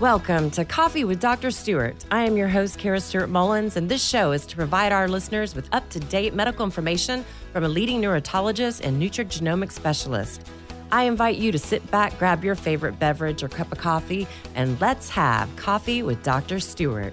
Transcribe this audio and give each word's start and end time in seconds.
Welcome 0.00 0.52
to 0.52 0.64
Coffee 0.64 1.02
with 1.02 1.18
Dr. 1.18 1.50
Stewart. 1.50 1.96
I 2.12 2.22
am 2.22 2.36
your 2.36 2.46
host, 2.46 2.78
Kara 2.78 3.00
Stewart 3.00 3.28
Mullins, 3.28 3.76
and 3.76 3.88
this 3.88 4.00
show 4.00 4.30
is 4.30 4.46
to 4.46 4.54
provide 4.54 4.92
our 4.92 5.08
listeners 5.08 5.56
with 5.56 5.68
up 5.72 5.90
to 5.90 5.98
date 5.98 6.34
medical 6.34 6.64
information 6.64 7.24
from 7.52 7.64
a 7.64 7.68
leading 7.68 8.00
neurologist 8.00 8.84
and 8.84 9.02
nutrigenomic 9.02 9.72
specialist. 9.72 10.48
I 10.92 11.02
invite 11.02 11.38
you 11.38 11.50
to 11.50 11.58
sit 11.58 11.84
back, 11.90 12.16
grab 12.16 12.44
your 12.44 12.54
favorite 12.54 13.00
beverage 13.00 13.42
or 13.42 13.48
cup 13.48 13.72
of 13.72 13.78
coffee, 13.78 14.28
and 14.54 14.80
let's 14.80 15.08
have 15.08 15.54
Coffee 15.56 16.04
with 16.04 16.22
Dr. 16.22 16.60
Stewart. 16.60 17.12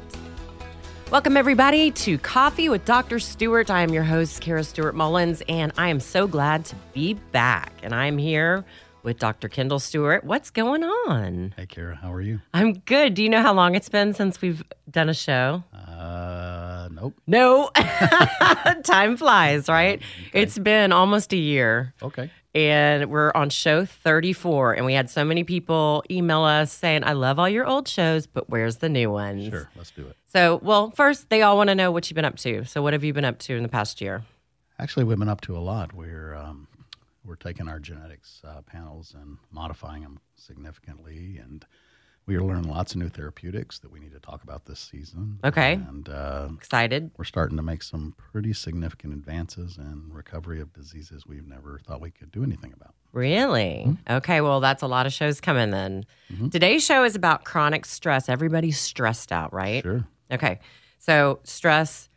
Welcome, 1.10 1.38
everybody, 1.38 1.90
to 1.90 2.20
Coffee 2.20 2.70
with 2.70 2.86
Dr. 2.86 3.18
Stewart. 3.18 3.72
I 3.72 3.82
am 3.82 3.96
your 3.96 4.04
host, 4.04 4.42
Kara 4.42 4.64
Stewart 4.64 4.94
Mullins, 4.94 5.42
and 5.50 5.72
I 5.76 5.90
am 5.90 6.00
so 6.00 6.28
glad 6.28 6.66
to 6.66 6.76
be 6.94 7.16
back. 7.16 7.74
And 7.82 7.96
I'm 7.96 8.20
here 8.20 8.64
with 9.06 9.20
Dr. 9.20 9.48
Kendall 9.48 9.80
Stewart. 9.80 10.24
What's 10.24 10.50
going 10.50 10.84
on? 10.84 11.54
Hey, 11.56 11.68
Kara, 11.68 11.96
how 11.96 12.12
are 12.12 12.22
you? 12.22 12.42
I'm 12.54 12.74
good. 12.74 13.14
Do 13.14 13.24
you 13.24 13.30
know 13.30 13.42
how 13.42 13.54
long 13.54 13.76
it's 13.76 13.88
been 13.88 14.14
since 14.14 14.42
we've 14.42 14.64
done 14.90 15.08
a 15.08 15.14
show? 15.14 15.64
Uh, 15.72 16.90
nope. 16.92 17.14
No. 17.28 17.70
Time 18.84 19.16
flies, 19.16 19.70
right? 19.70 20.02
It's 20.34 20.58
been 20.58 20.92
almost 20.92 21.32
a 21.34 21.38
year. 21.38 21.94
Okay. 22.02 22.32
And 22.56 23.12
we're 23.12 23.32
on 23.36 23.50
show 23.50 23.86
34. 23.86 24.74
And 24.74 24.86
we 24.86 24.94
had 24.94 25.10
so 25.10 25.24
many 25.24 25.44
people 25.44 26.04
email 26.10 26.42
us 26.42 26.74
saying, 26.74 27.04
I 27.04 27.14
love 27.14 27.38
all 27.38 27.50
your 27.50 27.68
old 27.68 27.88
shows, 27.88 28.26
but 28.26 28.50
where's 28.50 28.78
the 28.78 28.90
new 28.90 29.12
ones? 29.12 29.50
Sure, 29.50 29.70
let's 29.76 29.92
do 29.92 30.08
it. 30.08 30.16
So, 30.34 30.60
well, 30.64 30.90
first, 30.92 31.30
they 31.30 31.44
all 31.44 31.58
want 31.58 31.68
to 31.68 31.76
know 31.76 31.92
what 31.92 32.10
you've 32.10 32.16
been 32.16 32.26
up 32.26 32.38
to. 32.38 32.66
So, 32.66 32.82
what 32.82 32.94
have 32.94 33.04
you 33.04 33.14
been 33.14 33.26
up 33.26 33.40
to 33.40 33.56
in 33.56 33.62
the 33.62 33.70
past 33.70 34.02
year? 34.02 34.24
Actually, 34.80 35.04
we've 35.04 35.20
been 35.20 35.30
up 35.30 35.42
to 35.42 35.56
a 35.56 35.60
lot. 35.60 35.94
We're 35.94 36.34
um, 36.34 36.68
we're 37.26 37.36
taking 37.36 37.68
our 37.68 37.80
genetics 37.80 38.42
uh, 38.48 38.62
panels 38.62 39.16
and 39.20 39.38
modifying 39.52 40.04
them 40.04 40.20
significantly, 40.36 41.40
and 41.42 41.66
we 42.28 42.36
are 42.36 42.42
learning 42.42 42.70
lots 42.70 42.94
of 42.94 43.00
new 43.00 43.10
therapeutics 43.10 43.78
that 43.80 43.92
we 43.92 44.00
need 44.00 44.12
to 44.12 44.20
talk 44.20 44.44
about 44.44 44.66
this 44.66 44.80
season. 44.80 45.40
Okay. 45.44 45.74
And 45.74 46.10
uh, 46.10 46.50
Excited? 46.58 47.12
we're 47.18 47.24
starting 47.24 47.56
to 47.58 47.64
make 47.64 47.84
some 47.84 48.16
pretty 48.18 48.52
significant 48.54 49.14
advances 49.14 49.78
in 49.78 50.10
recovery 50.12 50.60
of 50.60 50.74
diseases 50.74 51.26
we've 51.28 51.48
never 51.48 51.80
thought 51.86 52.02
we 52.02 52.10
could 52.12 52.32
do 52.32 52.44
anything 52.44 52.74
about. 52.74 52.96
Really? 53.14 53.96
Okay, 54.10 54.42
well, 54.42 54.60
that's 54.60 54.82
a 54.82 54.88
lot 54.88 55.06
of 55.06 55.14
shows 55.14 55.40
coming 55.40 55.70
then. 55.72 56.06
Today's 56.52 56.84
show 56.84 57.04
is 57.04 57.16
about 57.16 57.46
chronic 57.46 57.86
stress. 57.86 58.28
Everybody's 58.28 58.80
stressed 58.80 59.32
out, 59.32 59.54
right? 59.54 59.84
Sure. 59.84 60.06
Okay. 60.32 60.60
So, 60.98 61.40
stress, 61.44 62.10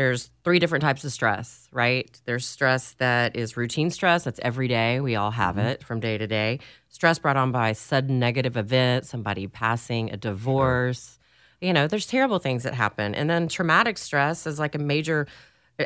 there's 0.00 0.30
three 0.44 0.58
different 0.58 0.80
types 0.80 1.04
of 1.04 1.12
stress, 1.12 1.68
right? 1.72 2.18
There's 2.24 2.46
stress 2.46 2.94
that 2.94 3.36
is 3.36 3.54
routine 3.58 3.90
stress, 3.90 4.24
that's 4.24 4.40
every 4.42 4.66
day. 4.66 4.98
We 4.98 5.14
all 5.14 5.30
have 5.30 5.56
mm-hmm. 5.56 5.66
it 5.66 5.84
from 5.84 6.00
day 6.00 6.16
to 6.16 6.26
day. 6.26 6.60
Stress 6.88 7.18
brought 7.18 7.36
on 7.36 7.52
by 7.52 7.74
sudden 7.74 8.18
negative 8.18 8.56
event, 8.56 9.04
somebody 9.04 9.46
passing, 9.46 10.10
a 10.10 10.16
divorce. 10.16 11.18
You 11.60 11.74
know, 11.74 11.86
there's 11.86 12.06
terrible 12.06 12.38
things 12.38 12.62
that 12.62 12.72
happen. 12.72 13.14
And 13.14 13.28
then 13.28 13.46
traumatic 13.46 13.98
stress 13.98 14.46
is 14.46 14.58
like 14.58 14.74
a 14.74 14.78
major 14.78 15.26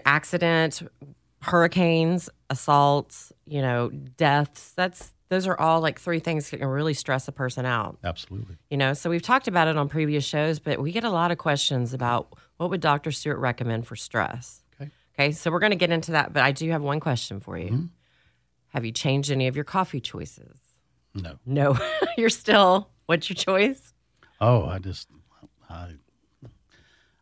accident, 0.06 0.82
hurricanes, 1.42 2.30
assaults, 2.50 3.32
you 3.48 3.62
know, 3.62 3.90
deaths. 3.90 4.74
That's 4.76 5.12
those 5.28 5.48
are 5.48 5.58
all 5.58 5.80
like 5.80 5.98
three 5.98 6.20
things 6.20 6.50
that 6.50 6.58
can 6.58 6.68
really 6.68 6.94
stress 6.94 7.26
a 7.26 7.32
person 7.32 7.66
out 7.66 7.98
Absolutely. 8.04 8.56
you 8.70 8.76
know 8.76 8.92
so 8.92 9.10
we've 9.10 9.22
talked 9.22 9.48
about 9.48 9.66
it 9.66 9.76
on 9.76 9.88
previous 9.88 10.22
shows 10.22 10.60
but 10.60 10.80
we 10.80 10.92
get 10.92 11.02
a 11.02 11.10
lot 11.10 11.32
of 11.32 11.38
questions 11.38 11.92
about 11.92 12.28
what 12.56 12.70
would 12.70 12.80
dr 12.80 13.10
stewart 13.12 13.38
recommend 13.38 13.86
for 13.86 13.96
stress 13.96 14.62
Okay. 14.80 14.90
okay 15.18 15.32
so 15.32 15.50
we're 15.50 15.58
going 15.60 15.70
to 15.70 15.76
get 15.76 15.90
into 15.90 16.12
that 16.12 16.32
but 16.32 16.42
i 16.42 16.52
do 16.52 16.70
have 16.70 16.82
one 16.82 17.00
question 17.00 17.40
for 17.40 17.56
you 17.58 17.66
mm-hmm. 17.70 17.84
have 18.68 18.84
you 18.84 18.92
changed 18.92 19.30
any 19.30 19.46
of 19.46 19.54
your 19.56 19.64
coffee 19.64 20.00
choices 20.00 20.58
No. 21.14 21.38
no 21.46 21.76
you're 22.16 22.28
still 22.30 22.90
what's 23.06 23.28
your 23.28 23.36
choice 23.36 23.92
Oh, 24.40 24.66
I 24.66 24.78
just 24.80 25.08
I 25.70 25.92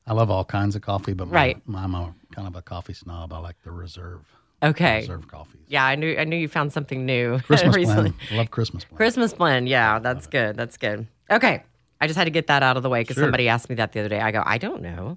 I 0.07 0.13
love 0.15 0.31
all 0.31 0.45
kinds 0.45 0.75
of 0.75 0.83
coffee, 0.83 1.13
but 1.13 1.29
my, 1.29 1.35
Right. 1.35 1.63
I'm 1.73 1.95
a 1.95 2.13
kind 2.35 2.49
of 2.49 2.57
a 2.57 2.63
coffee 2.63 2.95
snob. 2.95 3.33
I 3.33 3.39
like 3.39 3.57
the 3.63 3.71
reserve 3.71 4.23
okay 4.65 5.01
reserve 5.01 5.27
coffees. 5.29 5.61
yeah 5.67 5.85
i 5.85 5.95
knew 5.97 6.17
i 6.17 6.23
knew 6.25 6.37
you 6.37 6.47
found 6.49 6.73
something 6.73 7.05
new 7.05 7.39
Christmas 7.47 7.75
recently 7.75 8.11
blend. 8.11 8.15
I 8.31 8.35
love 8.37 8.51
Christmas 8.53 8.85
blend. 8.85 8.97
christmas 8.97 9.33
blend 9.35 9.69
yeah 9.69 9.99
that's 9.99 10.29
good 10.29 10.57
that's 10.57 10.77
good 10.77 11.09
okay 11.33 11.65
I 12.03 12.09
just 12.09 12.19
had 12.19 12.25
to 12.25 12.31
get 12.31 12.49
that 12.49 12.65
out 12.65 12.77
of 12.77 12.83
the 12.83 12.89
way 12.89 13.03
because 13.03 13.15
Sure. 13.15 13.23
somebody 13.23 13.49
asked 13.49 13.69
me 13.69 13.77
that 13.77 13.93
the 13.93 14.01
other 14.01 14.09
day. 14.09 14.21
I 14.21 14.33
go, 14.33 14.43
I 14.45 14.59
don't 14.59 14.83
know. 14.83 15.17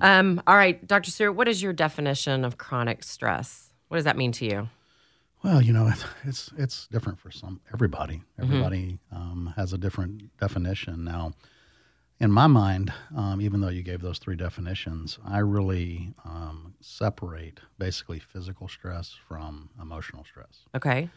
Um, 0.00 0.40
all 0.46 0.54
right, 0.54 0.86
Dr. 0.86 1.10
Stewart, 1.10 1.34
what 1.34 1.48
is 1.48 1.60
your 1.60 1.72
definition 1.72 2.44
of 2.44 2.56
chronic 2.56 3.02
stress? 3.02 3.72
What 3.88 3.96
does 3.96 4.04
that 4.04 4.16
mean 4.16 4.30
to 4.32 4.44
you? 4.44 4.68
Well, 5.42 5.60
you 5.60 5.72
know, 5.72 5.92
it's 6.24 6.52
it's, 6.56 6.86
different 6.86 7.18
for 7.18 7.32
some 7.32 7.60
everybody. 7.74 8.22
Mm-hmm. 8.38 8.42
Everybody 8.44 8.98
um, 9.10 9.52
has 9.56 9.72
a 9.72 9.78
different 9.78 10.38
definition. 10.38 11.02
Now, 11.02 11.32
in 12.20 12.30
my 12.30 12.46
mind, 12.46 12.92
um, 13.16 13.40
even 13.40 13.60
though 13.60 13.68
you 13.68 13.82
gave 13.82 14.00
those 14.00 14.18
three 14.18 14.36
definitions, 14.36 15.18
I 15.26 15.38
really 15.38 16.14
um, 16.24 16.74
separate 16.80 17.58
basically 17.76 18.20
physical 18.20 18.68
stress 18.68 19.16
from 19.26 19.70
emotional 19.82 20.22
stress. 20.24 20.66
Okay. 20.76 21.10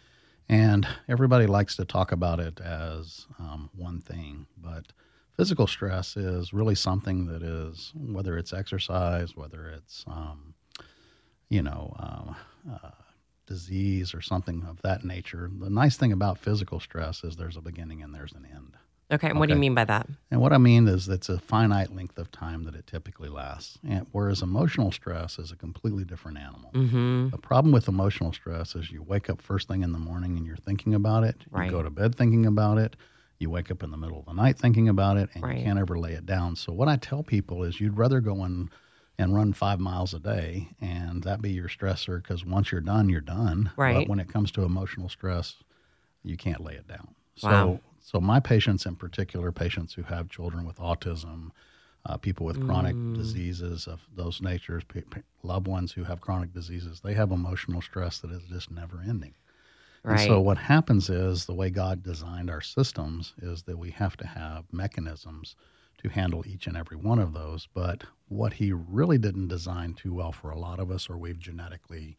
And 0.50 0.88
everybody 1.07 1.45
likes 1.45 1.75
to 1.75 1.85
talk 1.85 2.12
about 2.12 2.40
it 2.40 2.59
as 2.59 3.28
um, 3.40 3.69
one 3.75 4.01
thing, 4.01 4.47
but 4.57 4.91
physical 5.35 5.67
stress 5.67 6.16
is 6.16 6.53
really 6.53 6.75
something 6.75 7.27
that 7.27 7.41
is, 7.44 7.91
whether 7.95 8.38
it's 8.38 8.53
exercise, 8.53 9.35
whether 9.35 9.67
it's, 9.67 10.05
um, 10.07 10.53
you 11.49 11.61
know, 11.61 11.95
um, 11.99 12.35
uh, 12.71 12.91
disease 13.45 14.13
or 14.13 14.21
something 14.21 14.63
of 14.67 14.81
that 14.83 15.03
nature. 15.03 15.49
The 15.59 15.69
nice 15.69 15.97
thing 15.97 16.11
about 16.11 16.38
physical 16.38 16.79
stress 16.79 17.23
is 17.23 17.35
there's 17.35 17.57
a 17.57 17.61
beginning 17.61 18.01
and 18.01 18.13
there's 18.13 18.33
an 18.33 18.47
end. 18.51 18.77
Okay. 19.11 19.29
And 19.29 19.39
what 19.39 19.49
do 19.49 19.53
you 19.53 19.59
mean 19.59 19.75
by 19.75 19.83
that? 19.85 20.07
And 20.31 20.41
what 20.41 20.53
I 20.53 20.57
mean 20.57 20.88
is 20.88 21.07
it's 21.07 21.29
a 21.29 21.38
finite 21.38 21.94
length 21.94 22.17
of 22.17 22.31
time 22.31 22.63
that 22.63 22.73
it 22.73 22.88
typically 22.88 23.29
lasts. 23.29 23.77
And 23.88 24.07
whereas 24.11 24.41
emotional 24.41 24.91
stress 24.91 25.38
is 25.38 25.51
a 25.51 25.55
completely 25.55 26.03
different 26.03 26.39
animal. 26.39 26.71
Mm-hmm. 26.73 27.29
The 27.29 27.38
problem 27.38 27.71
with 27.71 27.88
emotional 27.88 28.33
stress 28.33 28.75
is 28.75 28.91
you 28.91 29.03
wake 29.03 29.29
up 29.29 29.41
first 29.41 29.67
thing 29.67 29.83
in 29.83 29.91
the 29.91 30.00
morning 30.00 30.38
and 30.38 30.47
you're 30.47 30.55
thinking 30.55 30.95
about 30.95 31.23
it. 31.25 31.35
Right. 31.51 31.65
You 31.65 31.71
go 31.71 31.83
to 31.83 31.91
bed 31.91 32.15
thinking 32.15 32.45
about 32.45 32.77
it. 32.79 32.95
You 33.43 33.49
wake 33.49 33.69
up 33.69 33.83
in 33.83 33.91
the 33.91 33.97
middle 33.97 34.17
of 34.19 34.25
the 34.25 34.31
night 34.33 34.57
thinking 34.57 34.87
about 34.87 35.17
it, 35.17 35.29
and 35.33 35.43
Right. 35.43 35.57
you 35.57 35.65
can't 35.65 35.77
ever 35.77 35.99
lay 35.99 36.13
it 36.13 36.25
down. 36.25 36.55
So 36.55 36.71
what 36.71 36.87
I 36.87 36.95
tell 36.95 37.23
people 37.23 37.61
is 37.65 37.81
you'd 37.81 37.97
rather 37.97 38.21
go 38.21 38.43
and 38.43 38.69
and 39.19 39.35
run 39.35 39.51
five 39.53 39.79
miles 39.81 40.13
a 40.15 40.19
day, 40.19 40.69
and 40.81 41.21
that 41.23 41.39
be 41.41 41.51
your 41.51 41.67
stressor 41.67 42.17
because 42.23 42.43
once 42.45 42.71
you're 42.71 42.81
done, 42.81 43.09
you're 43.09 43.19
done. 43.21 43.69
Right. 43.75 43.93
But 43.95 44.07
when 44.07 44.19
it 44.19 44.27
comes 44.29 44.49
to 44.53 44.63
emotional 44.63 45.07
stress, 45.09 45.57
you 46.23 46.35
can't 46.37 46.61
lay 46.61 46.73
it 46.75 46.87
down. 46.87 47.13
So 47.35 47.47
Wow. 47.49 47.79
so 47.99 48.19
my 48.21 48.39
patients 48.39 48.85
in 48.85 48.95
particular, 48.95 49.51
patients 49.51 49.93
who 49.93 50.03
have 50.03 50.29
children 50.29 50.65
with 50.65 50.77
autism, 50.77 51.51
uh, 52.05 52.15
people 52.17 52.45
with 52.45 52.59
chronic 52.65 52.95
Mm. 52.95 53.13
diseases 53.13 53.87
of 53.87 54.07
those 54.15 54.41
natures, 54.41 54.83
pe- 54.85 55.01
pe- 55.01 55.21
loved 55.43 55.67
ones 55.67 55.91
who 55.91 56.05
have 56.05 56.19
chronic 56.21 56.53
diseases, 56.53 57.01
they 57.01 57.13
have 57.13 57.31
emotional 57.31 57.81
stress 57.81 58.19
that 58.19 58.31
is 58.31 58.43
just 58.45 58.71
never 58.71 59.01
ending. 59.01 59.33
And 60.05 60.19
so 60.19 60.39
what 60.41 60.57
happens 60.57 61.09
is 61.09 61.45
the 61.45 61.53
way 61.53 61.69
God 61.69 62.03
designed 62.03 62.49
our 62.49 62.61
systems 62.61 63.33
is 63.41 63.63
that 63.63 63.77
we 63.77 63.91
have 63.91 64.17
to 64.17 64.27
have 64.27 64.65
mechanisms 64.71 65.55
to 65.99 66.09
handle 66.09 66.43
each 66.45 66.67
and 66.67 66.75
every 66.75 66.97
one 66.97 67.19
of 67.19 67.33
those. 67.33 67.67
But 67.73 68.03
what 68.27 68.53
he 68.53 68.73
really 68.73 69.17
didn't 69.17 69.47
design 69.47 69.93
too 69.93 70.13
well 70.13 70.31
for 70.33 70.49
a 70.51 70.57
lot 70.59 70.79
of 70.79 70.91
us, 70.91 71.09
or 71.09 71.17
we've 71.17 71.39
genetically 71.39 72.17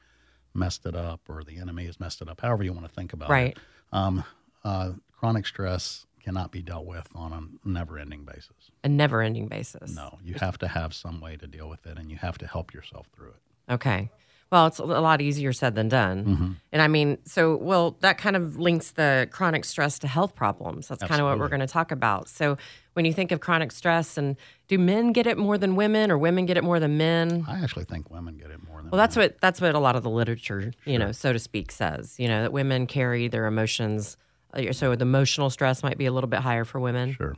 messed 0.54 0.86
it 0.86 0.94
up, 0.96 1.20
or 1.28 1.42
the 1.44 1.58
enemy 1.58 1.84
has 1.86 2.00
messed 2.00 2.22
it 2.22 2.28
up, 2.28 2.40
however 2.40 2.62
you 2.62 2.72
want 2.72 2.86
to 2.86 2.92
think 2.92 3.12
about 3.12 3.28
Right. 3.28 3.56
it. 3.56 3.58
Um, 3.92 4.24
uh, 4.64 4.92
chronic 5.12 5.46
stress 5.46 6.06
cannot 6.22 6.50
be 6.52 6.62
dealt 6.62 6.86
with 6.86 7.06
on 7.14 7.32
a 7.64 7.68
never 7.68 7.98
ending 7.98 8.24
basis. 8.24 8.70
A 8.82 8.88
never 8.88 9.20
ending 9.20 9.46
basis. 9.48 9.94
No, 9.94 10.18
you 10.22 10.34
have 10.40 10.56
to 10.58 10.68
have 10.68 10.94
some 10.94 11.20
way 11.20 11.36
to 11.36 11.46
deal 11.46 11.68
with 11.68 11.84
it 11.86 11.98
and 11.98 12.10
you 12.10 12.16
have 12.16 12.38
to 12.38 12.46
help 12.46 12.72
yourself 12.72 13.08
through 13.14 13.30
it. 13.30 13.72
Okay. 13.72 14.10
Well, 14.53 14.66
it's 14.66 14.78
a 14.78 14.84
lot 14.84 15.21
easier 15.21 15.53
said 15.53 15.75
than 15.75 15.88
done. 15.88 16.25
Mm-hmm. 16.25 16.53
And 16.72 16.82
I 16.82 16.87
mean, 16.87 17.19
so, 17.25 17.56
well, 17.56 17.96
that 18.00 18.19
kind 18.19 18.37
of 18.37 18.56
links 18.56 18.93
the 18.93 19.29
chronic 19.32 19.64
stress 19.64 19.99
to 20.00 20.06
health 20.06 20.35
problems. 20.37 20.87
That's 20.88 21.02
kind 21.02 21.20
of 21.20 21.26
what 21.26 21.38
we're 21.38 21.49
going 21.49 21.61
to 21.61 21.67
talk 21.67 21.91
about. 21.91 22.29
So, 22.29 22.56
when 22.93 23.05
you 23.05 23.12
think 23.12 23.32
of 23.32 23.41
chronic 23.41 23.73
stress, 23.73 24.17
and 24.17 24.37
do 24.69 24.79
men 24.79 25.12
get 25.12 25.26
it 25.26 25.37
more 25.37 25.58
than 25.58 25.75
women, 25.75 26.12
or 26.12 26.19
women 26.19 26.46
get 26.46 26.56
it 26.56 26.62
more 26.62 26.79
than 26.79 26.96
men? 26.96 27.44
I 27.49 27.61
actually 27.61 27.85
think 27.87 28.11
women 28.11 28.37
get 28.37 28.50
it 28.52 28.61
more 28.69 28.81
than 28.81 28.91
Well, 28.91 28.99
that's 28.99 29.17
what 29.17 29.41
that's 29.41 29.61
what 29.61 29.75
a 29.75 29.81
lot 29.81 29.96
of 29.96 30.05
the 30.05 30.11
literature, 30.11 30.73
you 30.85 30.99
know, 30.99 31.11
so 31.11 31.32
to 31.32 31.38
speak, 31.40 31.73
says. 31.73 32.14
You 32.19 32.29
know, 32.29 32.43
that 32.43 32.52
women 32.52 32.87
carry 32.87 33.26
their 33.26 33.47
emotions. 33.47 34.17
uh, 34.52 34.73
So, 34.73 34.94
the 34.94 35.02
emotional 35.02 35.50
stress 35.50 35.82
might 35.82 35.99
be 35.99 36.06
a 36.06 36.12
little 36.12 36.31
bit 36.31 36.40
higher 36.40 36.64
for 36.64 36.79
women. 36.79 37.14
Sure. 37.14 37.37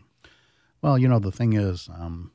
Well, 0.82 0.98
you 0.98 1.08
know, 1.08 1.18
the 1.18 1.32
thing 1.32 1.54
is, 1.54 1.88
um, 1.88 2.32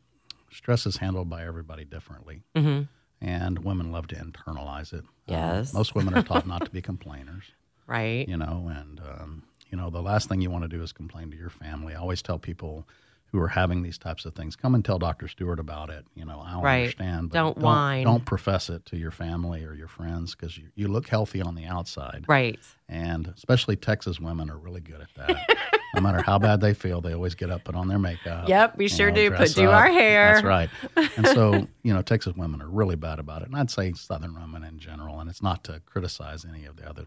stress 0.51 0.88
is 0.88 0.97
handled 0.97 1.29
by 1.29 1.45
everybody 1.45 1.85
differently, 1.85 2.41
hmm 2.56 2.81
and 3.21 3.59
women 3.59 3.91
love 3.91 4.07
to 4.07 4.15
internalize 4.15 4.94
it. 4.94 5.00
Um, 5.03 5.07
Yes. 5.27 5.73
most 5.73 5.95
women 5.95 6.13
are 6.13 6.23
taught 6.23 6.47
not 6.47 6.65
to 6.65 6.71
be 6.71 6.81
complainers, 6.91 7.44
Right. 7.88 8.27
you 8.27 8.38
know, 8.38 8.71
and, 8.73 9.00
um, 9.00 9.44
you 9.69 9.77
know, 9.77 9.89
the 9.89 10.01
last 10.01 10.27
thing 10.27 10.41
you 10.41 10.50
want 10.50 10.63
to 10.63 10.68
do 10.68 10.81
is 10.83 10.91
complain 10.91 11.31
to 11.31 11.38
your 11.38 11.50
family. 11.50 11.94
I 11.94 12.00
always 12.00 12.21
tell 12.21 12.39
people 12.39 12.88
who 13.31 13.39
are 13.39 13.47
having 13.47 13.81
these 13.81 13.97
types 13.97 14.25
of 14.25 14.35
things, 14.35 14.55
come 14.57 14.75
and 14.75 14.83
tell 14.83 14.99
Dr. 14.99 15.27
Stewart 15.27 15.59
about 15.59 15.89
it. 15.89 16.05
You 16.15 16.25
know, 16.25 16.41
I 16.45 16.59
Right. 16.61 16.79
understand, 16.81 17.29
but 17.29 17.35
Don't 17.35 17.55
don't, 17.55 17.63
whine. 17.63 18.03
don't 18.03 18.25
profess 18.25 18.69
it 18.69 18.85
to 18.87 18.97
your 18.97 19.11
family 19.11 19.63
or 19.63 19.73
your 19.73 19.87
friends 19.87 20.35
because 20.35 20.57
you, 20.57 20.65
you 20.75 20.87
look 20.89 21.07
healthy 21.07 21.41
on 21.41 21.55
the 21.55 21.65
outside. 21.65 22.25
Right. 22.27 22.59
And 22.89 23.27
especially 23.35 23.77
Texas 23.77 24.19
women 24.19 24.49
are 24.49 24.57
really 24.57 24.81
good 24.81 24.99
at 25.01 25.13
that. 25.15 25.57
no 25.95 26.01
matter 26.01 26.21
how 26.21 26.39
bad 26.39 26.59
they 26.59 26.73
feel, 26.73 26.99
they 26.99 27.13
always 27.13 27.35
get 27.35 27.49
up, 27.49 27.63
put 27.63 27.73
on 27.75 27.87
their 27.87 27.99
makeup. 27.99 28.49
Yep, 28.49 28.77
we 28.77 28.89
sure 28.89 29.09
know, 29.11 29.15
do. 29.15 29.31
Put- 29.31 29.55
do 29.55 29.67
up. 29.69 29.75
our 29.75 29.87
hair. 29.87 30.33
That's 30.33 30.45
right. 30.45 30.69
And 31.15 31.27
so, 31.27 31.67
you 31.83 31.93
know, 31.93 32.01
Texas 32.01 32.35
women 32.35 32.61
are 32.61 32.67
really 32.69 32.95
bad 32.97 33.19
about 33.19 33.41
it. 33.43 33.47
And 33.47 33.55
I'd 33.55 33.71
say 33.71 33.93
Southern 33.93 34.33
women 34.33 34.63
in 34.65 34.77
general. 34.77 35.19
And 35.21 35.29
it's 35.29 35.41
not 35.41 35.63
to 35.65 35.81
criticize 35.85 36.43
any 36.45 36.65
of 36.65 36.75
the 36.75 36.89
other 36.89 37.05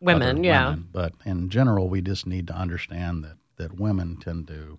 Women, 0.00 0.38
other 0.38 0.44
yeah. 0.46 0.64
women, 0.70 0.88
but 0.92 1.12
in 1.24 1.48
general, 1.50 1.88
we 1.88 2.00
just 2.02 2.26
need 2.26 2.46
to 2.48 2.54
understand 2.54 3.24
that 3.24 3.36
that 3.56 3.80
women 3.80 4.18
tend 4.18 4.46
to 4.48 4.78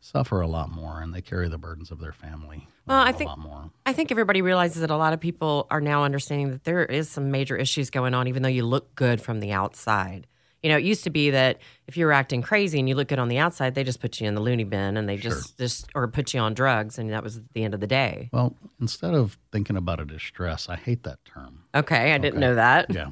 suffer 0.00 0.40
a 0.40 0.46
lot 0.46 0.70
more, 0.70 1.00
and 1.00 1.12
they 1.14 1.20
carry 1.22 1.48
the 1.48 1.58
burdens 1.58 1.90
of 1.90 1.98
their 2.00 2.12
family 2.12 2.68
Well, 2.86 2.98
I 3.00 3.10
a 3.10 3.12
think- 3.12 3.28
lot 3.30 3.38
more. 3.38 3.70
I 3.84 3.92
think 3.92 4.10
everybody 4.10 4.42
realizes 4.42 4.80
that 4.80 4.90
a 4.90 4.96
lot 4.96 5.12
of 5.12 5.20
people 5.20 5.66
are 5.70 5.80
now 5.80 6.04
understanding 6.04 6.50
that 6.50 6.64
there 6.64 6.84
is 6.84 7.08
some 7.08 7.30
major 7.30 7.56
issues 7.56 7.90
going 7.90 8.14
on, 8.14 8.28
even 8.28 8.42
though 8.42 8.48
you 8.48 8.64
look 8.64 8.94
good 8.94 9.20
from 9.20 9.40
the 9.40 9.52
outside. 9.52 10.26
You 10.62 10.70
know, 10.70 10.78
it 10.78 10.84
used 10.84 11.04
to 11.04 11.10
be 11.10 11.30
that 11.30 11.58
if 11.86 11.96
you 11.96 12.06
were 12.06 12.12
acting 12.12 12.42
crazy 12.42 12.78
and 12.80 12.88
you 12.88 12.94
look 12.96 13.08
good 13.08 13.18
on 13.20 13.28
the 13.28 13.38
outside, 13.38 13.74
they 13.74 13.84
just 13.84 14.00
put 14.00 14.20
you 14.20 14.26
in 14.26 14.34
the 14.34 14.40
loony 14.40 14.64
bin 14.64 14.96
and 14.96 15.08
they 15.08 15.16
just 15.16 15.56
just 15.58 15.86
or 15.94 16.08
put 16.08 16.34
you 16.34 16.40
on 16.40 16.54
drugs, 16.54 16.98
and 16.98 17.10
that 17.12 17.22
was 17.22 17.40
the 17.54 17.62
end 17.62 17.74
of 17.74 17.80
the 17.80 17.86
day. 17.86 18.30
Well, 18.32 18.56
instead 18.80 19.14
of 19.14 19.38
thinking 19.52 19.76
about 19.76 20.00
it 20.00 20.10
as 20.12 20.22
stress, 20.22 20.68
I 20.68 20.76
hate 20.76 21.02
that 21.04 21.24
term. 21.24 21.64
Okay, 21.74 22.12
I 22.12 22.18
didn't 22.18 22.40
know 22.40 22.54
that. 22.56 22.86
Yeah. 22.92 23.10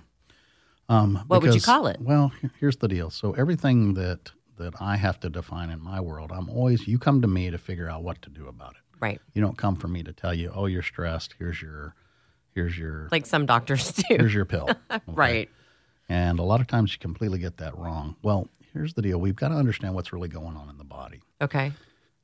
Um, 0.89 1.23
What 1.29 1.43
would 1.43 1.55
you 1.55 1.61
call 1.61 1.87
it? 1.87 1.99
Well, 2.01 2.33
here's 2.61 2.77
the 2.79 2.89
deal. 2.89 3.11
So 3.11 3.33
everything 3.33 3.95
that 3.95 4.33
that 4.59 4.75
I 4.81 4.97
have 4.97 5.21
to 5.21 5.29
define 5.31 5.71
in 5.71 5.81
my 5.81 6.01
world, 6.01 6.33
I'm 6.33 6.49
always 6.49 6.87
you 6.87 6.99
come 6.99 7.21
to 7.23 7.29
me 7.29 7.51
to 7.51 7.59
figure 7.59 7.89
out 7.89 8.03
what 8.03 8.23
to 8.23 8.31
do 8.31 8.47
about 8.49 8.73
it. 8.73 8.79
Right, 9.01 9.21
You 9.35 9.43
don't 9.43 9.59
come 9.59 9.77
for 9.77 9.89
me 9.89 10.03
to 10.03 10.13
tell 10.13 10.33
you, 10.33 10.51
oh, 10.55 10.65
you're 10.67 10.81
stressed. 10.83 11.35
Here's 11.39 11.61
your, 11.61 11.95
here's 12.55 12.79
your, 12.79 13.09
like 13.13 13.27
some 13.27 13.45
doctors 13.45 13.93
do. 13.93 14.05
here's 14.09 14.33
your 14.33 14.45
pill. 14.47 14.69
Okay? 14.91 15.03
Right. 15.09 15.51
And 16.09 16.39
a 16.39 16.43
lot 16.43 16.61
of 16.61 16.67
times 16.69 16.93
you 16.93 16.99
completely 16.99 17.39
get 17.39 17.57
that 17.59 17.77
wrong. 17.77 18.17
Well, 18.23 18.49
here's 18.73 18.95
the 18.95 19.03
deal. 19.03 19.19
We've 19.19 19.37
got 19.37 19.49
to 19.49 19.57
understand 19.57 19.95
what's 19.95 20.13
really 20.13 20.29
going 20.29 20.57
on 20.57 20.71
in 20.71 20.79
the 20.79 20.85
body. 20.85 21.21
Okay. 21.43 21.73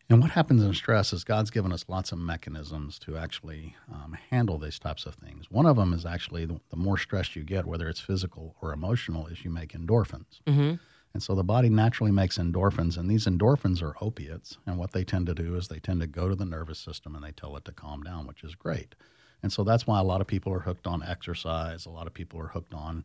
And 0.08 0.20
what 0.20 0.30
happens 0.30 0.62
in 0.62 0.72
stress 0.74 1.12
is 1.12 1.22
God's 1.22 1.50
given 1.50 1.72
us 1.72 1.84
lots 1.86 2.12
of 2.12 2.18
mechanisms 2.18 2.98
to 3.00 3.16
actually 3.16 3.76
um, 3.92 4.16
handle 4.30 4.58
these 4.58 4.78
types 4.78 5.06
of 5.06 5.14
things. 5.14 5.50
One 5.50 5.66
of 5.66 5.76
them 5.76 5.92
is 5.92 6.04
actually 6.06 6.46
the, 6.46 6.60
the 6.70 6.76
more 6.76 6.98
stress 6.98 7.36
you 7.36 7.42
get, 7.44 7.64
whether 7.66 7.88
it's 7.88 8.00
physical 8.00 8.56
or 8.60 8.72
emotional, 8.72 9.26
is 9.26 9.44
you 9.44 9.50
make 9.50 9.72
endorphins. 9.72 10.40
hmm 10.46 10.74
And 11.12 11.22
so 11.22 11.34
the 11.34 11.42
body 11.44 11.68
naturally 11.68 12.12
makes 12.12 12.38
endorphins, 12.38 12.96
and 12.96 13.10
these 13.10 13.26
endorphins 13.26 13.82
are 13.82 13.96
opiates. 14.00 14.58
And 14.66 14.78
what 14.78 14.92
they 14.92 15.02
tend 15.02 15.26
to 15.26 15.34
do 15.34 15.56
is 15.56 15.66
they 15.68 15.80
tend 15.80 16.00
to 16.00 16.06
go 16.06 16.28
to 16.28 16.36
the 16.36 16.44
nervous 16.44 16.78
system 16.78 17.16
and 17.16 17.24
they 17.24 17.32
tell 17.32 17.56
it 17.56 17.64
to 17.64 17.72
calm 17.72 18.02
down, 18.02 18.26
which 18.28 18.44
is 18.44 18.54
great. 18.54 18.94
And 19.42 19.52
so 19.52 19.64
that's 19.64 19.86
why 19.86 19.98
a 19.98 20.04
lot 20.04 20.20
of 20.20 20.26
people 20.28 20.52
are 20.52 20.60
hooked 20.60 20.86
on 20.86 21.02
exercise. 21.02 21.84
A 21.84 21.90
lot 21.90 22.06
of 22.06 22.14
people 22.14 22.38
are 22.40 22.48
hooked 22.48 22.74
on 22.74 23.04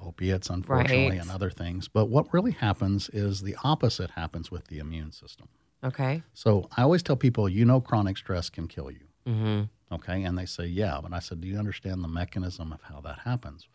opiates, 0.00 0.48
unfortunately, 0.48 1.10
Right. 1.16 1.20
and 1.20 1.30
other 1.30 1.50
things. 1.50 1.88
But 1.88 2.06
what 2.06 2.32
really 2.32 2.52
happens 2.52 3.10
is 3.10 3.42
the 3.42 3.56
opposite 3.62 4.12
happens 4.12 4.50
with 4.50 4.68
the 4.68 4.78
immune 4.78 5.12
system. 5.12 5.48
Okay. 5.84 6.22
So 6.32 6.68
I 6.76 6.82
always 6.82 7.02
tell 7.02 7.16
people, 7.16 7.48
you 7.48 7.64
know, 7.64 7.80
chronic 7.80 8.16
stress 8.16 8.48
can 8.48 8.66
kill 8.68 8.90
you. 8.90 9.06
hmm 9.26 9.62
Okay. 9.90 10.22
And 10.22 10.38
they 10.38 10.46
say, 10.46 10.64
yeah. 10.64 11.00
But 11.02 11.12
I 11.12 11.18
said, 11.18 11.42
do 11.42 11.48
you 11.48 11.58
understand 11.58 12.02
the 12.02 12.08
mechanism 12.08 12.72
of 12.72 12.80
how 12.82 13.02
that 13.02 13.18
happens? 13.20 13.68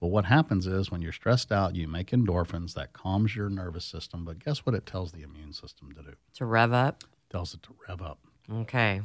Well, 0.00 0.10
what 0.10 0.26
happens 0.26 0.66
is 0.66 0.90
when 0.90 1.00
you're 1.02 1.12
stressed 1.12 1.50
out, 1.50 1.74
you 1.76 1.88
make 1.88 2.10
endorphins 2.10 2.74
that 2.74 2.92
calms 2.92 3.34
your 3.34 3.48
nervous 3.48 3.84
system. 3.84 4.24
But 4.24 4.38
guess 4.44 4.66
what 4.66 4.74
it 4.74 4.84
tells 4.86 5.12
the 5.12 5.22
immune 5.22 5.52
system 5.52 5.92
to 5.92 6.02
do? 6.02 6.08
It 6.10 6.18
To 6.34 6.46
rev 6.46 6.72
up. 6.72 7.04
tells 7.30 7.54
it 7.54 7.62
to 7.64 7.74
rev 7.88 8.02
up. 8.02 8.18
Okay. 8.52 9.00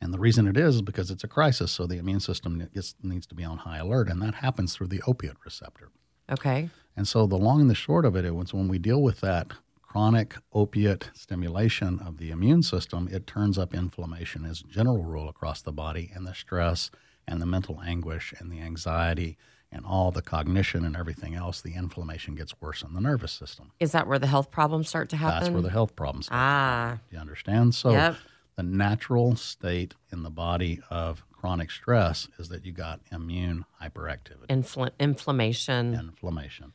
And 0.00 0.12
the 0.14 0.18
reason 0.18 0.48
it 0.48 0.56
is 0.56 0.76
is 0.76 0.82
because 0.82 1.10
it's 1.10 1.24
a 1.24 1.28
crisis. 1.28 1.70
So 1.70 1.86
the 1.86 1.98
immune 1.98 2.20
system 2.20 2.68
gets, 2.74 2.94
needs 3.02 3.26
to 3.28 3.34
be 3.34 3.44
on 3.44 3.58
high 3.58 3.78
alert. 3.78 4.08
And 4.08 4.20
that 4.22 4.36
happens 4.36 4.74
through 4.74 4.88
the 4.88 5.02
opiate 5.06 5.36
receptor. 5.44 5.90
Okay. 6.30 6.68
And 6.96 7.06
so 7.06 7.26
the 7.26 7.36
long 7.36 7.60
and 7.60 7.70
the 7.70 7.74
short 7.74 8.04
of 8.04 8.16
it 8.16 8.24
is 8.24 8.54
when 8.54 8.68
we 8.68 8.78
deal 8.78 9.02
with 9.02 9.20
that 9.20 9.52
chronic 9.82 10.36
opiate 10.52 11.10
stimulation 11.14 11.98
of 12.04 12.18
the 12.18 12.30
immune 12.30 12.62
system, 12.62 13.08
it 13.12 13.26
turns 13.26 13.58
up 13.58 13.74
inflammation 13.74 14.44
as 14.44 14.60
a 14.62 14.72
general 14.72 15.02
rule 15.02 15.28
across 15.28 15.62
the 15.62 15.72
body 15.72 16.10
and 16.14 16.26
the 16.26 16.34
stress 16.34 16.90
and 17.26 17.40
the 17.42 17.46
mental 17.46 17.80
anguish 17.84 18.32
and 18.38 18.50
the 18.50 18.60
anxiety 18.60 19.36
and 19.72 19.84
all 19.86 20.10
the 20.10 20.22
cognition 20.22 20.84
and 20.84 20.96
everything 20.96 21.34
else, 21.34 21.60
the 21.60 21.74
inflammation 21.74 22.34
gets 22.34 22.52
worse 22.60 22.82
in 22.82 22.92
the 22.94 23.00
nervous 23.00 23.32
system. 23.32 23.70
Is 23.78 23.92
that 23.92 24.06
where 24.08 24.18
the 24.18 24.26
health 24.26 24.50
problems 24.50 24.88
start 24.88 25.08
to 25.10 25.16
happen? 25.16 25.40
That's 25.40 25.52
where 25.52 25.62
the 25.62 25.70
health 25.70 25.94
problems 25.96 26.26
start. 26.26 26.40
ah. 26.40 26.98
Do 27.08 27.16
you 27.16 27.20
understand? 27.20 27.74
So 27.74 27.90
Yep. 27.92 28.16
the 28.56 28.62
natural 28.64 29.36
state 29.36 29.94
in 30.12 30.22
the 30.24 30.30
body 30.30 30.80
of 30.90 31.24
chronic 31.32 31.70
stress 31.70 32.28
is 32.38 32.48
that 32.48 32.64
you 32.66 32.72
got 32.72 33.00
immune 33.12 33.64
hyperactivity 33.80 34.46
Infl- 34.48 34.90
inflammation. 34.98 35.94
inflammation. 35.94 36.72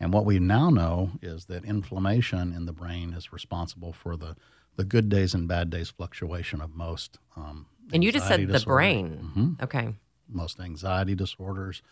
And 0.00 0.12
what 0.12 0.24
we 0.24 0.38
now 0.38 0.70
know 0.70 1.10
is 1.20 1.46
that 1.46 1.64
inflammation 1.64 2.52
in 2.52 2.66
the 2.66 2.72
brain 2.72 3.12
is 3.12 3.32
responsible 3.32 3.92
for 3.92 4.16
the, 4.16 4.36
the 4.76 4.84
good 4.84 5.08
days 5.08 5.34
and 5.34 5.46
bad 5.48 5.70
days 5.70 5.90
fluctuation 5.90 6.60
of 6.60 6.74
most. 6.74 7.18
Um, 7.36 7.66
and 7.92 8.02
you 8.02 8.10
just 8.12 8.26
said 8.26 8.40
anxiety 8.40 8.58
the 8.60 8.64
brain. 8.66 9.32
Mhm. 9.36 9.62
Okay. 9.62 9.94
Most 10.28 10.60
anxiety 10.60 11.14
disorders, 11.14 11.82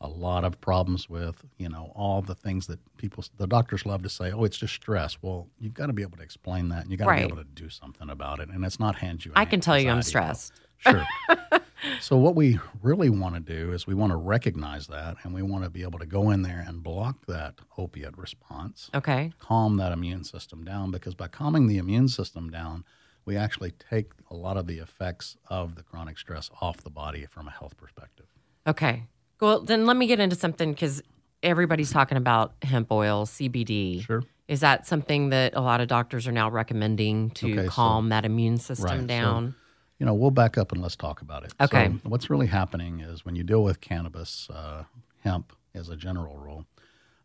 a 0.00 0.08
lot 0.08 0.44
of 0.44 0.60
problems 0.60 1.08
with, 1.10 1.44
you 1.58 1.68
know, 1.68 1.92
all 1.96 2.22
the 2.22 2.34
things 2.34 2.66
that 2.68 2.78
people, 2.98 3.24
the 3.36 3.46
doctors 3.46 3.84
love 3.84 4.02
to 4.02 4.08
say, 4.08 4.30
oh, 4.30 4.44
it's 4.44 4.56
just 4.56 4.74
stress. 4.74 5.18
Well, 5.22 5.48
you've 5.58 5.74
got 5.74 5.86
to 5.86 5.92
be 5.92 6.02
able 6.02 6.16
to 6.18 6.22
explain 6.22 6.68
that 6.68 6.82
and 6.82 6.90
you've 6.90 6.98
got 7.00 7.06
to 7.06 7.10
Right. 7.10 7.26
be 7.26 7.32
able 7.32 7.42
to 7.42 7.48
do 7.54 7.68
something 7.68 8.08
about 8.08 8.38
it. 8.38 8.48
And 8.48 8.64
it's 8.64 8.78
not 8.78 8.96
hand 8.96 9.24
you. 9.24 9.32
I 9.34 9.44
can 9.44 9.60
tell 9.60 9.78
you 9.78 9.90
I'm 9.90 10.02
stressed. 10.02 10.52
Sure. 10.78 11.04
so 12.00 12.16
what 12.16 12.36
we 12.36 12.60
really 12.80 13.10
want 13.10 13.34
to 13.34 13.40
do 13.40 13.72
is 13.72 13.86
we 13.88 13.94
want 13.94 14.12
to 14.12 14.16
recognize 14.16 14.86
that 14.86 15.16
and 15.24 15.34
we 15.34 15.42
want 15.42 15.64
to 15.64 15.70
be 15.70 15.82
able 15.82 15.98
to 15.98 16.06
go 16.06 16.30
in 16.30 16.42
there 16.42 16.64
and 16.66 16.80
block 16.82 17.26
that 17.26 17.54
opiate 17.76 18.16
response, 18.16 18.90
Okay. 18.94 19.32
calm 19.40 19.76
that 19.78 19.90
immune 19.90 20.22
system 20.22 20.64
down 20.64 20.92
because 20.92 21.16
by 21.16 21.26
calming 21.26 21.66
the 21.66 21.78
immune 21.78 22.06
system 22.06 22.50
down, 22.50 22.84
we 23.24 23.36
actually 23.36 23.72
take 23.72 24.12
a 24.30 24.34
lot 24.36 24.56
of 24.56 24.68
the 24.68 24.78
effects 24.78 25.36
of 25.48 25.74
the 25.74 25.82
chronic 25.82 26.18
stress 26.18 26.50
off 26.60 26.78
the 26.84 26.90
body 26.90 27.26
from 27.26 27.48
a 27.48 27.50
health 27.50 27.76
perspective. 27.76 28.26
Okay. 28.66 29.08
Well, 29.40 29.60
then 29.60 29.86
let 29.86 29.96
me 29.96 30.06
get 30.06 30.20
into 30.20 30.36
something 30.36 30.72
because 30.72 31.02
everybody's 31.42 31.90
talking 31.92 32.18
about 32.18 32.54
hemp 32.62 32.90
oil, 32.90 33.24
CBD. 33.26 34.02
Sure. 34.04 34.22
Is 34.48 34.60
that 34.60 34.86
something 34.86 35.28
that 35.30 35.54
a 35.54 35.60
lot 35.60 35.80
of 35.80 35.88
doctors 35.88 36.26
are 36.26 36.32
now 36.32 36.50
recommending 36.50 37.30
to 37.32 37.52
Okay, 37.52 37.64
so- 37.64 37.70
calm 37.70 38.08
that 38.08 38.24
immune 38.24 38.56
system 38.58 38.86
Right, 38.86 39.00
so- 39.00 39.06
down? 39.06 39.54
You 39.98 40.06
know, 40.06 40.14
we'll 40.14 40.30
back 40.30 40.56
up 40.56 40.70
and 40.70 40.80
let's 40.80 40.94
talk 40.94 41.22
about 41.22 41.42
it. 41.44 41.52
Okay. 41.60 41.88
So 41.88 42.08
what's 42.08 42.30
really 42.30 42.46
happening 42.46 43.00
is 43.00 43.24
when 43.24 43.34
you 43.34 43.42
deal 43.42 43.64
with 43.64 43.80
cannabis, 43.80 44.48
uh, 44.48 44.84
hemp 45.24 45.52
as 45.74 45.88
a 45.88 45.96
general 45.96 46.36
rule, 46.36 46.66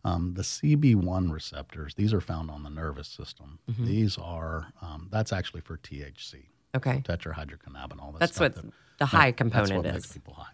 um, 0.04 0.34
the 0.34 0.42
CB1 0.44 1.32
receptors, 1.32 1.94
these 1.94 2.16
are 2.16 2.20
found 2.20 2.50
on 2.50 2.64
the 2.64 2.72
nervous 2.72 3.08
system. 3.08 3.60
Mm-hmm. 3.70 3.86
These 3.86 4.18
are, 4.18 4.74
um, 4.82 5.08
that's 5.12 5.32
actually 5.32 5.62
for 5.62 5.78
THC, 5.78 6.48
okay. 6.76 7.04
tetrahydrocannabinol. 7.06 8.18
That's 8.18 8.36
stuff 8.36 8.42
what 8.42 8.56
that- 8.56 8.74
the 8.98 9.06
high 9.06 9.28
that's 9.28 9.38
component 9.38 9.76
what 9.78 9.86
is. 9.86 9.94
makes 9.94 10.12
people 10.12 10.34
high. 10.34 10.52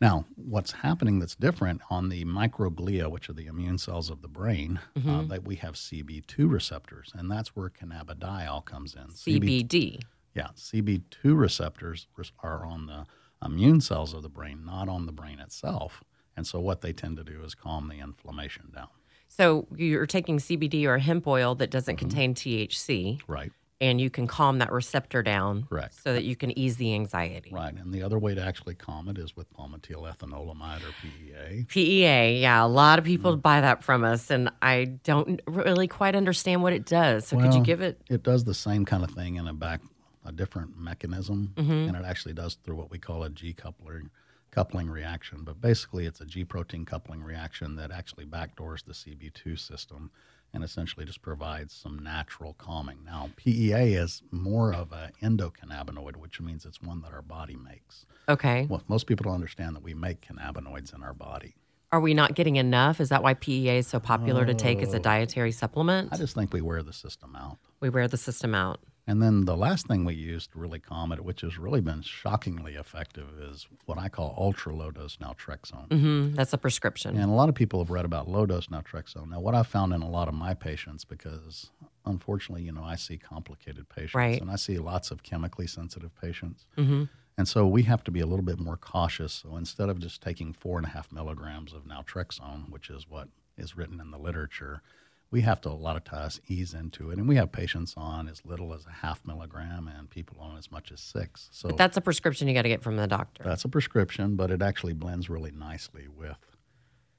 Now, 0.00 0.24
what's 0.36 0.72
happening 0.72 1.18
that's 1.18 1.34
different 1.36 1.82
on 1.90 2.08
the 2.08 2.24
microglia, 2.24 3.10
which 3.10 3.28
are 3.28 3.34
the 3.34 3.46
immune 3.46 3.76
cells 3.78 4.08
of 4.08 4.22
the 4.22 4.28
brain, 4.28 4.80
Mm-hmm. 4.98 5.10
uh, 5.10 5.22
that 5.24 5.44
we 5.44 5.56
have 5.56 5.74
CB2 5.74 6.50
receptors, 6.50 7.12
and 7.14 7.30
that's 7.30 7.54
where 7.54 7.68
cannabidiol 7.68 8.64
comes 8.64 8.94
in. 8.94 9.08
CBD. 9.08 10.00
Yeah, 10.34 10.48
CB2 10.56 11.04
receptors 11.38 12.06
are 12.42 12.64
on 12.64 12.86
the 12.86 13.06
immune 13.44 13.80
cells 13.80 14.14
of 14.14 14.22
the 14.22 14.28
brain, 14.28 14.64
not 14.64 14.88
on 14.88 15.06
the 15.06 15.12
brain 15.12 15.38
itself. 15.38 16.02
And 16.36 16.46
so 16.46 16.60
what 16.60 16.80
they 16.80 16.92
tend 16.92 17.16
to 17.18 17.24
do 17.24 17.42
is 17.44 17.54
calm 17.54 17.88
the 17.88 17.98
inflammation 17.98 18.70
down. 18.74 18.88
So 19.28 19.66
you're 19.76 20.06
taking 20.06 20.38
CBD 20.38 20.86
or 20.86 20.98
hemp 20.98 21.26
oil 21.26 21.54
that 21.56 21.70
doesn't 21.70 21.96
Mm-hmm. 21.96 22.08
contain 22.08 22.34
THC, 22.34 23.20
Right, 23.28 23.52
and 23.80 24.00
you 24.00 24.10
can 24.10 24.26
calm 24.26 24.58
that 24.58 24.70
receptor 24.70 25.22
down 25.22 25.64
Correct. 25.64 25.94
so 26.02 26.12
that 26.12 26.24
you 26.24 26.36
can 26.36 26.56
ease 26.58 26.76
the 26.76 26.94
anxiety. 26.94 27.50
right. 27.52 27.74
And 27.74 27.92
the 27.92 28.02
other 28.02 28.18
way 28.18 28.34
to 28.34 28.42
actually 28.42 28.74
calm 28.74 29.08
it 29.08 29.16
is 29.18 29.34
with 29.34 29.50
palmitoyl 29.54 30.14
ethanolamide 30.14 30.80
or 30.82 30.92
PEA. 31.02 31.64
PEA, 31.68 32.40
yeah, 32.40 32.62
a 32.64 32.68
lot 32.68 32.98
of 32.98 33.04
people 33.04 33.32
Mm-hmm. 33.32 33.40
buy 33.40 33.60
that 33.62 33.82
from 33.82 34.04
us, 34.04 34.30
and 34.30 34.50
I 34.60 34.84
don't 35.04 35.40
really 35.46 35.88
quite 35.88 36.14
understand 36.14 36.62
what 36.62 36.72
it 36.72 36.84
does. 36.84 37.26
So 37.26 37.38
could 37.38 37.54
you 37.54 37.62
give 37.62 37.80
it? 37.80 38.00
It 38.10 38.22
does 38.22 38.44
the 38.44 38.54
same 38.54 38.84
kind 38.84 39.02
of 39.04 39.10
thing 39.12 39.36
in 39.36 39.46
a 39.46 39.54
back 39.54 39.80
a 40.26 40.32
different 40.32 40.76
mechanism, 40.78 41.54
Mm-hmm. 41.56 41.72
and 41.72 41.96
it 41.96 42.04
actually 42.04 42.34
does 42.34 42.54
through 42.62 42.76
what 42.76 42.90
we 42.90 42.98
call 42.98 43.22
a 43.24 43.30
G 43.30 43.54
coupling 43.54 44.10
coupling 44.50 44.90
reaction. 44.90 45.44
But 45.44 45.60
basically, 45.60 46.04
it's 46.06 46.20
a 46.20 46.26
G 46.26 46.44
protein 46.44 46.84
coupling 46.84 47.22
reaction 47.22 47.76
that 47.76 47.90
actually 47.90 48.26
backdoors 48.26 48.84
the 48.84 48.92
CB2 48.92 49.58
system 49.58 50.10
and 50.52 50.64
essentially 50.64 51.04
just 51.04 51.22
provides 51.22 51.72
some 51.72 51.98
natural 51.98 52.54
calming. 52.54 52.98
Now, 53.04 53.30
PEA 53.36 53.94
is 53.94 54.22
more 54.30 54.74
of 54.74 54.92
an 54.92 55.12
endocannabinoid, 55.22 56.16
which 56.16 56.40
means 56.40 56.64
it's 56.64 56.82
one 56.82 57.02
that 57.02 57.12
our 57.12 57.22
body 57.22 57.56
makes. 57.56 58.06
Okay. 58.28 58.66
Well, 58.68 58.82
most 58.88 59.06
people 59.06 59.24
don't 59.24 59.34
understand 59.34 59.76
that 59.76 59.82
we 59.82 59.94
make 59.94 60.20
cannabinoids 60.20 60.94
in 60.94 61.02
our 61.02 61.14
body. 61.14 61.54
Are 61.92 62.00
we 62.00 62.14
not 62.14 62.34
getting 62.34 62.56
enough? 62.56 63.00
Is 63.00 63.08
that 63.08 63.22
why 63.22 63.34
PEA 63.34 63.78
is 63.78 63.86
so 63.86 63.98
popular 63.98 64.46
to 64.46 64.54
take 64.54 64.80
as 64.80 64.94
a 64.94 64.98
oh. 64.98 65.00
dietary 65.00 65.50
supplement? 65.50 66.10
Oh. 66.12 66.14
I 66.14 66.18
just 66.18 66.34
think 66.34 66.52
we 66.52 66.60
wear 66.60 66.82
the 66.82 66.92
system 66.92 67.34
out. 67.34 67.58
we 67.80 67.88
wear 67.88 68.06
the 68.06 68.16
system 68.16 68.54
out. 68.54 68.80
And 69.06 69.20
then 69.22 69.44
the 69.44 69.56
last 69.56 69.86
thing 69.88 70.04
we 70.04 70.14
used 70.14 70.52
to 70.52 70.58
really 70.58 70.78
calm 70.78 71.10
it, 71.10 71.24
which 71.24 71.40
has 71.40 71.58
really 71.58 71.80
been 71.80 72.02
shockingly 72.02 72.74
effective, 72.74 73.26
is 73.40 73.66
what 73.86 73.98
I 73.98 74.08
call 74.08 74.34
ultra 74.38 74.74
low 74.74 74.90
dose 74.90 75.16
naltrexone. 75.16 75.90
hmm 75.90 76.34
That's 76.34 76.52
a 76.52 76.58
prescription. 76.58 77.16
And 77.16 77.30
a 77.30 77.34
lot 77.34 77.48
of 77.48 77.54
people 77.54 77.80
have 77.80 77.90
read 77.90 78.04
about 78.04 78.28
low 78.28 78.46
dose 78.46 78.66
naltrexone. 78.68 79.30
Now, 79.30 79.40
what 79.40 79.54
I 79.54 79.62
found 79.64 79.92
in 79.92 80.02
a 80.02 80.08
lot 80.08 80.28
of 80.28 80.34
my 80.34 80.54
patients, 80.54 81.04
because 81.04 81.70
unfortunately, 82.06 82.62
you 82.64 82.72
know, 82.72 82.84
I 82.84 82.96
see 82.96 83.18
complicated 83.18 83.88
patients 83.88 84.14
Right. 84.14 84.40
and 84.40 84.50
I 84.50 84.56
see 84.56 84.78
lots 84.78 85.10
of 85.10 85.22
chemically 85.22 85.66
sensitive 85.66 86.14
patients. 86.20 86.66
hmm 86.76 87.04
And 87.38 87.48
so 87.48 87.66
we 87.66 87.82
have 87.84 88.04
to 88.04 88.10
be 88.10 88.20
a 88.20 88.26
little 88.26 88.44
bit 88.44 88.58
more 88.60 88.76
cautious. 88.76 89.32
So 89.32 89.56
instead 89.56 89.88
of 89.88 89.98
just 89.98 90.20
taking 90.22 90.52
four 90.52 90.76
and 90.78 90.86
a 90.86 90.90
half 90.90 91.10
milligrams 91.10 91.72
of 91.72 91.84
naltrexone, 91.84 92.70
which 92.70 92.90
is 92.90 93.06
what 93.08 93.28
is 93.56 93.76
written 93.76 93.98
in 94.00 94.10
the 94.10 94.18
literature, 94.18 94.82
we 95.30 95.42
have 95.42 95.60
to 95.60 95.68
a 95.68 95.70
lot 95.70 95.96
of 95.96 96.02
times 96.04 96.40
ease 96.48 96.74
into 96.74 97.10
it. 97.10 97.18
And 97.18 97.28
we 97.28 97.36
have 97.36 97.52
patients 97.52 97.94
on 97.96 98.28
as 98.28 98.44
little 98.44 98.74
as 98.74 98.84
a 98.86 98.90
half 98.90 99.24
milligram 99.24 99.88
and 99.88 100.10
people 100.10 100.36
on 100.40 100.56
as 100.56 100.72
much 100.72 100.90
as 100.90 101.00
six. 101.00 101.48
So 101.52 101.68
But 101.68 101.78
that's 101.78 101.96
a 101.96 102.00
prescription 102.00 102.48
you 102.48 102.54
got 102.54 102.62
to 102.62 102.68
get 102.68 102.82
from 102.82 102.96
the 102.96 103.06
doctor. 103.06 103.44
that's 103.44 103.64
a 103.64 103.68
prescription, 103.68 104.34
but 104.36 104.50
it 104.50 104.60
actually 104.62 104.92
blends 104.94 105.30
really 105.30 105.52
nicely 105.52 106.08
with 106.08 106.38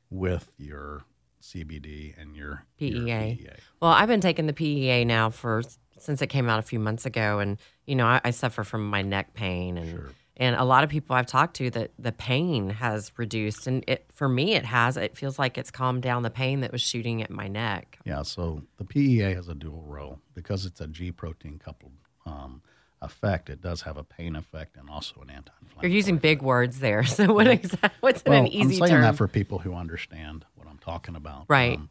with 0.09 0.51
your 0.57 1.05
CBD 1.41 2.13
and 2.21 2.35
your 2.35 2.65
your 2.77 3.05
PEA. 3.05 3.35
PEA. 3.37 3.49
Well, 3.81 3.91
I've 3.91 4.07
been 4.09 4.21
taking 4.21 4.45
the 4.45 4.53
PEA 4.53 5.05
now 5.05 5.29
for 5.29 5.61
since 5.97 6.21
it 6.21 6.27
came 6.27 6.49
out 6.49 6.59
a 6.59 6.63
few 6.63 6.79
months 6.79 7.05
ago, 7.05 7.39
and 7.39 7.57
you 7.85 7.95
know 7.95 8.05
I, 8.05 8.21
I 8.25 8.31
suffer 8.31 8.63
from 8.63 8.89
my 8.89 9.01
neck 9.01 9.33
pain, 9.33 9.77
and 9.77 9.89
Sure. 9.89 10.09
And 10.37 10.55
a 10.55 10.63
lot 10.63 10.83
of 10.83 10.89
people 10.89 11.15
I've 11.15 11.25
talked 11.27 11.55
to 11.57 11.69
that 11.71 11.91
the 11.99 12.11
pain 12.11 12.69
has 12.69 13.11
reduced, 13.17 13.67
and 13.67 13.83
it 13.87 14.05
for 14.13 14.29
me 14.29 14.55
it 14.55 14.65
has. 14.65 14.97
It 14.97 15.17
feels 15.17 15.37
like 15.37 15.57
it's 15.57 15.71
calmed 15.71 16.01
down 16.03 16.23
the 16.23 16.29
pain 16.29 16.61
that 16.61 16.71
was 16.71 16.81
shooting 16.81 17.21
at 17.21 17.29
my 17.29 17.47
neck. 17.47 17.99
Yeah, 18.05 18.23
so 18.23 18.63
the 18.77 18.85
PEA 18.85 19.33
has 19.33 19.47
a 19.47 19.55
dual 19.55 19.83
role 19.85 20.19
because 20.33 20.65
it's 20.65 20.81
a 20.81 20.87
G 20.87 21.11
protein 21.11 21.59
coupled 21.63 21.91
um, 22.25 22.61
effect. 23.01 23.49
It 23.49 23.61
does 23.61 23.81
have 23.81 23.97
a 23.97 24.03
pain 24.03 24.35
effect 24.35 24.77
and 24.77 24.89
also 24.89 25.15
an 25.21 25.29
anti-inflammatory. 25.29 25.89
You're 25.89 25.95
using 25.95 26.17
big 26.17 26.41
words 26.41 26.79
there, 26.79 27.03
so 27.17 27.33
what 27.33 27.47
exactly? 27.47 27.89
What's 27.99 28.21
in 28.21 28.31
well, 28.31 28.41
an 28.41 28.47
easy 28.47 28.61
I'm 28.61 28.87
saying 28.87 28.89
term? 28.89 29.01
that 29.01 29.15
for 29.15 29.27
people 29.27 29.59
who 29.59 29.73
understand 29.73 30.45
what 30.55 30.67
I'm 30.67 30.77
talking 30.79 31.15
about. 31.15 31.45
Right. 31.49 31.77
Um, 31.77 31.89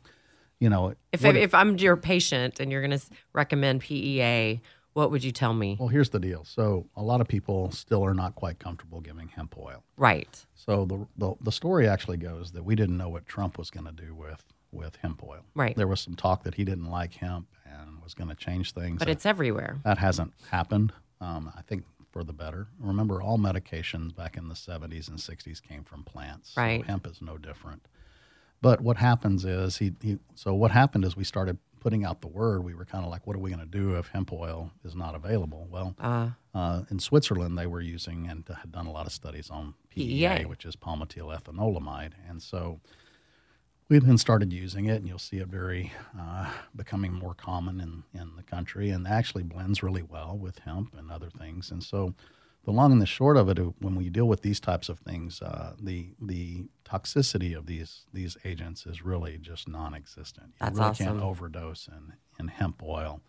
you 0.58 0.68
know, 0.68 0.94
if 1.12 1.22
what- 1.24 1.36
if 1.36 1.54
I'm 1.54 1.78
your 1.78 1.96
patient 1.96 2.60
and 2.60 2.70
you're 2.70 2.86
going 2.86 2.98
to 2.98 3.04
recommend 3.32 3.80
PEA, 3.80 4.60
what 4.92 5.10
would 5.10 5.22
you 5.24 5.32
tell 5.32 5.54
me? 5.54 5.76
well, 5.78 5.88
here's 5.88 6.10
the 6.10 6.18
deal. 6.20 6.44
So 6.44 6.86
a 6.96 7.02
lot 7.02 7.20
of 7.20 7.28
people 7.28 7.70
still 7.70 8.04
are 8.04 8.14
not 8.14 8.34
quite 8.34 8.58
comfortable 8.58 9.00
giving 9.00 9.28
hemp 9.28 9.56
oil. 9.58 9.84
Right. 9.96 10.44
So 10.54 10.84
the, 10.84 11.06
the 11.16 11.34
the 11.40 11.52
story 11.52 11.88
actually 11.88 12.16
goes 12.18 12.52
that 12.52 12.64
we 12.64 12.74
didn't 12.74 12.96
know 12.96 13.08
what 13.08 13.26
Trump 13.26 13.56
was 13.58 13.70
going 13.70 13.86
to 13.86 13.92
do 13.92 14.14
with 14.14 14.42
with 14.72 14.96
hemp 14.96 15.22
oil. 15.24 15.40
Right. 15.54 15.76
There 15.76 15.86
was 15.88 16.00
some 16.00 16.14
talk 16.14 16.44
that 16.44 16.54
he 16.54 16.64
didn't 16.64 16.90
like 16.90 17.14
hemp 17.14 17.48
and 17.64 18.02
was 18.02 18.14
going 18.14 18.28
to 18.30 18.36
change 18.36 18.72
things. 18.72 18.98
But 18.98 19.06
That- 19.06 19.12
it's 19.12 19.26
everywhere. 19.26 19.78
that 19.84 19.98
hasn't 19.98 20.32
happened. 20.50 20.92
Um, 21.20 21.52
I 21.56 21.62
think 21.62 21.84
for 22.12 22.24
the 22.24 22.32
better. 22.32 22.66
Remember, 22.80 23.20
all 23.22 23.38
medications 23.38 24.14
back 24.14 24.36
in 24.36 24.48
the 24.48 24.54
70s 24.54 25.08
and 25.08 25.18
60s 25.18 25.60
came 25.62 25.84
from 25.84 26.02
plants. 26.02 26.50
So 26.54 26.60
Right. 26.62 26.84
hemp 26.84 27.06
is 27.06 27.20
no 27.22 27.36
different. 27.38 27.86
But 28.62 28.80
what 28.80 28.96
happens 28.96 29.44
is 29.44 29.78
he, 29.78 29.92
he 30.02 30.18
so 30.34 30.52
what 30.54 30.70
happened 30.70 31.04
is 31.04 31.16
we 31.16 31.24
started 31.24 31.58
putting 31.80 32.04
out 32.04 32.20
the 32.20 32.28
word. 32.28 32.62
We 32.64 32.74
were 32.74 32.84
kind 32.84 33.04
of 33.04 33.10
like, 33.10 33.26
what 33.26 33.34
are 33.36 33.40
we 33.40 33.50
going 33.50 33.60
to 33.60 33.66
do 33.66 33.96
if 33.96 34.08
hemp 34.08 34.32
oil 34.32 34.70
is 34.84 34.94
not 34.94 35.14
available? 35.14 35.66
Well, 35.70 35.94
Uh, 35.98 36.30
uh, 36.54 36.82
in 36.90 36.98
Switzerland, 36.98 37.56
they 37.58 37.66
were 37.66 37.80
using 37.80 38.28
and 38.28 38.44
had 38.48 38.72
done 38.72 38.86
a 38.86 38.92
lot 38.92 39.06
of 39.06 39.12
studies 39.12 39.50
on 39.50 39.74
PEA, 39.90 40.38
PEA. 40.38 40.44
which 40.46 40.64
is 40.64 40.76
palmitoyl 40.76 41.36
ethanolamide, 41.36 42.12
and 42.28 42.42
so 42.42 42.80
we 43.88 43.98
then 43.98 44.18
started 44.18 44.52
using 44.52 44.86
it, 44.86 44.96
and 44.96 45.08
you'll 45.08 45.18
see 45.18 45.38
it 45.38 45.48
very 45.48 45.92
uh, 46.18 46.48
becoming 46.76 47.12
more 47.12 47.34
common 47.34 47.80
in 47.80 48.04
in 48.20 48.36
the 48.36 48.42
country, 48.42 48.90
and 48.90 49.06
actually 49.06 49.42
blends 49.42 49.82
really 49.82 50.02
well 50.02 50.36
with 50.38 50.58
hemp 50.60 50.94
and 50.96 51.10
other 51.10 51.30
things. 51.30 51.70
And 51.72 51.82
so, 51.82 52.14
the 52.64 52.70
long 52.72 52.92
and 52.92 53.00
the 53.02 53.06
short 53.06 53.36
of 53.36 53.48
it, 53.48 53.58
when 53.80 53.96
we 53.96 54.08
deal 54.10 54.28
with 54.28 54.42
these 54.42 54.60
types 54.60 54.88
of 54.88 54.98
things, 55.00 55.42
uh, 55.42 55.74
the 55.80 56.10
the 56.20 56.66
toxicity 56.90 57.56
of 57.56 57.66
these 57.66 58.06
these 58.12 58.36
agents 58.44 58.86
is 58.86 59.02
really 59.04 59.38
just 59.38 59.68
non-existent. 59.68 60.48
You 60.48 60.52
That's 60.60 60.78
really 60.78 60.90
awesome. 60.90 61.06
can't 61.06 61.22
overdose 61.22 61.88
in 61.88 62.12
in 62.38 62.48
hemp 62.48 62.82
oil. 62.82 63.20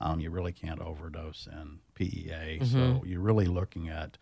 Um, 0.00 0.20
you 0.20 0.30
really 0.30 0.52
can't 0.52 0.80
overdose 0.80 1.46
in 1.50 1.78
PEA. 1.94 2.58
So 2.60 2.78
Mm-hmm. 2.78 3.06
you're 3.06 3.20
really 3.20 3.46
looking 3.46 3.88
at 3.88 4.18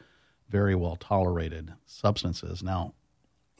very 0.48 0.74
well 0.74 0.96
tolerated 0.96 1.72
substances. 1.86 2.62
Now, 2.62 2.94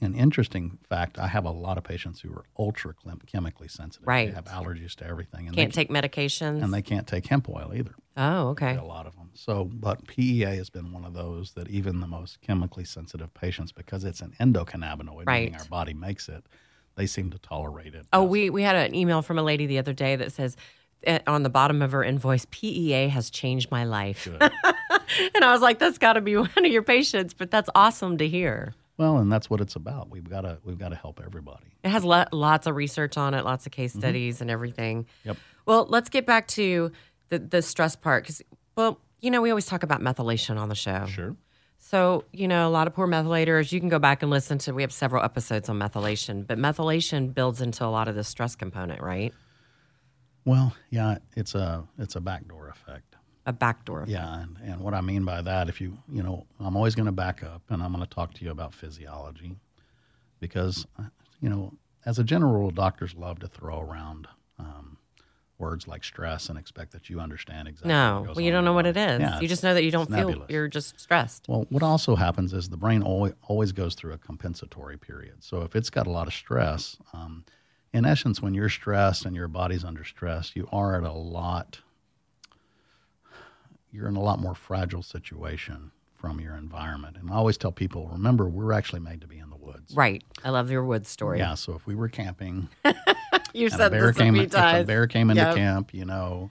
an 0.00 0.14
interesting 0.14 0.78
fact: 0.88 1.18
I 1.18 1.28
have 1.28 1.44
a 1.44 1.50
lot 1.50 1.78
of 1.78 1.84
patients 1.84 2.20
who 2.20 2.32
are 2.32 2.44
ultra 2.58 2.94
chemically 3.26 3.68
sensitive. 3.68 4.06
Right. 4.06 4.28
They 4.28 4.34
have 4.34 4.46
allergies 4.46 4.94
to 4.96 5.06
everything, 5.06 5.46
and 5.46 5.56
can't 5.56 5.72
they 5.72 5.84
take 5.84 5.90
medications. 5.90 6.62
and 6.62 6.72
they 6.74 6.82
can't 6.82 7.06
take 7.06 7.26
hemp 7.26 7.48
oil 7.48 7.72
either. 7.74 7.94
oh, 8.16 8.48
okay. 8.48 8.76
A 8.76 8.82
lot 8.84 9.06
of 9.06 9.14
them. 9.16 9.30
So, 9.34 9.64
but 9.64 10.06
PEA 10.06 10.56
has 10.56 10.70
been 10.70 10.92
one 10.92 11.04
of 11.04 11.14
those 11.14 11.52
that 11.52 11.68
even 11.68 12.00
the 12.00 12.06
most 12.06 12.40
chemically 12.40 12.84
sensitive 12.84 13.32
patients, 13.34 13.72
because 13.72 14.04
it's 14.04 14.20
an 14.20 14.34
endocannabinoid, 14.40 15.26
meaning 15.26 15.56
our 15.56 15.64
body 15.66 15.94
makes 15.94 16.28
it, 16.28 16.44
they 16.96 17.06
seem 17.06 17.30
to 17.30 17.38
tolerate 17.38 17.94
it. 17.94 18.06
Oh, 18.12 18.22
best. 18.22 18.30
we 18.30 18.50
we 18.50 18.62
had 18.62 18.76
an 18.76 18.94
email 18.94 19.22
from 19.22 19.38
a 19.38 19.42
lady 19.42 19.66
the 19.66 19.78
other 19.78 19.92
day 19.92 20.16
that 20.16 20.32
says 20.32 20.56
eh, 21.04 21.18
on 21.26 21.42
the 21.44 21.50
bottom 21.50 21.82
of 21.82 21.92
her 21.92 22.04
invoice, 22.04 22.46
PEA 22.50 23.08
has 23.08 23.30
changed 23.30 23.70
my 23.70 23.84
life. 23.84 24.28
And 25.34 25.44
I 25.44 25.52
was 25.52 25.60
like, 25.60 25.78
that's 25.78 25.98
got 25.98 26.14
to 26.14 26.20
be 26.20 26.36
one 26.36 26.50
of 26.56 26.66
your 26.66 26.82
patients, 26.82 27.34
but 27.34 27.50
that's 27.50 27.68
awesome 27.74 28.18
to 28.18 28.28
hear. 28.28 28.74
Well, 28.96 29.18
and 29.18 29.30
that's 29.30 29.50
what 29.50 29.60
it's 29.60 29.74
about. 29.74 30.10
We've 30.10 30.28
got 30.28 30.42
to 30.42 30.58
we've 30.64 30.78
got 30.78 30.90
to 30.90 30.96
help 30.96 31.20
everybody. 31.24 31.66
It 31.82 31.90
has 31.90 32.04
lo- 32.04 32.26
lots 32.32 32.66
of 32.66 32.76
research 32.76 33.16
on 33.16 33.34
it, 33.34 33.44
lots 33.44 33.66
of 33.66 33.72
case 33.72 33.92
studies 33.92 34.40
and 34.40 34.50
everything. 34.50 35.04
Mm-hmm. 35.04 35.28
Yep. 35.28 35.36
Well, 35.66 35.86
let's 35.88 36.08
get 36.08 36.26
back 36.26 36.46
to 36.48 36.92
the 37.28 37.38
the 37.38 37.62
stress 37.62 37.96
part 37.96 38.24
because, 38.24 38.42
well, 38.76 39.00
you 39.20 39.30
know, 39.30 39.42
we 39.42 39.50
always 39.50 39.66
talk 39.66 39.82
about 39.82 40.00
methylation 40.00 40.58
on 40.58 40.68
the 40.68 40.74
show. 40.74 41.06
Sure. 41.06 41.36
So, 41.78 42.24
you 42.32 42.48
know, 42.48 42.66
a 42.66 42.70
lot 42.70 42.86
of 42.86 42.94
poor 42.94 43.06
methylators, 43.06 43.70
you 43.70 43.78
can 43.78 43.90
go 43.90 43.98
back 43.98 44.22
and 44.22 44.30
listen 44.30 44.56
to, 44.58 44.72
we 44.72 44.80
have 44.80 44.92
several 44.92 45.22
episodes 45.22 45.68
on 45.68 45.78
methylation, 45.78 46.46
but 46.46 46.56
methylation 46.58 47.34
builds 47.34 47.60
into 47.60 47.84
a 47.84 47.88
lot 47.88 48.08
of 48.08 48.14
the 48.14 48.24
stress 48.24 48.56
component, 48.56 49.02
right? 49.02 49.34
Well, 50.46 50.74
yeah, 50.90 51.18
it's 51.36 51.54
a 51.54 51.84
it's 51.98 52.16
a 52.16 52.20
backdoor 52.20 52.68
effect. 52.68 53.13
A 53.46 53.52
backdoor. 53.52 54.02
effect. 54.02 54.12
Yeah, 54.12 54.42
and, 54.42 54.56
and 54.64 54.80
what 54.80 54.94
I 54.94 55.00
mean 55.00 55.24
by 55.24 55.42
that, 55.42 55.68
if 55.68 55.80
you 55.80 55.98
you 56.10 56.22
know, 56.22 56.46
I'm 56.58 56.76
always 56.76 56.94
going 56.94 57.06
to 57.06 57.12
back 57.12 57.42
up, 57.42 57.62
and 57.68 57.82
I'm 57.82 57.92
going 57.92 58.06
to 58.06 58.14
talk 58.14 58.34
to 58.34 58.44
you 58.44 58.50
about 58.50 58.74
physiology, 58.74 59.56
because 60.40 60.86
uh, 60.98 61.04
you 61.40 61.48
know, 61.48 61.72
as 62.06 62.18
a 62.18 62.24
general 62.24 62.52
rule, 62.52 62.70
doctors 62.70 63.14
love 63.14 63.40
to 63.40 63.48
throw 63.48 63.80
around 63.80 64.28
um, 64.58 64.98
words 65.58 65.86
like 65.86 66.04
stress 66.04 66.48
and 66.48 66.58
expect 66.58 66.92
that 66.92 67.08
you 67.08 67.20
understand 67.20 67.68
exactly. 67.68 67.88
No, 67.88 68.24
well, 68.26 68.40
you 68.40 68.48
on 68.48 68.54
don't 68.54 68.64
know 68.64 68.72
what 68.72 68.86
it 68.86 68.96
is. 68.96 69.20
Yeah, 69.20 69.40
you 69.40 69.48
just 69.48 69.62
know 69.62 69.74
that 69.74 69.84
you 69.84 69.90
don't 69.90 70.08
feel, 70.08 70.28
nebulous. 70.28 70.50
you're 70.50 70.68
just 70.68 70.98
stressed. 70.98 71.46
Well, 71.48 71.66
what 71.70 71.82
also 71.82 72.16
happens 72.16 72.52
is 72.52 72.68
the 72.68 72.76
brain 72.76 73.02
always, 73.02 73.34
always 73.42 73.72
goes 73.72 73.94
through 73.94 74.12
a 74.12 74.18
compensatory 74.18 74.96
period. 74.96 75.44
So 75.44 75.62
if 75.62 75.76
it's 75.76 75.90
got 75.90 76.06
a 76.06 76.10
lot 76.10 76.26
of 76.26 76.34
stress, 76.34 76.96
um, 77.12 77.44
in 77.92 78.04
essence, 78.04 78.42
when 78.42 78.54
you're 78.54 78.68
stressed 78.68 79.24
and 79.24 79.36
your 79.36 79.48
body's 79.48 79.84
under 79.84 80.04
stress, 80.04 80.52
you 80.54 80.68
are 80.72 80.96
at 80.96 81.04
a 81.04 81.12
lot. 81.12 81.80
You're 83.94 84.08
in 84.08 84.16
a 84.16 84.20
lot 84.22 84.40
more 84.40 84.56
fragile 84.56 85.02
situation 85.02 85.92
from 86.14 86.40
your 86.40 86.56
environment. 86.56 87.16
And 87.16 87.30
I 87.30 87.34
always 87.34 87.56
tell 87.56 87.70
people, 87.70 88.08
remember, 88.10 88.48
we're 88.48 88.72
actually 88.72 88.98
made 89.00 89.20
to 89.20 89.28
be 89.28 89.38
in 89.38 89.50
the 89.50 89.56
woods. 89.56 89.94
Right. 89.94 90.24
I 90.42 90.50
love 90.50 90.68
your 90.68 90.84
woods 90.84 91.08
story. 91.08 91.38
Yeah. 91.38 91.54
So 91.54 91.74
if 91.74 91.86
we 91.86 91.94
were 91.94 92.08
camping 92.08 92.68
You've 93.54 93.72
and 93.72 93.80
a 93.80 93.84
said 93.84 93.92
bear 93.92 94.06
this 94.08 94.16
a 94.16 94.18
came, 94.20 94.34
few 94.34 94.42
if 94.42 94.54
a 94.54 94.84
bear 94.84 95.06
came 95.06 95.30
into 95.30 95.42
Yep. 95.44 95.54
camp, 95.54 95.94
you 95.94 96.04
know, 96.04 96.50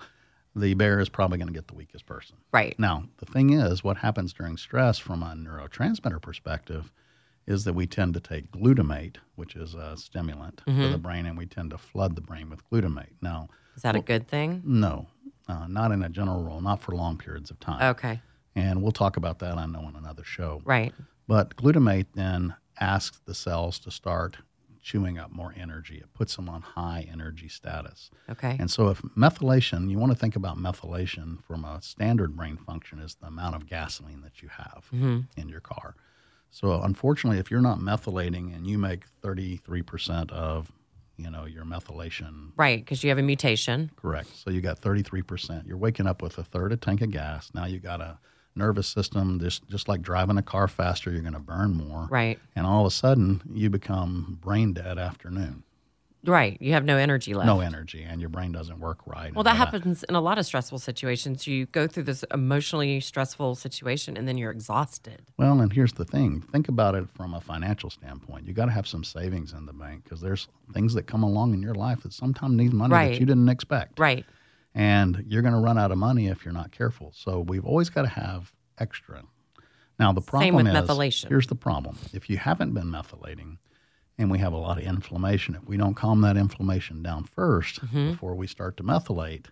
the 0.55 0.73
bear 0.75 1.01
is 1.01 1.09
probably 1.09 1.38
going 1.38 1.47
to 1.50 1.53
get 1.53 1.67
the 1.67 1.73
weakest 1.73 2.05
person. 2.05 2.38
Right. 2.53 2.79
Now, 2.79 3.03
the 3.17 3.25
thing 3.25 3.50
is, 3.51 3.83
what 3.83 3.97
happens 3.97 4.31
during 4.31 4.55
stress 4.55 5.00
from 5.00 5.21
a 5.21 5.33
neurotransmitter 5.35 6.21
perspective 6.21 6.91
is 7.45 7.65
that 7.65 7.73
we 7.73 7.85
tend 7.88 8.13
to 8.13 8.21
take 8.21 8.51
glutamate, 8.51 9.17
which 9.35 9.55
is 9.57 9.73
a 9.73 9.97
stimulant 9.97 10.62
for 10.63 10.71
Mm-hmm. 10.71 10.91
the 10.93 10.97
brain, 10.97 11.25
and 11.25 11.38
we 11.38 11.45
tend 11.45 11.71
to 11.71 11.77
flood 11.77 12.15
the 12.15 12.21
brain 12.21 12.50
with 12.50 12.62
glutamate. 12.69 13.15
Now, 13.21 13.50
Is 13.75 13.81
that 13.81 13.97
a 13.97 14.01
good 14.01 14.29
thing? 14.29 14.62
no, 14.63 15.07
uh, 15.47 15.67
not 15.67 15.91
in 15.91 16.03
a 16.03 16.09
general 16.09 16.43
rule, 16.43 16.62
not 16.62 16.81
for 16.81 16.95
long 16.95 17.17
periods 17.17 17.51
of 17.51 17.59
time. 17.59 17.81
Okay. 17.95 18.21
And 18.55 18.81
we'll 18.81 18.91
talk 18.91 19.17
about 19.17 19.39
that, 19.39 19.57
I 19.57 19.65
know, 19.65 19.88
in 19.89 19.95
another 19.95 20.23
show. 20.23 20.62
Right. 20.63 20.93
But 21.27 21.55
glutamate 21.55 22.07
then 22.13 22.55
asks 22.79 23.19
the 23.25 23.33
cells 23.33 23.79
to 23.79 23.91
start 23.91 24.38
chewing 24.81 25.17
up 25.17 25.31
more 25.31 25.53
energy. 25.57 25.95
It 25.95 26.13
puts 26.13 26.35
them 26.35 26.50
on 26.50 26.62
high 26.62 27.07
energy 27.12 27.47
status. 27.47 28.12
Okay. 28.29 28.57
And 28.59 28.69
so, 28.69 28.89
if 28.89 29.01
methylation, 29.17 29.89
you 29.89 29.97
want 29.97 30.12
to 30.12 30.17
think 30.17 30.35
about 30.35 30.57
methylation 30.57 31.41
from 31.43 31.63
a 31.63 31.81
standard 31.81 32.35
brain 32.35 32.57
function 32.57 33.00
is 33.00 33.15
the 33.15 33.27
amount 33.27 33.55
of 33.55 33.65
gasoline 33.65 34.21
that 34.21 34.41
you 34.41 34.50
have 34.50 34.85
in 34.91 35.50
your 35.50 35.62
car. 35.62 35.95
So, 36.51 36.81
unfortunately, 36.81 37.39
if 37.39 37.50
you're 37.50 37.62
not 37.62 37.79
methylating 37.79 38.55
and 38.55 38.67
you 38.67 38.77
make 38.77 39.05
33% 39.23 40.31
of, 40.31 40.71
you 41.17 41.29
know, 41.29 41.46
your 41.46 41.65
methylation 41.65 42.51
right. 42.55 42.79
Because 42.79 43.03
you 43.03 43.10
have 43.10 43.17
a 43.20 43.24
mutation. 43.24 43.91
correct, 43.96 44.36
so 44.36 44.50
you 44.50 44.62
got 44.62 44.79
33%. 44.82 45.67
You're 45.67 45.77
waking 45.77 46.08
up 46.08 46.22
with 46.22 46.38
a 46.38 46.43
third 46.43 46.72
a 46.72 46.77
tank 46.77 47.01
of 47.01 47.12
gas. 47.12 47.51
Now 47.53 47.65
you 47.65 47.79
got 47.79 48.01
a 48.01 48.17
nervous 48.55 48.88
system, 48.88 49.39
just 49.39 49.67
just 49.70 49.88
like 49.88 50.01
driving 50.01 50.38
a 50.38 50.41
car 50.43 50.67
faster, 50.67 51.12
you're 51.12 51.22
going 51.22 51.34
to 51.34 51.39
burn 51.39 51.74
more. 51.74 52.08
Right. 52.10 52.39
And 52.55 52.65
all 52.65 52.82
of 52.86 52.88
a 52.88 52.96
sudden, 52.96 53.41
you 53.51 53.70
become 53.70 54.38
brain 54.41 54.74
dead 54.74 54.98
after 54.98 55.29
noon. 55.29 55.63
Right. 56.25 56.58
You 56.62 56.72
have 56.74 56.86
no 56.86 56.96
energy 56.98 57.34
left. 57.34 57.48
no 57.48 57.60
energy, 57.60 58.01
and 58.03 58.22
your 58.22 58.30
brain 58.30 58.53
doesn't 58.53 58.80
work 58.80 59.00
right. 59.06 59.36
Well, 59.36 59.44
that 59.44 59.50
all 59.51 59.56
happens 59.58 60.03
in 60.03 60.15
a 60.15 60.22
lot 60.22 60.38
of 60.38 60.46
stressful 60.46 60.80
situations. 60.80 61.46
You 61.48 61.65
go 61.65 61.86
through 61.86 62.03
this 62.03 62.24
emotionally 62.34 63.01
stressful 63.01 63.56
situation 63.56 64.15
and 64.15 64.25
then 64.27 64.38
you're 64.38 64.51
exhausted. 64.51 65.24
Well, 65.38 65.60
and 65.60 65.74
here's 65.74 65.94
the 65.94 66.06
thing: 66.06 66.42
think 66.42 66.70
about 66.70 66.96
it 66.96 67.10
from 67.10 67.34
a 67.34 67.42
financial 67.42 67.89
standpoint. 67.89 68.48
You 68.48 68.53
got 68.53 68.65
to 68.68 68.72
have 68.72 68.88
some 68.88 69.03
savings 69.03 69.51
in 69.51 69.65
the 69.65 69.74
bank 69.74 70.06
because 70.06 70.22
there's 70.22 70.48
things 70.74 70.94
that 70.94 71.08
come 71.08 71.24
along 71.24 71.53
in 71.53 71.62
your 71.62 71.75
life 71.75 72.03
that 72.03 72.13
sometimes 72.13 72.56
need 72.56 72.72
money 72.74 72.94
Right. 72.94 73.12
that 73.13 73.20
you 73.20 73.25
didn't 73.25 73.50
expect. 73.50 74.00
Right. 74.00 74.25
and 74.75 75.25
you're 75.27 75.42
going 75.44 75.53
to 75.53 75.60
run 75.60 75.77
out 75.77 75.92
of 75.92 75.98
money 75.98 76.27
if 76.27 76.44
you're 76.46 76.53
not 76.53 76.72
careful. 76.72 77.12
So 77.15 77.42
we've 77.42 77.65
always 77.65 77.89
got 77.89 78.03
to 78.03 78.08
have 78.08 78.51
extra. 78.80 79.24
Now 80.00 80.12
the 80.13 80.22
problem 80.22 80.48
Same 80.48 80.56
with 80.56 80.68
is 80.68 80.74
methylation. 80.89 81.27
here's 81.30 81.48
the 81.48 81.56
problem: 81.56 81.98
if 82.13 82.30
you 82.30 82.38
haven't 82.38 82.74
been 82.74 82.88
methylating, 82.88 83.58
and 84.17 84.29
we 84.32 84.39
have 84.39 84.53
a 84.53 84.58
lot 84.58 84.77
of 84.77 84.84
inflammation, 84.84 85.55
if 85.55 85.63
we 85.67 85.77
don't 85.77 85.96
calm 85.96 86.22
that 86.22 86.38
inflammation 86.38 87.01
down 87.03 87.25
1st 87.25 87.79
Mm-hmm. 87.82 88.12
before 88.12 88.36
we 88.36 88.48
start 88.48 88.77
to 88.77 88.84
methylate, 88.84 89.48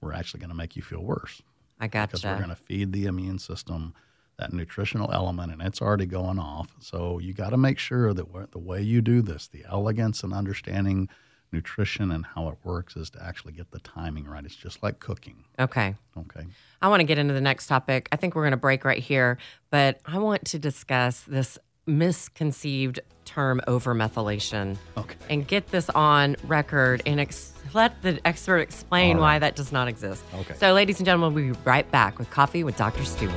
we're 0.00 0.12
actually 0.12 0.40
going 0.40 0.50
to 0.50 0.56
make 0.56 0.76
you 0.76 0.82
feel 0.82 1.02
worse 1.02 1.42
I 1.80 1.88
gotcha. 1.88 2.08
because 2.08 2.24
we're 2.24 2.36
going 2.36 2.48
to 2.50 2.56
feed 2.56 2.92
the 2.92 3.06
immune 3.06 3.38
system 3.38 3.94
that 4.38 4.52
nutritional 4.52 5.10
element, 5.12 5.50
and 5.50 5.62
it's 5.62 5.80
already 5.80 6.04
going 6.04 6.38
off. 6.38 6.68
So 6.78 7.18
you 7.18 7.32
got 7.32 7.50
to 7.50 7.56
make 7.56 7.78
sure 7.78 8.12
that 8.12 8.50
the 8.52 8.58
way 8.58 8.82
you 8.82 9.00
do 9.00 9.22
this, 9.22 9.48
the 9.48 9.64
elegance 9.70 10.22
and 10.22 10.34
understanding 10.34 11.08
nutrition 11.52 12.10
and 12.10 12.26
how 12.26 12.48
it 12.48 12.58
works, 12.62 12.96
is 12.96 13.08
to 13.10 13.22
actually 13.24 13.54
get 13.54 13.70
the 13.70 13.78
timing 13.78 14.26
right. 14.26 14.44
It's 14.44 14.54
just 14.54 14.82
like 14.82 15.00
cooking. 15.00 15.44
Okay. 15.58 15.94
Okay. 16.18 16.44
I 16.82 16.88
want 16.88 17.00
to 17.00 17.04
get 17.04 17.16
into 17.16 17.32
the 17.32 17.40
next 17.40 17.66
topic. 17.66 18.10
I 18.12 18.16
think 18.16 18.34
we're 18.34 18.42
going 18.42 18.50
to 18.50 18.58
break 18.58 18.84
right 18.84 19.02
here, 19.02 19.38
but 19.70 20.00
I 20.04 20.18
want 20.18 20.44
to 20.46 20.58
discuss 20.58 21.20
this 21.22 21.56
misconceived 21.86 23.00
term 23.24 23.60
overmethylation 23.68 24.76
Okay. 24.96 25.16
and 25.28 25.46
get 25.46 25.68
this 25.68 25.90
on 25.90 26.36
record 26.44 27.02
and 27.06 27.20
ex- 27.20 27.52
let 27.74 28.00
the 28.02 28.20
expert 28.24 28.58
explain 28.58 29.16
All 29.16 29.22
why 29.22 29.38
that 29.38 29.56
does 29.56 29.72
not 29.72 29.88
exist. 29.88 30.22
Okay. 30.34 30.54
So, 30.58 30.72
ladies 30.72 30.98
and 30.98 31.06
gentlemen, 31.06 31.34
we'll 31.34 31.52
be 31.54 31.60
right 31.64 31.90
back 31.90 32.18
with 32.18 32.30
Coffee 32.30 32.64
with 32.64 32.76
Dr. 32.76 33.04
Stewart. 33.04 33.32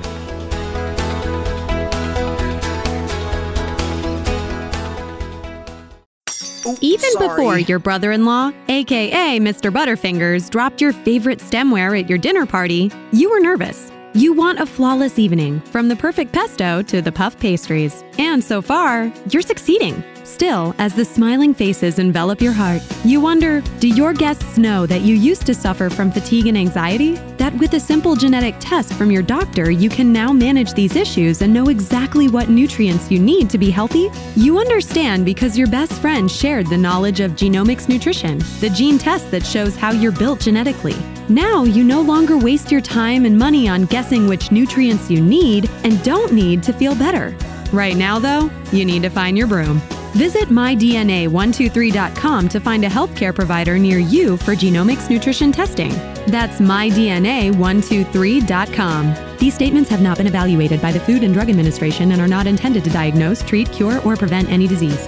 Even 6.82 7.10
before 7.18 7.58
your 7.58 7.80
brother 7.80 8.12
in 8.12 8.26
law, 8.26 8.52
aka 8.68 9.40
Mr. 9.40 9.72
Butterfingers, 9.72 10.50
dropped 10.50 10.82
your 10.82 10.94
favorite 10.94 11.40
stemware 11.40 12.00
at 12.00 12.08
your 12.10 12.18
dinner 12.18 12.46
party, 12.46 12.92
you 13.12 13.30
were 13.30 13.40
nervous. 13.40 13.92
You 14.20 14.34
want 14.34 14.60
a 14.60 14.66
flawless 14.66 15.18
evening, 15.18 15.62
from 15.62 15.88
the 15.88 15.96
perfect 15.96 16.34
pesto 16.34 16.82
to 16.82 17.02
the 17.02 17.10
puff 17.10 17.40
pastries. 17.40 18.04
And 18.18 18.44
so 18.44 18.62
far, 18.62 19.14
you're 19.30 19.42
succeeding. 19.42 20.04
Still, 20.30 20.76
as 20.78 20.94
the 20.94 21.04
smiling 21.04 21.56
faces 21.56 21.98
envelop 21.98 22.40
your 22.40 22.54
heart, 22.54 22.84
you 23.04 23.20
wonder 23.20 23.62
do 23.80 23.88
your 23.88 24.14
guests 24.14 24.60
know 24.60 24.86
that 24.86 25.02
you 25.02 25.16
used 25.16 25.48
to 25.48 25.56
suffer 25.56 25.90
from 25.90 26.12
fatigue 26.12 26.46
and 26.46 26.56
anxiety? 26.56 27.16
That 27.38 27.54
with 27.56 27.74
a 27.74 27.80
simple 27.80 28.16
genetic 28.16 28.54
test 28.60 28.94
from 28.94 29.10
your 29.10 29.24
doctor, 29.24 29.72
you 29.72 29.90
can 29.90 30.14
now 30.14 30.32
manage 30.32 30.74
these 30.74 30.96
issues 30.96 31.42
and 31.42 31.52
know 31.52 31.70
exactly 31.70 32.28
what 32.28 32.48
nutrients 32.48 33.10
you 33.10 33.18
need 33.18 33.50
to 33.50 33.58
be 33.58 33.72
healthy? 33.72 34.10
You 34.36 34.60
understand 34.60 35.26
because 35.26 35.58
your 35.58 35.68
best 35.68 35.94
friend 35.94 36.30
shared 36.30 36.68
the 36.68 36.78
knowledge 36.78 37.22
of 37.22 37.32
Genomix 37.32 37.90
Nutrition, 37.90 38.38
the 38.60 38.70
gene 38.70 39.00
test 39.00 39.32
that 39.32 39.44
shows 39.44 39.76
how 39.76 39.92
you're 39.92 40.12
built 40.12 40.42
genetically. 40.42 40.96
Now 41.28 41.64
you 41.64 41.84
no 41.84 42.02
longer 42.02 42.38
waste 42.38 42.72
your 42.72 42.82
time 42.82 43.26
and 43.26 43.36
money 43.36 43.68
on 43.68 43.86
guessing 43.86 44.28
which 44.28 44.52
nutrients 44.52 45.10
you 45.10 45.22
need 45.22 45.68
and 45.84 46.02
don't 46.04 46.34
need 46.34 46.62
to 46.64 46.72
feel 46.72 46.94
better. 46.94 47.36
Right 47.72 47.96
now, 47.96 48.20
though, 48.20 48.52
you 48.72 48.84
need 48.86 49.04
to 49.04 49.10
find 49.10 49.38
your 49.38 49.48
broom. 49.48 49.80
Visit 50.14 50.50
mydna123.com 50.50 52.50
to 52.50 52.60
find 52.60 52.84
a 52.84 52.90
healthcare 52.90 53.34
provider 53.34 53.78
near 53.78 54.00
you 54.00 54.36
for 54.38 54.56
Genomix 54.56 55.08
Nutrition 55.10 55.52
testing. 55.52 55.92
That's 56.26 56.60
mydna123.com. 56.60 59.38
These 59.38 59.54
statements 59.54 59.90
have 59.90 60.02
not 60.02 60.18
been 60.18 60.28
evaluated 60.28 60.82
by 60.82 60.92
the 60.92 61.00
Food 61.00 61.24
and 61.24 61.34
Drug 61.34 61.50
Administration 61.50 62.12
and 62.12 62.22
are 62.22 62.28
not 62.28 62.46
intended 62.48 62.84
to 62.86 62.90
diagnose, 62.90 63.44
treat, 63.44 63.72
cure, 63.72 64.02
or 64.02 64.18
prevent 64.18 64.50
any 64.50 64.68
disease. 64.68 65.08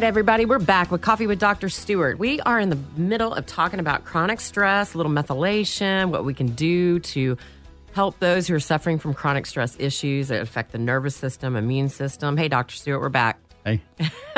Right, 0.00 0.06
everybody, 0.06 0.46
we're 0.46 0.58
back 0.58 0.90
with 0.90 1.02
Coffee 1.02 1.26
with 1.26 1.38
Dr. 1.38 1.68
Stewart. 1.68 2.18
We 2.18 2.40
are 2.42 2.58
in 2.58 2.70
the 2.70 2.78
middle 2.96 3.34
of 3.34 3.44
talking 3.46 3.80
about 3.80 4.04
chronic 4.04 4.40
stress, 4.40 4.94
a 4.94 4.96
little 4.96 5.12
methylation, 5.12 6.10
what 6.10 6.24
we 6.24 6.32
can 6.32 6.48
do 6.54 7.00
to 7.00 7.36
help 7.92 8.18
those 8.18 8.46
who 8.46 8.54
are 8.54 8.60
suffering 8.60 8.98
from 8.98 9.12
chronic 9.12 9.44
stress 9.46 9.76
issues 9.78 10.28
that 10.28 10.40
affect 10.40 10.72
the 10.72 10.78
nervous 10.78 11.14
system, 11.16 11.54
immune 11.56 11.88
system. 11.90 12.36
Hey, 12.38 12.48
Dr. 12.48 12.74
Stewart, 12.76 13.00
we're 13.00 13.08
back. 13.10 13.40
Hey, 13.64 13.82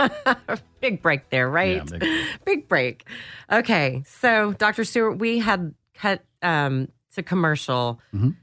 Big 0.81 1.01
break 1.01 1.29
there, 1.31 1.49
right? 1.49 1.77
Yeah, 1.93 1.99
big- 1.99 2.27
big 2.45 2.69
break. 2.69 3.07
Okay, 3.51 4.03
so 4.07 4.53
Dr. 4.55 4.83
Stewart, 4.85 5.19
we 5.19 5.39
had 5.39 5.75
cut 5.95 6.25
um, 6.43 6.89
to 7.15 7.23
commercial, 7.23 8.01
Mhm. 8.13 8.35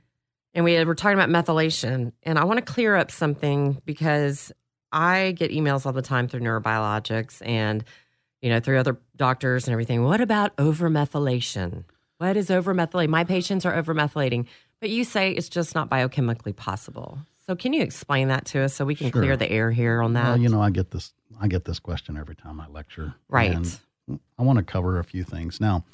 and 0.53 0.63
we 0.63 0.81
were 0.85 0.95
talking 0.95 1.19
about 1.19 1.27
methylation, 1.29 2.13
and 2.23 2.39
I 2.39 2.45
want 2.45 2.65
to 2.65 2.73
clear 2.73 2.95
up 2.95 3.11
something 3.11 3.81
because 3.83 4.53
I 4.91 5.31
get 5.37 5.51
emails 5.51 5.85
all 5.85 5.93
the 5.93 6.01
time 6.01 6.27
through 6.27 6.41
NeuroBiologix 6.41 7.45
and 7.45 7.83
you 8.41 8.49
know 8.49 8.59
through 8.59 8.79
other 8.79 8.97
doctors 9.15 9.67
and 9.67 9.73
everything. 9.73 10.03
What 10.03 10.21
about 10.21 10.55
overmethylation? 10.57 11.83
What 12.17 12.35
is 12.37 12.49
overmethylating? 12.49 13.09
My 13.09 13.23
patients 13.23 13.65
are 13.65 13.73
overmethylating, 13.81 14.45
but 14.81 14.89
you 14.89 15.03
say 15.03 15.31
it's 15.31 15.49
just 15.49 15.75
not 15.75 15.89
biochemically 15.89 16.55
possible. 16.55 17.19
So 17.47 17.55
can 17.55 17.73
you 17.73 17.81
explain 17.81 18.27
that 18.27 18.45
to 18.47 18.59
us 18.61 18.73
so 18.75 18.85
we 18.85 18.95
can 18.95 19.09
Sure. 19.11 19.21
clear 19.21 19.37
the 19.37 19.49
air 19.49 19.71
here 19.71 20.01
on 20.01 20.13
that? 20.13 20.23
well, 20.25 20.37
you 20.37 20.49
know, 20.49 20.61
I 20.61 20.69
get 20.69 20.91
this. 20.91 21.13
I 21.41 21.47
get 21.47 21.65
this 21.65 21.79
question 21.79 22.17
every 22.17 22.35
time 22.35 22.59
I 22.59 22.67
lecture. 22.67 23.13
Right. 23.29 23.55
I 24.37 24.41
want 24.43 24.57
to 24.57 24.63
cover 24.63 24.99
a 24.99 25.03
few 25.03 25.23
things 25.23 25.61
now. 25.61 25.85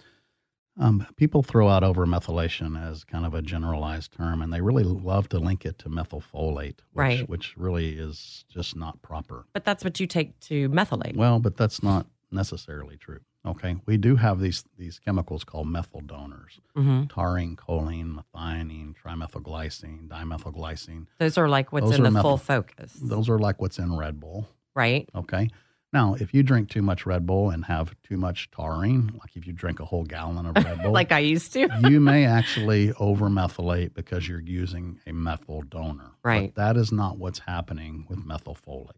Um, 0.78 1.08
people 1.16 1.42
throw 1.42 1.70
out 1.70 1.84
overmethylation 1.84 2.82
as 2.82 3.04
kind 3.06 3.26
of 3.26 3.34
a 3.34 3.42
generalized 3.42 4.12
term, 4.12 4.42
and 4.42 4.52
they 4.52 4.60
really 4.62 4.84
love 4.84 5.30
to 5.30 5.40
link 5.40 5.66
it 5.66 5.80
to 5.80 5.90
methylfolate, 5.90 6.80
which, 6.92 6.96
Right. 6.96 7.30
which 7.30 7.56
really 7.58 7.98
is 7.98 8.44
just 8.50 8.76
not 8.76 9.02
proper. 9.02 9.46
but 9.54 9.64
that's 9.64 9.84
what 9.86 10.00
you 10.02 10.08
take 10.08 10.38
to 10.42 10.68
methylate. 10.70 11.16
Well, 11.16 11.40
but 11.40 11.56
that's 11.56 11.82
not 11.82 12.08
necessarily 12.32 12.98
true. 12.98 13.20
Okay, 13.46 13.78
we 13.86 13.96
do 13.98 14.16
have 14.16 14.40
these 14.40 14.64
these 14.76 14.98
chemicals 15.00 15.44
called 15.44 15.68
methyl 15.70 16.02
donors: 16.02 16.60
hmm 16.76 17.04
taurine, 17.06 17.56
choline, 17.56 18.18
methionine, 18.36 18.96
trimethylglycine, 19.02 20.08
dimethylglycine. 20.10 21.06
Those 21.20 21.38
are 21.38 21.48
like 21.48 21.72
what's 21.72 21.86
Those 21.92 22.00
in 22.00 22.12
the 22.12 22.22
full 22.22 22.38
focus, 22.38 22.94
Those 23.02 23.30
are 23.30 23.38
like 23.40 23.62
what's 23.62 23.78
in 23.80 23.96
Red 23.96 24.20
Bull. 24.20 24.48
right? 24.74 25.08
Okay. 25.16 25.50
Now, 25.96 26.16
if 26.20 26.34
you 26.34 26.44
drink 26.44 26.68
too 26.70 26.82
much 26.82 27.06
Red 27.06 27.26
Bull 27.26 27.50
and 27.52 27.64
have 27.66 27.96
too 28.04 28.18
much 28.18 28.52
taurine, 28.52 29.14
like 29.18 29.38
if 29.38 29.48
you 29.48 29.54
drink 29.54 29.80
a 29.80 29.86
whole 29.86 30.04
gallon 30.04 30.46
of 30.46 30.54
Red 30.62 30.82
Bull, 30.84 30.92
Like 30.92 31.14
I 31.14 31.20
used 31.20 31.54
to. 31.54 31.70
you 31.90 32.02
may 32.02 32.26
actually 32.26 32.90
overmethylate 32.90 33.94
because 33.94 34.28
you're 34.28 34.42
using 34.42 35.00
a 35.08 35.14
methyl 35.14 35.62
donor. 35.62 36.12
But 36.22 36.30
Right. 36.30 36.56
that 36.56 36.76
is 36.76 36.92
not 36.92 37.18
what's 37.18 37.40
happening 37.40 38.06
with 38.10 38.20
methylfolate. 38.20 38.90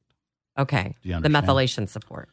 Okay. 0.58 0.96
Do 1.04 1.10
you 1.10 1.14
understand? 1.16 1.24
The 1.48 1.52
methylation 1.54 1.88
support. 1.88 2.30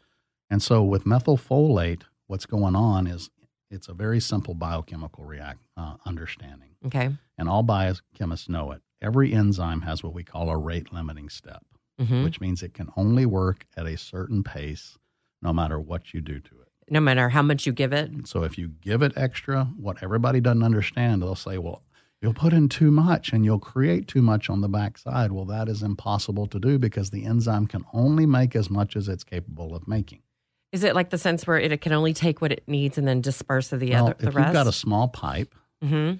And 0.49 0.63
so 0.63 0.83
with 0.83 1.05
methylfolate, 1.05 2.05
what's 2.27 2.47
going 2.47 2.75
on 2.75 3.07
is 3.07 3.29
it's 3.71 3.89
a 3.89 3.93
very 3.93 4.19
simple 4.19 4.55
biochemical 4.55 5.25
react 5.25 5.61
uh, 5.77 5.97
understanding, 6.07 6.71
Okay. 6.87 7.11
and 7.37 7.49
all 7.51 7.63
biochemists 7.65 8.49
know 8.49 8.73
it. 8.73 8.81
Every 9.03 9.35
enzyme 9.35 9.83
has 9.83 10.03
what 10.03 10.15
we 10.15 10.25
call 10.25 10.49
a 10.49 10.57
rate 10.57 10.91
limiting 10.91 11.29
step, 11.29 11.63
hmm 11.99 12.25
which 12.25 12.41
means 12.41 12.63
it 12.63 12.75
can 12.75 12.91
only 12.97 13.27
work 13.27 13.67
at 13.77 13.87
a 13.87 13.97
certain 13.97 14.43
pace, 14.43 14.99
no 15.43 15.53
matter 15.53 15.79
what 15.79 16.13
you 16.13 16.21
do 16.21 16.41
to 16.41 16.55
it. 16.61 16.69
No 16.91 17.01
matter 17.01 17.29
how 17.31 17.43
much 17.43 17.67
you 17.67 17.73
give 17.73 17.93
it. 17.93 18.11
So 18.27 18.43
if 18.43 18.59
you 18.59 18.69
give 18.69 19.03
it 19.03 19.13
extra, 19.17 19.65
what 19.77 20.03
everybody 20.03 20.41
doesn't 20.41 20.63
understand, 20.63 21.23
they'll 21.23 21.35
say, 21.35 21.57
well, 21.57 21.83
you'll 22.21 22.35
put 22.35 22.53
in 22.53 22.69
too 22.69 22.91
much 22.91 23.33
and 23.33 23.45
you'll 23.45 23.59
create 23.59 24.07
too 24.09 24.23
much 24.23 24.51
on 24.51 24.61
the 24.61 24.69
backside. 24.69 25.33
Well, 25.33 25.47
that 25.47 25.69
is 25.69 25.83
impossible 25.83 26.47
to 26.49 26.59
do 26.59 26.79
because 26.79 27.11
the 27.11 27.25
enzyme 27.25 27.67
can 27.67 27.85
only 27.93 28.27
make 28.27 28.55
as 28.55 28.69
much 28.71 28.97
as 28.97 29.09
it's 29.09 29.25
capable 29.25 29.75
of 29.75 29.89
making. 29.89 30.23
Is 30.73 30.83
it 30.85 30.95
like 30.95 31.11
the 31.11 31.19
sense 31.19 31.47
where 31.47 31.59
it 31.59 31.81
can 31.81 31.93
only 31.93 32.13
take 32.13 32.41
what 32.41 32.51
it 32.51 32.65
needs 32.67 32.99
and 32.99 33.07
then 33.07 33.21
disperse 33.21 33.73
of 33.73 33.81
the 33.81 33.91
well, 33.91 34.07
other 34.07 34.17
the 34.19 34.29
if 34.29 34.35
rest? 34.35 34.47
you've 34.49 34.53
got 34.53 34.67
a 34.67 34.73
small 34.73 35.09
pipe 35.09 35.55
hmm 35.83 36.15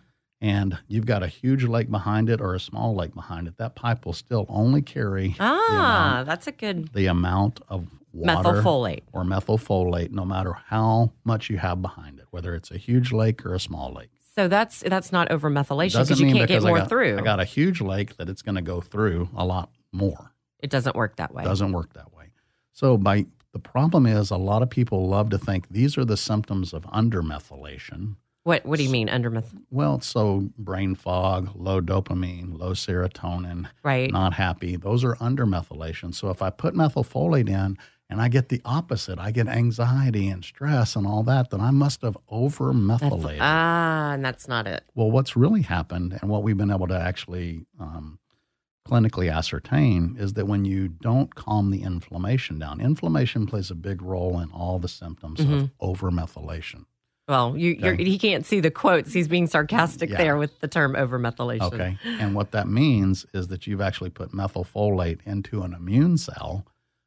and 0.53 0.79
you've 0.89 1.07
got 1.07 1.23
a 1.23 1.27
huge 1.27 1.65
lake 1.65 1.91
behind 1.91 2.29
it 2.29 2.41
or 2.41 2.55
a 2.55 2.61
small 2.61 2.95
lake 2.95 3.15
behind 3.15 3.49
it, 3.49 3.57
that 3.57 3.75
pipe 3.75 4.05
will 4.05 4.13
still 4.13 4.45
only 4.49 4.83
carry 4.83 5.35
Ah, 5.41 5.69
amount, 6.17 6.27
that's 6.27 6.47
a 6.47 6.53
good 6.53 6.93
the 6.93 7.07
amount 7.07 7.61
of 7.69 7.87
water 8.13 8.49
methylfolate. 8.63 9.03
or 9.13 9.25
methylfolate, 9.25 10.11
no 10.11 10.25
matter 10.25 10.53
how 10.67 11.13
much 11.25 11.49
you 11.51 11.57
have 11.59 11.81
behind 11.83 12.19
it, 12.19 12.27
whether 12.31 12.55
it's 12.55 12.71
a 12.71 12.79
huge 12.79 13.11
lake 13.13 13.45
or 13.47 13.55
a 13.55 13.61
small 13.61 13.93
lake. 13.93 14.11
So 14.37 14.49
that's 14.49 14.81
that's 14.81 15.11
not 15.13 15.29
overmethylation 15.31 15.93
Doesn't 15.95 16.17
because 16.17 16.21
you 16.21 16.27
can't 16.27 16.39
get 16.39 16.49
because 16.49 16.65
I 16.65 16.69
more 16.69 16.79
got- 16.79 16.89
through. 16.89 17.19
I 17.19 17.23
got 17.23 17.41
a 17.41 17.45
huge 17.45 17.81
lake 17.81 18.17
that 18.19 18.29
it's 18.29 18.43
going 18.43 18.57
to 18.57 18.63
go 18.63 18.81
through 18.81 19.29
a 19.37 19.45
lot 19.45 19.71
more. 19.93 20.33
it 20.59 20.71
doesn't 20.71 20.97
work 20.97 21.17
that 21.17 21.33
way. 21.35 21.45
Doesn't 21.45 21.73
work 21.73 21.93
that 21.95 22.13
way. 22.13 22.27
So 22.73 22.97
by 22.99 23.27
the 23.53 23.59
problem 23.61 24.05
is 24.07 24.31
a 24.33 24.37
lot 24.37 24.63
of 24.63 24.69
people 24.71 25.07
love 25.09 25.31
to 25.31 25.39
think 25.39 25.69
these 25.69 25.97
are 25.97 26.05
the 26.05 26.17
symptoms 26.17 26.73
of 26.73 26.83
undermethylation 26.87 28.17
What 28.45 28.65
What 28.67 28.77
do 28.77 28.83
you 28.85 28.91
mean 28.91 29.09
under 29.09 29.31
meth? 29.31 29.55
Well, 29.71 30.01
so 30.01 30.51
brain 30.59 30.95
fog, 30.95 31.51
low 31.55 31.81
dopamine, 31.81 32.59
low 32.59 32.73
serotonin, 32.73 33.69
Right. 33.83 34.11
not 34.13 34.35
happy. 34.35 34.77
Those 34.77 35.03
are 35.03 35.17
under 35.19 35.47
methylation. 35.47 36.15
So 36.15 36.29
if 36.31 36.41
I 36.43 36.51
put 36.51 36.75
methylfolate 36.75 37.49
in 37.49 37.79
and 38.11 38.21
I 38.21 38.29
get 38.29 38.51
the 38.51 38.61
opposite, 38.67 39.19
I 39.19 39.31
get 39.31 39.49
anxiety 39.49 40.29
and 40.29 40.45
stress 40.45 40.95
and 40.95 41.07
all 41.07 41.23
that, 41.23 41.51
then 41.51 41.61
I 41.63 41.71
must 41.71 42.03
have 42.03 42.19
over 42.29 42.73
methylated. 42.75 43.41
Ah, 43.41 44.13
and 44.13 44.23
that's 44.23 44.47
not 44.47 44.67
it. 44.67 44.85
Well, 44.95 45.11
what's 45.11 45.37
really 45.37 45.63
happened 45.63 46.19
and 46.21 46.31
what 46.31 46.43
we've 46.43 46.57
been 46.59 46.71
able 46.71 46.89
to 46.89 47.01
actually 47.01 47.65
um, 47.81 48.19
clinically 48.87 49.33
ascertain 49.35 50.17
is 50.19 50.35
that 50.35 50.47
when 50.47 50.67
you 50.67 50.89
don't 50.89 51.35
calm 51.35 51.71
the 51.71 51.83
inflammation 51.83 52.59
down, 52.59 52.79
inflammation 52.83 53.47
plays 53.47 53.71
a 53.71 53.75
big 53.75 54.03
role 54.03 54.39
in 54.39 54.51
all 54.53 54.79
the 54.79 54.89
symptoms 54.89 55.41
Mm-hmm. 55.41 55.55
of 55.55 55.99
overmethylation. 55.99 56.85
Well, 57.27 57.57
you, 57.57 57.73
you're, 57.73 57.95
Okay. 57.95 58.05
he 58.05 58.19
can't 58.19 58.45
see 58.45 58.61
the 58.61 58.71
quotes. 58.71 59.13
He's 59.13 59.29
being 59.29 59.47
sarcastic 59.47 60.11
Yeah. 60.11 60.19
there 60.19 60.37
with 60.37 60.61
the 60.61 60.69
term 60.69 60.95
overmethylation. 60.95 61.73
Okay. 61.73 61.99
and 62.05 62.35
what 62.35 62.51
that 62.53 62.69
means 62.69 63.25
is 63.33 63.49
that 63.49 63.67
you've 63.67 63.81
actually 63.81 64.11
put 64.11 64.33
methylfolate 64.33 65.21
into 65.25 65.63
an 65.63 65.73
immune 65.73 66.19
cell 66.19 66.67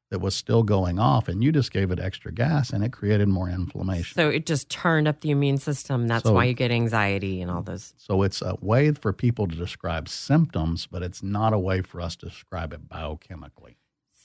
that 0.10 0.19
was 0.19 0.34
still 0.34 0.63
going 0.63 0.97
off, 0.99 1.27
and 1.27 1.43
you 1.43 1.51
just 1.51 1.69
gave 1.71 1.91
it 1.91 1.99
extra 1.99 2.32
gas 2.32 2.69
and 2.71 2.82
it 2.82 2.93
created 2.93 3.27
more 3.27 3.49
inflammation. 3.49 4.15
So 4.15 4.30
it 4.30 4.45
just 4.45 4.69
turned 4.69 5.06
up 5.06 5.19
the 5.19 5.32
immune 5.32 5.58
system. 5.58 6.08
That's 6.08 6.23
So- 6.23 6.32
why 6.34 6.45
you 6.45 6.53
get 6.53 6.71
anxiety 6.71 7.41
and 7.41 7.51
all 7.51 7.62
those. 7.62 7.93
So 7.97 8.23
it's 8.23 8.41
a 8.41 8.56
way 8.62 8.91
for 8.93 9.12
people 9.12 9.47
to 9.47 9.56
describe 9.56 10.08
symptoms, 10.08 10.88
but 10.89 11.03
it's 11.03 11.21
not 11.21 11.51
a 11.53 11.60
way 11.60 11.82
for 11.82 11.99
us 11.99 12.15
to 12.17 12.27
describe 12.27 12.71
it 12.73 12.88
biochemically. 12.88 13.75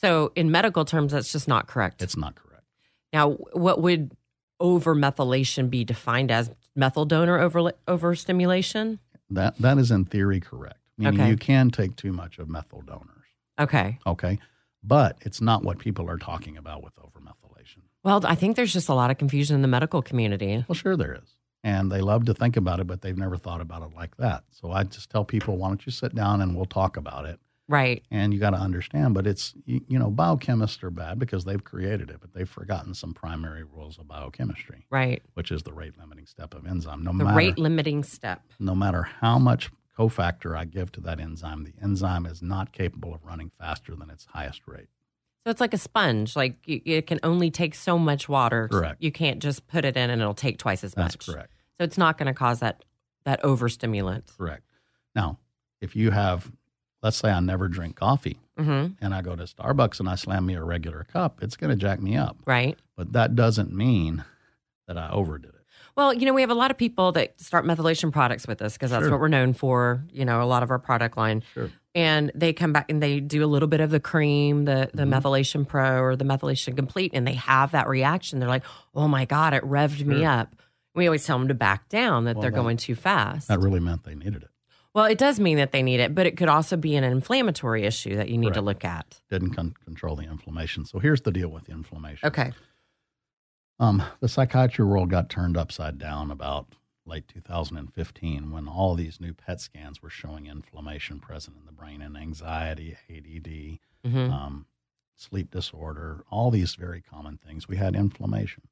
So 0.00 0.30
in 0.36 0.50
medical 0.52 0.84
terms, 0.84 1.12
that's 1.12 1.32
just 1.32 1.48
not 1.48 1.66
correct. 1.66 2.00
It's 2.00 2.16
not 2.16 2.36
correct. 2.36 2.64
Now, 3.12 3.32
what 3.52 3.82
would 3.82 4.12
overmethylation 4.62 5.68
be 5.68 5.84
defined 5.84 6.30
as? 6.30 6.50
Methyl 6.74 7.04
donor 7.04 7.38
over 7.38 7.72
overstimulation? 7.88 8.98
That 9.30 9.56
that 9.58 9.78
is 9.78 9.90
in 9.90 10.04
theory 10.06 10.40
correct. 10.40 10.78
Meaning 10.96 11.20
Okay. 11.20 11.30
you 11.30 11.36
can 11.36 11.70
take 11.70 11.96
too 11.96 12.12
much 12.12 12.38
of 12.38 12.48
methyl 12.48 12.82
donors. 12.82 13.08
Okay. 13.58 13.98
Okay. 14.06 14.38
But 14.82 15.16
it's 15.22 15.40
not 15.40 15.62
what 15.64 15.78
people 15.78 16.08
are 16.10 16.18
talking 16.18 16.56
about 16.56 16.82
with 16.82 16.94
overmethylation. 16.96 17.82
Well, 18.04 18.24
I 18.26 18.34
think 18.34 18.56
there's 18.56 18.72
just 18.72 18.88
a 18.88 18.94
lot 18.94 19.10
of 19.10 19.18
confusion 19.18 19.54
in 19.56 19.62
the 19.62 19.68
medical 19.68 20.02
community. 20.02 20.64
Well, 20.68 20.74
sure 20.74 20.96
there 20.96 21.14
is. 21.14 21.36
And 21.64 21.92
they 21.92 22.00
love 22.00 22.24
to 22.24 22.34
think 22.34 22.56
about 22.56 22.80
it, 22.80 22.86
but 22.88 23.02
they've 23.02 23.16
never 23.16 23.36
thought 23.36 23.60
about 23.60 23.82
it 23.82 23.94
like 23.94 24.16
that. 24.16 24.42
So 24.50 24.72
I 24.72 24.82
just 24.82 25.10
tell 25.10 25.24
people, 25.24 25.56
why 25.58 25.68
don't 25.68 25.84
you 25.86 25.92
sit 25.92 26.14
down 26.14 26.40
and 26.40 26.56
we'll 26.56 26.64
talk 26.66 26.96
about 26.96 27.24
it? 27.26 27.38
Right. 27.68 28.02
And 28.10 28.34
you 28.34 28.40
got 28.40 28.50
to 28.50 28.56
understand, 28.58 29.14
but 29.14 29.26
it's, 29.26 29.54
you, 29.64 29.80
you 29.88 29.98
know, 29.98 30.10
biochemists 30.10 30.82
are 30.82 30.90
bad 30.90 31.18
because 31.18 31.44
they've 31.44 31.62
created 31.62 32.10
it, 32.10 32.16
but 32.20 32.34
they've 32.34 32.48
forgotten 32.48 32.92
some 32.92 33.14
primary 33.14 33.62
rules 33.64 33.98
of 33.98 34.08
biochemistry, 34.08 34.84
Right. 34.90 35.22
which 35.34 35.50
is 35.50 35.62
the 35.62 35.72
rate 35.72 35.96
limiting 35.98 36.26
step 36.26 36.54
of 36.54 36.66
enzyme. 36.66 37.02
No 37.04 37.12
The 37.16 37.24
matter, 37.24 37.36
rate 37.36 37.58
limiting 37.58 38.02
step. 38.02 38.42
no 38.58 38.74
matter 38.74 39.02
how 39.02 39.38
much 39.38 39.70
cofactor 39.98 40.56
I 40.56 40.64
give 40.64 40.90
to 40.92 41.00
that 41.02 41.20
enzyme, 41.20 41.64
the 41.64 41.72
enzyme 41.82 42.26
is 42.26 42.42
not 42.42 42.72
capable 42.72 43.14
of 43.14 43.24
running 43.24 43.50
faster 43.58 43.94
than 43.94 44.10
its 44.10 44.26
highest 44.26 44.62
rate. 44.66 44.88
So 45.44 45.50
it's 45.50 45.60
like 45.60 45.74
a 45.74 45.78
sponge. 45.78 46.36
Like 46.36 46.56
it 46.66 47.06
can 47.06 47.20
only 47.22 47.50
take 47.50 47.74
so 47.74 47.98
much 47.98 48.28
water. 48.28 48.68
Correct. 48.68 49.02
You 49.02 49.10
can't 49.12 49.40
just 49.40 49.66
put 49.66 49.84
it 49.84 49.96
in 49.96 50.08
and 50.10 50.20
it'll 50.20 50.34
take 50.34 50.58
twice 50.58 50.84
as 50.84 50.96
much. 50.96 51.12
That's 51.14 51.26
correct. 51.26 51.52
So 51.78 51.84
it's 51.84 51.98
not 51.98 52.16
going 52.18 52.26
to 52.28 52.34
cause 52.34 52.60
that 52.60 52.84
that 53.24 53.42
overstimulant. 53.42 54.36
Correct. 54.36 54.64
Now, 55.14 55.38
if 55.80 55.94
you 55.96 56.10
have, 56.10 56.50
let's 57.02 57.16
say 57.16 57.30
I 57.30 57.40
never 57.40 57.68
drink 57.68 57.96
coffee 57.96 58.38
hmm 58.58 58.88
and 59.00 59.14
I 59.14 59.22
go 59.22 59.34
to 59.34 59.44
Starbucks 59.44 59.98
and 60.00 60.08
I 60.08 60.14
slam 60.14 60.44
me 60.46 60.54
a 60.54 60.62
regular 60.62 61.04
cup, 61.04 61.42
it's 61.42 61.56
going 61.56 61.70
to 61.70 61.76
jack 61.76 62.00
me 62.00 62.16
up. 62.16 62.36
Right. 62.46 62.78
But 62.96 63.14
that 63.14 63.34
doesn't 63.34 63.72
mean 63.74 64.24
that 64.86 64.98
I 64.98 65.08
overdid 65.10 65.50
it. 65.50 65.56
Well, 65.96 66.12
you 66.12 66.26
know, 66.26 66.32
we 66.34 66.42
have 66.42 66.50
a 66.50 66.54
lot 66.54 66.70
of 66.70 66.76
people 66.78 67.12
that 67.12 67.40
start 67.40 67.64
methylation 67.64 68.12
products 68.12 68.46
with 68.46 68.60
us 68.62 68.74
because 68.74 68.90
that's 68.90 69.02
Sure. 69.04 69.10
what 69.10 69.20
we're 69.20 69.28
known 69.28 69.52
for. 69.54 70.04
You 70.12 70.24
know, 70.26 70.42
a 70.42 70.44
lot 70.44 70.62
of 70.62 70.70
our 70.70 70.78
product 70.78 71.16
line. 71.16 71.42
Sure. 71.54 71.70
And 71.94 72.30
they 72.34 72.52
come 72.52 72.72
back 72.72 72.90
and 72.90 73.02
they 73.02 73.20
do 73.20 73.42
a 73.44 73.46
little 73.48 73.68
bit 73.68 73.80
of 73.80 73.90
the 73.90 74.00
cream, 74.00 74.64
the 74.66 74.90
the 74.94 75.02
Mm-hmm. 75.04 75.12
methylation 75.14 75.66
pro 75.68 76.00
or 76.02 76.14
the 76.16 76.24
methylation 76.24 76.76
complete, 76.76 77.12
and 77.14 77.26
they 77.26 77.34
have 77.34 77.72
that 77.72 77.88
reaction. 77.88 78.38
They're 78.38 78.48
like, 78.48 78.64
"Oh 78.94 79.08
my 79.08 79.24
god, 79.26 79.52
it 79.54 79.62
revved 79.64 80.04
me 80.04 80.24
up." 80.24 80.54
We 80.94 81.06
always 81.06 81.24
tell 81.26 81.38
them 81.38 81.48
to 81.48 81.54
back 81.54 81.88
down 81.88 82.24
that 82.24 82.36
Well, 82.36 82.42
they're 82.42 82.50
that- 82.50 82.56
going 82.56 82.76
too 82.78 82.94
fast. 82.94 83.48
That 83.48 83.60
really 83.60 83.80
meant 83.80 84.04
they 84.04 84.14
needed 84.14 84.42
it. 84.42 84.48
Well, 84.94 85.06
it 85.06 85.18
does 85.18 85.40
mean 85.40 85.56
that 85.56 85.72
they 85.72 85.82
need 85.82 86.00
it, 86.00 86.14
but 86.14 86.26
it 86.26 86.36
could 86.36 86.48
also 86.48 86.76
be 86.76 86.96
an 86.96 87.04
inflammatory 87.04 87.84
issue 87.84 88.16
that 88.16 88.28
you 88.28 88.36
need 88.36 88.54
to 88.54 88.60
look 88.60 88.84
at. 88.84 89.20
Didn't 89.30 89.54
con- 89.54 89.74
control 89.84 90.16
the 90.16 90.24
inflammation. 90.24 90.84
So 90.84 90.98
here's 90.98 91.22
the 91.22 91.32
deal 91.32 91.48
with 91.48 91.64
the 91.64 91.72
inflammation. 91.72 92.26
Okay. 92.28 92.52
Um, 93.80 94.02
the 94.20 94.28
psychiatry 94.28 94.84
world 94.84 95.10
got 95.10 95.28
turned 95.28 95.56
upside 95.56 95.98
down 95.98 96.30
about 96.30 96.74
late 97.04 97.26
2015 97.28 98.50
when 98.50 98.68
all 98.68 98.94
these 98.94 99.20
new 99.20 99.32
PET 99.32 99.60
scans 99.60 100.02
were 100.02 100.10
showing 100.10 100.46
inflammation 100.46 101.18
present 101.18 101.56
in 101.58 101.66
the 101.66 101.72
brain 101.72 102.00
and 102.00 102.16
anxiety, 102.16 102.96
ADD, 103.10 103.78
hmm 104.04 104.30
um, 104.32 104.66
sleep 105.14 105.50
disorder, 105.52 106.24
all 106.30 106.50
these 106.50 106.74
very 106.74 107.00
common 107.00 107.38
things. 107.38 107.68
We 107.68 107.76
had 107.76 107.94
inflammation. 107.94 108.64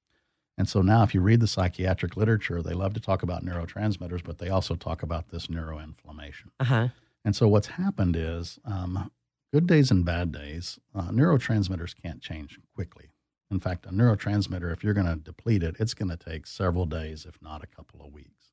And 0.59 0.69
so 0.69 0.83
now, 0.83 1.03
if 1.03 1.15
you 1.15 1.21
read 1.23 1.41
the 1.41 1.47
psychiatric 1.47 2.17
literature, 2.17 2.63
they 2.63 2.75
love 2.75 2.93
to 2.95 3.01
talk 3.01 3.23
about 3.23 3.45
neurotransmitters, 3.45 4.23
but 4.23 4.39
they 4.39 4.51
also 4.51 4.75
talk 4.75 5.03
about 5.03 5.31
this 5.31 5.47
neuroinflammation. 5.47 6.51
Uh 6.59 6.65
huh. 6.65 6.89
And 7.25 7.35
so, 7.35 7.49
what's 7.49 7.69
happened 7.69 8.15
is 8.17 8.59
um, 8.65 9.11
good 9.55 9.67
days 9.67 9.91
and 9.91 10.05
bad 10.05 10.33
days, 10.33 10.79
uh, 10.95 11.11
neurotransmitters 11.11 11.95
can't 12.03 12.21
change 12.21 12.59
quickly. 12.75 13.11
In 13.51 13.59
fact, 13.59 13.87
a 13.87 13.89
neurotransmitter, 13.91 14.73
if 14.73 14.85
you're 14.85 14.95
going 14.95 15.07
to 15.07 15.17
deplete 15.17 15.63
it, 15.63 15.77
it's 15.81 15.95
going 15.95 16.09
to 16.11 16.17
take 16.17 16.47
several 16.47 16.87
days, 16.87 17.25
if 17.25 17.41
not 17.43 17.65
a 17.65 17.67
couple 17.67 18.01
of 18.05 18.13
weeks. 18.13 18.53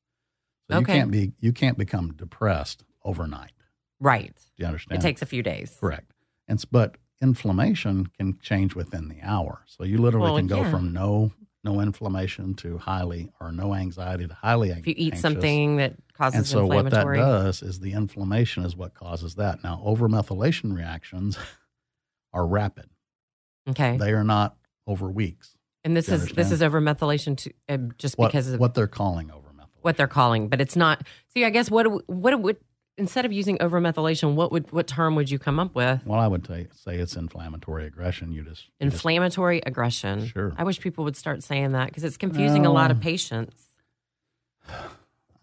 So 0.70 0.78
Okay. 0.78 0.94
you 0.94 0.98
can't 1.00 1.10
be 1.10 1.32
you 1.40 1.52
can't 1.52 1.78
become 1.78 2.12
depressed 2.14 2.84
overnight. 3.04 3.52
Right. 4.00 4.34
Do 4.34 4.62
you 4.62 4.66
understand? 4.66 5.00
It 5.00 5.02
takes 5.02 5.22
a 5.22 5.26
few 5.26 5.42
days. 5.42 5.76
correct. 5.78 6.12
And 6.46 6.62
but 6.70 6.96
inflammation 7.20 8.06
can 8.18 8.38
change 8.40 8.74
within 8.74 9.08
the 9.08 9.20
hour. 9.22 9.62
So 9.66 9.84
you 9.84 9.98
literally 9.98 10.30
Well, 10.30 10.36
can 10.38 10.46
go 10.46 10.62
yeah. 10.62 10.70
from 10.70 10.92
no 10.92 11.32
no 11.64 11.80
inflammation 11.80 12.54
to 12.54 12.78
highly 12.78 13.30
or 13.40 13.50
no 13.52 13.74
anxiety 13.74 14.26
to 14.26 14.34
highly 14.34 14.70
If 14.70 14.86
you 14.86 14.94
eat 14.96 15.14
anxious. 15.14 15.20
something 15.22 15.76
that 15.76 15.94
causes 16.14 16.36
And 16.38 16.46
so 16.46 16.66
what 16.66 16.90
that 16.90 17.04
does 17.04 17.62
is 17.62 17.80
the 17.80 17.92
inflammation 17.92 18.64
is 18.64 18.76
what 18.76 18.94
causes 18.94 19.34
that. 19.36 19.62
Now, 19.64 19.82
overmethylation 19.84 20.74
reactions 20.74 21.36
are 22.32 22.46
rapid. 22.46 22.86
okay. 23.68 23.96
They 23.96 24.12
are 24.12 24.24
not 24.24 24.56
over 24.86 25.10
weeks. 25.10 25.56
And 25.84 25.96
this 25.96 26.08
is 26.08 26.26
this 26.28 26.50
is 26.52 26.62
understand? 26.62 26.62
over 26.62 26.80
methylation 26.80 27.36
to, 27.38 27.52
uh, 27.68 27.76
just 27.98 28.18
What, 28.18 28.28
because 28.28 28.48
of 28.50 28.60
what 28.60 28.74
they're 28.74 28.86
calling 28.86 29.28
overmethylation. 29.28 29.68
what 29.82 29.96
they're 29.96 30.06
calling, 30.08 30.48
but 30.48 30.60
it's 30.60 30.76
not. 30.76 31.06
See, 31.32 31.44
I 31.44 31.50
guess 31.50 31.70
what 31.70 31.86
what 32.10 32.38
would 32.40 32.56
instead 32.98 33.24
of 33.24 33.32
using 33.32 33.56
overmethylation, 33.58 34.34
what 34.34 34.52
would 34.52 34.70
what 34.72 34.86
term 34.86 35.14
would 35.14 35.30
you 35.30 35.38
come 35.38 35.58
up 35.58 35.74
with? 35.74 36.04
Well, 36.04 36.20
I 36.20 36.26
would 36.26 36.44
ta- 36.44 36.70
say 36.74 36.96
it's 36.96 37.16
inflammatory 37.16 37.86
aggression. 37.86 38.32
You 38.32 38.42
just 38.42 38.64
you 38.80 38.86
just- 38.90 38.94
Inflammatory 38.94 39.62
aggression. 39.64 40.26
Sure. 40.26 40.52
I 40.58 40.64
wish 40.64 40.80
people 40.80 41.04
would 41.04 41.16
start 41.16 41.42
saying 41.42 41.72
that 41.72 41.86
because 41.88 42.04
it's 42.04 42.16
confusing 42.16 42.66
a 42.66 42.72
lot 42.72 42.90
of 42.90 42.98
Oh. 42.98 43.00
patients. 43.00 43.54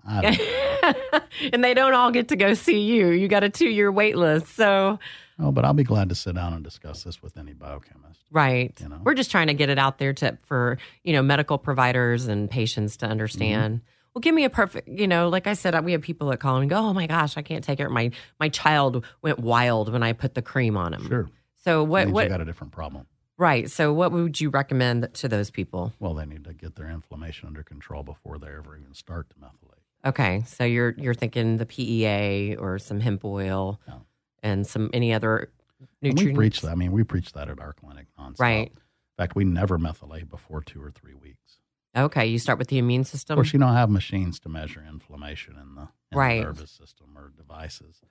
I 0.07 0.21
don't 0.21 1.23
and 1.53 1.63
they 1.63 1.73
don't 1.73 1.93
all 1.95 2.11
get 2.11 2.27
to 2.27 2.35
go 2.35 2.53
see 2.53 2.81
you. 2.81 3.09
You 3.09 3.27
got 3.27 3.43
a 3.43 3.49
two 3.49 3.69
year 3.69 3.91
wait 3.91 4.15
list. 4.15 4.47
So, 4.55 4.99
know, 5.39 5.51
but 5.51 5.65
I'll 5.65 5.73
be 5.73 5.83
glad 5.83 6.09
to 6.09 6.15
sit 6.15 6.35
down 6.35 6.53
and 6.53 6.63
discuss 6.63 7.03
this 7.03 7.23
with 7.23 7.37
any 7.37 7.53
biochemist. 7.53 8.19
right. 8.31 8.71
You 8.79 8.89
know. 8.89 8.99
We're 9.03 9.15
just 9.15 9.31
trying 9.31 9.47
to 9.47 9.55
get 9.55 9.69
it 9.69 9.79
out 9.79 9.97
there 9.97 10.13
to 10.13 10.37
for, 10.45 10.77
you 11.03 11.13
know, 11.13 11.23
medical 11.23 11.57
providers 11.57 12.27
and 12.27 12.49
patients 12.49 12.97
to 12.97 13.07
understand. 13.07 13.77
Mm-hmm. 13.79 13.85
Well, 14.15 14.21
give 14.21 14.34
me 14.34 14.45
a 14.45 14.49
perfect, 14.49 14.88
you 14.88 15.08
know, 15.08 15.28
like 15.28 15.45
I 15.45 15.54
said, 15.54 15.84
we 15.84 15.91
have 15.91 16.01
people 16.01 16.30
that 16.30 16.38
call 16.39 16.56
and 16.58 16.69
go, 16.69 16.78
"Oh 16.78 16.93
my 16.93 17.06
gosh, 17.06 17.36
I 17.36 17.41
can't 17.41 17.63
take 17.63 17.82
it. 17.82 17.89
My 17.89 18.12
my 18.39 18.47
child 18.47 19.06
went 19.21 19.39
wild 19.39 19.91
when 19.91 20.04
I 20.04 20.13
put 20.13 20.36
the 20.36 20.41
cream 20.41 20.78
on 20.78 20.93
him." 20.93 21.06
Sure. 21.08 21.30
So 21.58 21.80
Means 21.86 21.89
what 21.91 22.08
you 22.08 22.13
what 22.13 22.30
got 22.30 22.39
a 22.41 22.45
different 22.45 22.71
problem. 22.71 23.08
right? 23.38 23.69
So 23.69 23.91
what 23.93 24.13
would 24.13 24.39
you 24.39 24.49
recommend 24.49 25.13
to 25.15 25.28
those 25.28 25.49
people? 25.51 25.91
Well, 25.99 26.13
they 26.13 26.25
need 26.25 26.45
to 26.45 26.54
get 26.54 26.75
their 26.75 26.88
inflammation 26.89 27.47
under 27.49 27.62
control 27.62 28.04
before 28.04 28.38
they 28.38 28.47
ever 28.47 28.78
even 28.78 28.93
start 28.93 29.30
to 29.32 29.36
methylate. 29.36 29.82
Okay, 30.10 30.43
so 30.47 30.63
you're 30.63 30.95
you're 30.97 31.13
thinking 31.13 31.58
the 31.58 31.65
PEA 31.65 32.56
or 32.56 32.80
some 32.80 33.01
hemp 33.01 33.25
oil 33.25 33.82
No. 33.86 34.06
and 34.41 34.65
some 34.65 34.89
any 34.93 35.13
other 35.13 35.51
And 35.80 35.89
nutrients. 36.13 36.23
we 36.23 36.34
preach 36.36 36.62
that. 36.62 36.71
I 36.71 36.75
mean, 36.75 36.93
we 36.93 37.04
preach 37.04 37.34
that 37.34 37.49
at 37.49 37.60
our 37.60 37.73
clinic 37.73 38.08
nonstop. 38.17 38.39
Right. 38.39 38.71
In 38.71 39.23
fact, 39.23 39.36
we 39.36 39.43
never 39.43 39.78
methylate 39.78 40.30
before 40.30 40.62
two 40.62 40.82
or 40.82 40.91
three 40.91 41.15
weeks. 41.15 41.44
Okay, 41.95 42.25
you 42.25 42.39
start 42.39 42.60
with 42.60 42.67
the 42.67 42.77
immune 42.77 43.03
system. 43.05 43.34
Of 43.34 43.38
course, 43.38 43.53
you 43.53 43.60
don't 43.60 43.73
have 43.73 43.89
machines 43.89 44.39
to 44.41 44.49
measure 44.49 44.84
inflammation 44.88 45.55
in 45.62 45.75
the, 45.75 45.81
in 46.12 46.17
Right. 46.17 46.39
the 46.39 46.45
nervous 46.45 46.71
system 46.71 47.08
or 47.17 47.31
devices. 47.38 48.01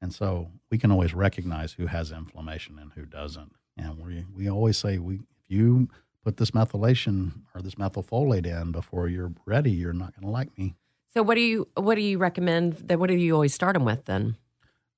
And 0.00 0.12
so 0.14 0.50
we 0.70 0.78
can 0.78 0.90
always 0.90 1.14
recognize 1.14 1.72
who 1.72 1.86
has 1.86 2.10
inflammation 2.12 2.78
and 2.78 2.92
who 2.92 3.04
doesn't. 3.04 3.52
And 3.76 3.98
we, 4.04 4.24
we 4.34 4.48
always 4.50 4.76
say, 4.76 4.98
we, 4.98 5.16
if 5.16 5.20
you 5.48 5.88
put 6.24 6.36
this 6.36 6.50
methylation 6.52 7.42
or 7.54 7.62
this 7.62 7.76
methylfolate 7.76 8.46
in 8.46 8.72
before 8.72 9.08
you're 9.08 9.32
ready, 9.46 9.70
you're 9.70 9.92
not 9.92 10.14
going 10.14 10.24
to 10.26 10.30
like 10.32 10.56
me. 10.58 10.74
So 11.14 11.22
what 11.22 11.36
do 11.36 11.40
you 11.40 11.66
what 11.74 11.94
do 11.94 12.02
you 12.02 12.18
recommend? 12.18 12.74
That 12.88 12.98
what 13.00 13.08
do 13.08 13.14
you 13.14 13.32
always 13.34 13.54
start 13.54 13.74
them 13.74 13.84
with 13.84 14.04
then? 14.04 14.36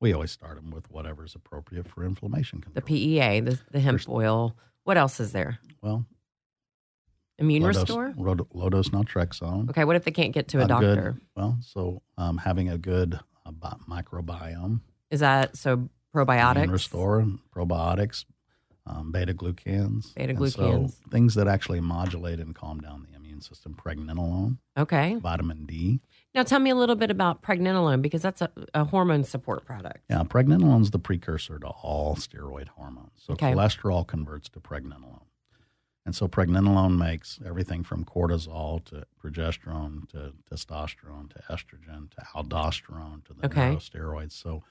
We 0.00 0.12
always 0.12 0.32
start 0.32 0.56
them 0.56 0.70
with 0.70 0.90
whatever's 0.90 1.34
appropriate 1.34 1.88
for 1.88 2.04
inflammation 2.04 2.64
The. 2.74 2.80
PEA, 2.82 3.40
the 3.40 3.60
the 3.70 3.80
hemp 3.80 3.98
First- 4.00 4.08
oil. 4.08 4.56
What 4.84 4.96
else 4.96 5.20
is 5.20 5.32
there? 5.32 5.60
well, 5.82 6.04
Immune 7.40 7.62
low 7.62 7.68
restore. 7.68 8.10
Dose, 8.10 8.46
low 8.52 8.68
dose 8.68 8.88
naltrexone. 8.90 9.70
Okay, 9.70 9.84
what 9.84 9.96
if 9.96 10.04
they 10.04 10.10
can't 10.10 10.32
get 10.32 10.48
to 10.48 10.62
a, 10.62 10.68
doctor? 10.68 11.12
Good, 11.12 11.20
well, 11.34 11.58
so 11.62 12.02
um, 12.18 12.36
having 12.38 12.68
a 12.68 12.78
good 12.78 13.18
uh, 13.46 13.50
microbiome. 13.88 14.80
Is 15.10 15.20
that 15.20 15.56
so? 15.56 15.88
Probiotics. 16.14 16.56
Immune 16.56 16.70
restore, 16.72 17.26
probiotics, 17.54 18.24
um, 18.84 19.12
beta 19.12 19.32
glucans. 19.32 20.12
Beta 20.14 20.34
glucans. 20.34 20.90
So 20.90 20.94
things 21.10 21.34
that 21.36 21.46
actually 21.46 21.80
modulate 21.80 22.40
and 22.40 22.52
calm 22.54 22.80
down 22.80 23.06
the 23.08 23.16
immune 23.16 23.40
system. 23.40 23.74
Pregnenolone. 23.74 24.58
Okay. 24.76 25.14
Vitamin 25.14 25.66
D. 25.66 26.00
Now, 26.34 26.42
tell 26.42 26.58
me 26.58 26.70
a 26.70 26.74
little 26.74 26.96
bit 26.96 27.10
about 27.12 27.42
pregnenolone 27.42 28.02
because 28.02 28.22
that's 28.22 28.42
a, 28.42 28.50
a 28.74 28.84
hormone 28.84 29.22
support 29.24 29.64
product. 29.64 29.98
Yeah, 30.10 30.22
pregnenolone 30.24 30.82
is 30.82 30.90
the 30.90 30.98
precursor 30.98 31.58
to 31.60 31.66
all 31.68 32.16
steroid 32.16 32.68
hormones. 32.68 33.12
So 33.16 33.32
Okay. 33.34 33.52
cholesterol 33.52 34.04
converts 34.06 34.48
to 34.50 34.60
pregnenolone. 34.60 35.22
And 36.10 36.16
so 36.16 36.26
pregnenolone 36.26 36.98
makes 36.98 37.38
everything 37.46 37.84
from 37.84 38.04
cortisol 38.04 38.84
to 38.86 39.04
progesterone 39.22 40.08
to 40.08 40.32
testosterone 40.50 41.30
to 41.32 41.38
estrogen 41.48 42.10
to 42.10 42.20
aldosterone 42.34 43.24
to 43.26 43.32
the 43.34 43.46
Okay. 43.46 43.76
neurosteroids. 43.76 44.32
So 44.32 44.64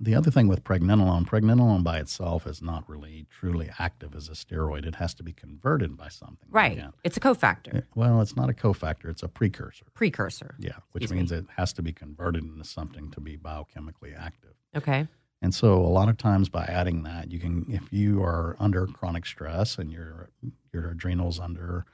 the 0.00 0.14
other 0.14 0.30
thing 0.30 0.46
with 0.46 0.62
pregnenolone, 0.62 1.26
pregnenolone 1.26 1.82
by 1.82 1.98
itself 1.98 2.46
is 2.46 2.62
not 2.62 2.88
really 2.88 3.26
truly 3.28 3.68
active 3.80 4.14
as 4.14 4.28
a 4.28 4.34
steroid. 4.34 4.86
It 4.86 4.94
has 4.94 5.14
to 5.14 5.24
be 5.24 5.32
converted 5.32 5.96
by 5.96 6.10
something. 6.10 6.46
Right. 6.48 6.74
again. 6.74 6.92
It's 7.02 7.16
a 7.16 7.20
cofactor, 7.20 7.74
It- 7.78 7.88
well, 7.96 8.20
it's 8.20 8.36
not 8.36 8.48
a 8.48 8.52
cofactor, 8.52 9.06
it's 9.06 9.24
a 9.24 9.28
precursor. 9.28 9.86
precursor. 9.94 10.54
Yeah, 10.60 10.76
which 10.92 11.02
Excuse 11.02 11.10
me. 11.10 11.16
means 11.16 11.32
it 11.32 11.46
has 11.56 11.72
to 11.72 11.82
be 11.82 11.92
converted 11.92 12.44
into 12.44 12.62
something 12.62 13.10
to 13.10 13.20
be 13.20 13.36
biochemically 13.36 14.16
active. 14.16 14.54
Okay. 14.76 15.08
And 15.40 15.54
so 15.54 15.74
a 15.74 15.86
lot 15.88 16.08
of 16.08 16.16
times 16.16 16.48
by 16.48 16.64
adding 16.64 17.04
that, 17.04 17.30
you 17.30 17.38
can, 17.38 17.64
if 17.68 17.92
you 17.92 18.22
are 18.22 18.56
under 18.58 18.86
chronic 18.86 19.24
stress 19.26 19.78
and 19.78 19.92
your 19.92 20.30
your 20.72 20.90
adrenals 20.90 21.38
under 21.40 21.84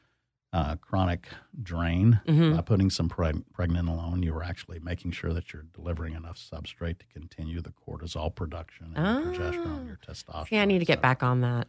uh, 0.53 0.77
chronic 0.77 1.27
drain, 1.63 2.21
Mhm. 2.27 2.55
by 2.55 2.63
putting 2.63 2.89
some 2.89 3.09
preg- 3.09 3.43
pregnenolone, 3.53 4.23
you 4.25 4.33
are 4.35 4.43
actually 4.43 4.79
making 4.79 5.11
sure 5.11 5.33
that 5.35 5.53
you're 5.53 5.65
delivering 5.75 6.15
enough 6.15 6.39
substrate 6.39 6.99
to 7.01 7.07
continue 7.13 7.61
the 7.61 7.73
cortisol 7.73 8.33
production 8.35 8.93
and 8.95 9.25
your 9.25 9.35
progesterone, 9.35 9.87
your 9.87 9.99
testosterone. 10.07 10.49
See, 10.49 10.59
I 10.59 10.65
need 10.65 10.79
to 10.79 10.85
get 10.85 10.99
So- 10.99 11.03
back 11.03 11.23
on 11.25 11.41
that. 11.41 11.67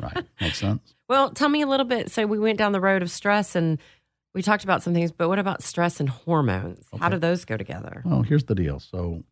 Right, 0.00 0.24
makes 0.40 0.58
sense. 0.60 0.94
well, 1.08 1.30
tell 1.30 1.48
me 1.48 1.60
a 1.62 1.66
little 1.66 1.86
bit. 1.86 2.10
So 2.12 2.24
we 2.26 2.38
went 2.38 2.56
down 2.58 2.70
the 2.72 2.80
road 2.80 3.02
of 3.02 3.10
stress 3.10 3.56
and 3.56 3.78
we 4.32 4.42
talked 4.42 4.62
about 4.62 4.82
some 4.84 4.94
things, 4.94 5.10
but 5.10 5.28
what 5.28 5.40
about 5.40 5.62
stress 5.64 5.98
and 5.98 6.08
hormones? 6.08 6.86
How 7.00 7.08
do 7.08 7.18
those 7.18 7.44
go 7.44 7.56
together? 7.56 8.02
Well, 8.04 8.22
here's 8.22 8.44
the 8.44 8.54
deal. 8.54 8.78
So 8.78 9.24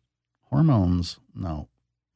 hormones, 0.49 1.19
no, 1.35 1.67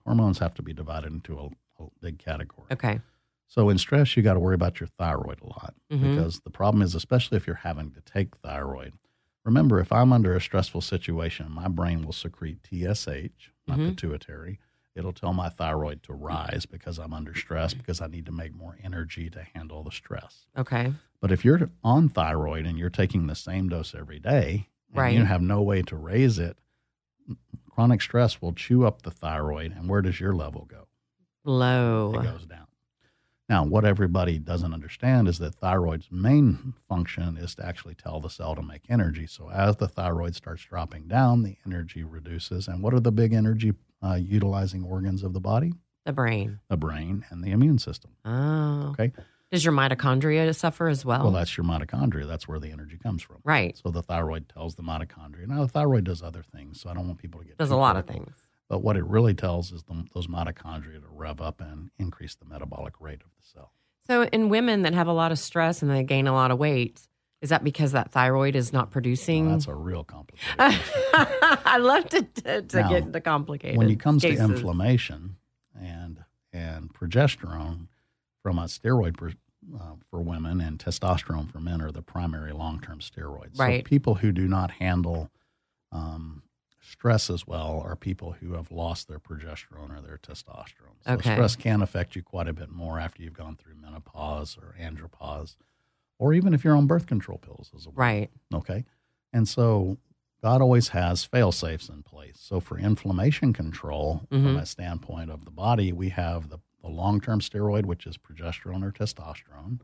hormones 0.05 0.39
have 0.39 0.53
to 0.55 0.61
be 0.61 0.73
divided 0.73 1.11
into 1.11 1.37
a, 1.39 1.83
a 1.83 1.87
big 2.01 2.17
category. 2.19 2.67
Okay. 2.71 2.99
So 3.47 3.69
in 3.69 3.77
stress, 3.77 4.15
you 4.15 4.23
got 4.23 4.35
to 4.35 4.39
worry 4.39 4.55
about 4.55 4.79
your 4.79 4.87
thyroid 4.87 5.41
a 5.41 5.47
lot 5.47 5.73
Mhm. 5.91 6.01
because 6.01 6.39
the 6.41 6.49
problem 6.49 6.81
is, 6.81 6.95
especially 6.95 7.37
if 7.37 7.45
you're 7.45 7.55
having 7.57 7.91
to 7.91 8.01
take 8.01 8.35
thyroid. 8.37 8.93
Remember, 9.43 9.79
if 9.79 9.91
I'm 9.91 10.13
under 10.13 10.35
a 10.35 10.41
stressful 10.41 10.81
situation, 10.81 11.51
my 11.51 11.67
brain 11.67 12.05
will 12.05 12.13
secrete 12.13 12.63
TSH, 12.63 13.51
my 13.67 13.75
Mhm. 13.75 13.89
pituitary. 13.89 14.59
It'll 14.95 15.13
tell 15.13 15.33
my 15.33 15.49
thyroid 15.49 16.03
to 16.03 16.13
rise 16.13 16.65
because 16.65 16.99
I'm 16.99 17.13
under 17.13 17.33
stress 17.33 17.73
because 17.73 18.01
I 18.01 18.07
need 18.07 18.25
to 18.27 18.31
make 18.31 18.53
more 18.53 18.77
energy 18.83 19.29
to 19.31 19.41
handle 19.43 19.83
the 19.83 19.91
stress. 19.91 20.47
Okay. 20.57 20.93
But 21.19 21.31
if 21.31 21.43
you're 21.43 21.69
on 21.83 22.09
thyroid 22.09 22.65
and 22.65 22.77
you're 22.77 22.89
taking 22.89 23.27
the 23.27 23.35
same 23.35 23.67
dose 23.69 23.95
every 23.95 24.19
day, 24.19 24.67
and 24.89 24.97
Right. 24.97 25.15
you 25.17 25.23
have 25.23 25.41
no 25.41 25.61
way 25.61 25.81
to 25.83 25.95
raise 25.95 26.39
it, 26.39 26.57
chronic 27.81 28.01
stress 28.03 28.39
will 28.43 28.53
chew 28.53 28.85
up 28.85 29.01
the 29.01 29.09
thyroid. 29.09 29.73
And 29.75 29.89
where 29.89 30.03
does 30.03 30.19
your 30.19 30.33
level 30.33 30.67
go? 30.69 30.87
Low. 31.43 32.13
it 32.13 32.21
goes 32.21 32.45
down. 32.45 32.67
Now, 33.49 33.65
what 33.65 33.85
everybody 33.85 34.37
doesn't 34.37 34.71
understand 34.71 35.27
is 35.27 35.39
that 35.39 35.55
thyroid's 35.55 36.07
main 36.11 36.75
function 36.87 37.37
is 37.37 37.55
to 37.55 37.65
actually 37.65 37.95
tell 37.95 38.19
the 38.19 38.29
cell 38.29 38.53
to 38.53 38.61
make 38.61 38.83
energy. 38.87 39.25
So 39.25 39.49
as 39.49 39.77
the 39.77 39.87
thyroid 39.87 40.35
starts 40.35 40.63
dropping 40.63 41.07
down, 41.07 41.41
the 41.41 41.57
energy 41.65 42.03
reduces. 42.03 42.67
And 42.67 42.83
what 42.83 42.93
are 42.93 42.99
the 42.99 43.11
big 43.11 43.33
energy 43.33 43.73
uh, 44.03 44.13
utilizing 44.13 44.83
organs 44.83 45.23
of 45.23 45.33
the 45.33 45.41
body? 45.41 45.73
The 46.05 46.13
brain. 46.13 46.59
The 46.69 46.77
brain 46.77 47.25
and 47.31 47.43
the 47.43 47.49
immune 47.49 47.79
system. 47.79 48.11
Oh. 48.23 48.91
Okay. 48.91 49.11
Does 49.51 49.65
your 49.65 49.73
mitochondria 49.73 50.55
suffer 50.55 50.87
as 50.87 51.03
well? 51.03 51.23
Well, 51.23 51.31
that's 51.31 51.57
your 51.57 51.65
mitochondria. 51.65 52.25
That's 52.27 52.47
where 52.47 52.59
the 52.59 52.71
energy 52.71 52.97
comes 52.97 53.21
from. 53.21 53.37
right. 53.43 53.77
So 53.83 53.91
the 53.91 54.01
thyroid 54.01 54.47
tells 54.49 54.75
the 54.75 54.83
mitochondria. 54.83 55.45
Now, 55.47 55.61
the 55.61 55.67
thyroid 55.67 56.05
does 56.05 56.23
other 56.23 56.41
things, 56.41 56.79
so 56.79 56.89
I 56.89 56.93
don't 56.93 57.07
want 57.07 57.19
people 57.19 57.41
to 57.41 57.47
get 57.47 57.57
Does 57.57 57.71
a 57.71 57.75
lot 57.75 57.97
of 57.97 58.05
things. 58.05 58.31
But 58.69 58.79
what 58.81 58.95
it 58.95 59.03
really 59.05 59.33
tells 59.33 59.73
is 59.73 59.83
the, 59.83 60.05
those 60.13 60.27
mitochondria 60.27 61.01
to 61.01 61.07
rev 61.09 61.41
up 61.41 61.59
and 61.59 61.89
increase 61.99 62.35
the 62.35 62.45
metabolic 62.45 62.93
rate 63.01 63.19
of 63.21 63.27
the 63.37 63.45
cell. 63.53 63.73
So, 64.07 64.23
in 64.23 64.47
women 64.47 64.83
that 64.83 64.93
have 64.93 65.07
a 65.07 65.13
lot 65.13 65.33
of 65.33 65.39
stress 65.39 65.81
and 65.81 65.91
they 65.91 66.03
gain 66.03 66.27
a 66.27 66.33
lot 66.33 66.51
of 66.51 66.57
weight, 66.57 67.01
is 67.41 67.49
that 67.49 67.63
because 67.65 67.91
that 67.91 68.11
thyroid 68.11 68.55
is 68.55 68.71
not 68.71 68.89
producing? 68.89 69.47
Now, 69.47 69.53
that's 69.55 69.67
a 69.67 69.75
real 69.75 70.05
complicated. 70.05 70.47
question. 70.55 71.37
I 71.65 71.77
love 71.79 72.07
to, 72.09 72.21
to, 72.21 72.61
to 72.61 72.81
Now, 72.81 72.89
get 72.89 73.03
into 73.03 73.19
complicated. 73.19 73.77
when 73.77 73.89
it 73.89 73.99
comes 73.99 74.21
cases. 74.21 74.47
to 74.47 74.53
inflammation 74.53 75.35
and 75.77 76.23
and 76.53 76.93
progesterone 76.93 77.87
from 78.41 78.57
a 78.59 78.63
steroid 78.63 79.17
per, 79.17 79.31
uh, 79.79 79.93
for 80.09 80.21
women 80.21 80.59
and 80.61 80.79
testosterone 80.79 81.49
for 81.51 81.59
men 81.59 81.81
are 81.81 81.91
the 81.91 82.01
primary 82.01 82.51
long 82.51 82.79
term 82.79 82.99
steroids. 82.99 83.57
Right. 83.59 83.83
So 83.85 83.89
people 83.89 84.15
who 84.15 84.31
do 84.31 84.47
not 84.47 84.71
handle 84.71 85.29
um, 85.91 86.43
stress 86.79 87.29
as 87.29 87.45
well 87.45 87.81
are 87.85 87.95
people 87.95 88.31
who 88.33 88.53
have 88.53 88.71
lost 88.71 89.07
their 89.07 89.19
progesterone 89.19 89.95
or 89.95 90.01
their 90.01 90.17
testosterone. 90.17 90.97
So 91.05 91.13
Okay. 91.13 91.33
stress 91.33 91.55
can 91.55 91.81
affect 91.81 92.15
you 92.15 92.23
quite 92.23 92.47
a 92.47 92.53
bit 92.53 92.71
more 92.71 92.99
after 92.99 93.21
you've 93.21 93.33
gone 93.33 93.55
through 93.55 93.75
menopause 93.75 94.57
or 94.57 94.75
andropause, 94.81 95.55
or 96.17 96.33
even 96.33 96.53
if 96.53 96.63
you're 96.63 96.75
on 96.75 96.87
birth 96.87 97.05
control 97.07 97.37
pills 97.37 97.71
as 97.75 97.85
well. 97.85 97.93
Right. 97.95 98.29
Okay. 98.53 98.85
And 99.33 99.47
so 99.47 99.97
God 100.41 100.61
always 100.61 100.89
has 100.89 101.23
fail 101.23 101.51
safes 101.51 101.87
in 101.87 102.01
place. 102.01 102.37
So 102.39 102.59
for 102.59 102.79
inflammation 102.79 103.53
control, 103.53 104.23
from 104.29 104.55
Mhm. 104.55 104.61
a 104.61 104.65
standpoint 104.65 105.29
of 105.29 105.45
the 105.45 105.51
body, 105.51 105.91
we 105.93 106.09
have 106.09 106.49
the, 106.49 106.59
the 106.81 106.89
long 106.89 107.21
term 107.21 107.39
steroid, 107.39 107.85
which 107.85 108.05
is 108.05 108.17
progesterone 108.17 108.83
or 108.83 108.91
testosterone. 108.91 109.79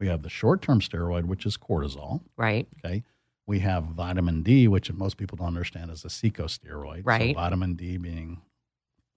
We 0.00 0.08
have 0.08 0.22
the 0.22 0.28
short 0.28 0.62
term 0.62 0.80
steroid, 0.80 1.24
which 1.24 1.46
is 1.46 1.56
cortisol. 1.56 2.22
Right. 2.36 2.66
Okay. 2.84 3.04
We 3.46 3.60
have 3.60 3.84
vitamin 3.84 4.42
D, 4.42 4.68
which 4.68 4.90
most 4.92 5.16
people 5.16 5.36
don't 5.36 5.48
understand 5.48 5.90
is 5.90 6.04
a 6.04 6.08
secosteroid. 6.08 7.02
Right. 7.04 7.34
So 7.34 7.40
vitamin 7.40 7.74
D 7.74 7.96
being 7.96 8.40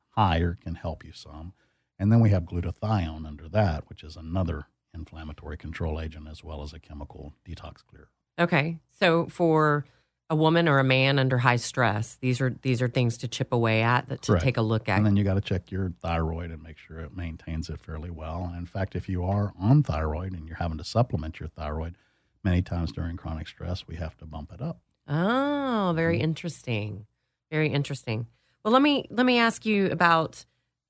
higher 0.10 0.58
can 0.62 0.76
help 0.76 1.04
you 1.04 1.12
some. 1.14 1.54
And 1.98 2.12
then 2.12 2.20
we 2.20 2.30
have 2.32 2.44
glutathione 2.44 3.26
under 3.26 3.48
that, 3.50 3.88
which 3.88 4.04
is 4.04 4.16
another 4.16 4.68
inflammatory 4.94 5.58
control 5.58 6.00
agent 6.00 6.28
as 6.30 6.44
well 6.44 6.62
as 6.62 6.74
a 6.74 6.80
chemical 6.80 7.34
detox 7.48 7.86
clear. 7.86 8.10
Okay. 8.40 8.80
So, 9.00 9.28
for 9.28 9.86
a 10.30 10.36
woman 10.36 10.68
or 10.68 10.80
a 10.80 10.84
man 10.84 11.20
under 11.20 11.38
high 11.38 11.56
stress, 11.58 12.16
these 12.22 12.42
are 12.42 12.56
these 12.64 12.82
are 12.82 12.88
things 12.88 13.18
to 13.20 13.28
chip 13.28 13.54
away 13.54 13.84
at, 13.84 14.10
that 14.10 14.22
to 14.24 14.32
Correct. 14.32 14.44
take 14.44 14.58
a 14.58 14.62
look 14.62 14.90
at. 14.90 14.98
And 14.98 15.06
then 15.06 15.16
you 15.16 15.24
got 15.24 15.36
to 15.36 15.42
check 15.42 15.72
your 15.72 15.92
thyroid 16.02 16.50
and 16.52 16.64
make 16.64 16.78
sure 16.78 17.00
it 17.00 17.16
maintains 17.16 17.70
it 17.70 17.80
fairly 17.80 18.10
well. 18.10 18.46
And 18.50 18.58
in 18.58 18.66
fact, 18.66 18.96
if 18.96 19.08
you 19.08 19.24
are 19.24 19.54
on 19.60 19.84
thyroid 19.84 20.34
and 20.34 20.48
you're 20.48 20.58
having 20.58 20.78
to 20.80 20.84
supplement 20.84 21.40
your 21.40 21.50
thyroid, 21.50 21.96
many 22.44 22.62
times 22.62 22.92
during 22.92 23.18
chronic 23.18 23.48
stress, 23.48 23.88
we 23.88 23.96
have 23.98 24.18
to 24.18 24.26
bump 24.26 24.52
it 24.52 24.62
up. 24.62 24.80
Oh, 25.08 25.94
very 25.96 26.18
Mhm. 26.18 26.24
interesting. 26.24 27.06
Very 27.52 27.70
interesting. 27.70 28.26
Well, 28.64 28.74
let 28.74 28.82
me 28.82 29.06
let 29.12 29.26
me 29.26 29.38
ask 29.38 29.66
you 29.66 29.92
about 29.92 30.44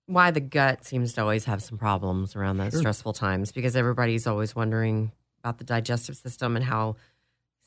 why 0.06 0.32
the 0.32 0.40
gut 0.40 0.86
seems 0.86 1.14
to 1.14 1.22
always 1.22 1.46
have 1.46 1.62
some 1.62 1.78
problems 1.78 2.36
around 2.36 2.58
those 2.58 2.72
Sure. 2.72 2.80
stressful 2.80 3.14
times 3.14 3.52
because 3.52 3.76
everybody's 3.76 4.28
always 4.28 4.56
wondering 4.56 5.12
about 5.44 5.58
the 5.58 5.64
digestive 5.66 6.16
system 6.16 6.56
and 6.56 6.64
how 6.64 6.96